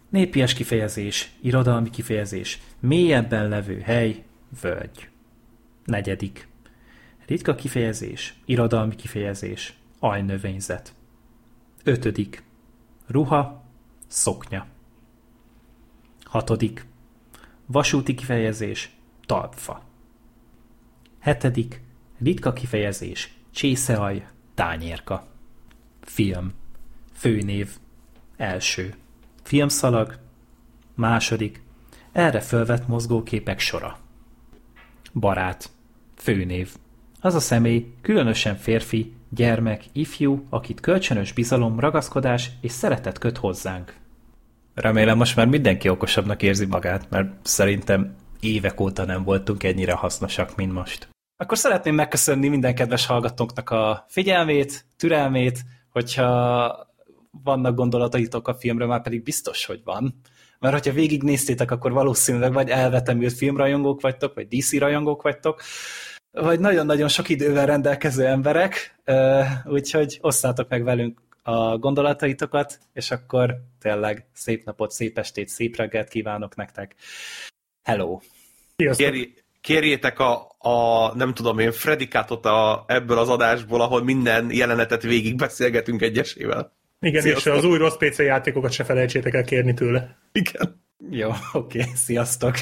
[0.09, 4.23] Népies kifejezés, irodalmi kifejezés, mélyebben levő hely,
[4.61, 5.09] völgy.
[5.85, 6.47] Negyedik.
[7.25, 10.93] Ritka kifejezés, irodalmi kifejezés, ajnövényzet.
[11.83, 12.43] Ötödik.
[13.07, 13.63] Ruha,
[14.07, 14.67] szoknya.
[16.23, 16.85] Hatodik.
[17.65, 18.91] Vasúti kifejezés,
[19.25, 19.91] talpfa.
[21.23, 21.81] Hetedik.
[22.23, 25.27] Ritka kifejezés, csészeaj, tányérka.
[26.01, 26.53] Film.
[27.13, 27.69] Főnév.
[28.37, 28.93] Első.
[29.43, 30.19] Filmszalag.
[30.95, 31.61] Második.
[32.11, 33.97] Erre fölvett mozgóképek sora.
[35.13, 35.69] Barát.
[36.15, 36.75] Főnév.
[37.21, 43.95] Az a személy, különösen férfi, gyermek, ifjú, akit kölcsönös bizalom, ragaszkodás és szeretet köt hozzánk.
[44.73, 50.55] Remélem most már mindenki okosabbnak érzi magát, mert szerintem évek óta nem voltunk ennyire hasznosak,
[50.55, 51.12] mint most.
[51.43, 56.87] Akkor szeretném megköszönni minden kedves hallgatónknak a figyelmét, türelmét, hogyha
[57.43, 60.21] vannak gondolataitok a filmről, már pedig biztos, hogy van.
[60.59, 65.61] Mert hogyha végignéztétek, akkor valószínűleg vagy elvetemült filmrajongók vagytok, vagy DC rajongók vagytok,
[66.31, 69.01] vagy nagyon-nagyon sok idővel rendelkező emberek,
[69.65, 76.07] úgyhogy osszátok meg velünk a gondolataitokat, és akkor tényleg szép napot, szép estét, szép reggelt
[76.07, 76.95] kívánok nektek.
[77.83, 78.19] Hello!
[78.75, 79.05] Sziasztok!
[79.05, 85.01] Kéri, kérjétek a, a, nem tudom én, Fredikátot a, ebből az adásból, ahol minden jelenetet
[85.01, 86.73] végig beszélgetünk egyesével.
[86.99, 87.53] Igen, Sziasztok.
[87.53, 90.17] és az új rossz PC játékokat se felejtsétek el kérni tőle.
[90.31, 90.81] Igen.
[91.09, 92.55] Jó, oké, okay, sziasztok!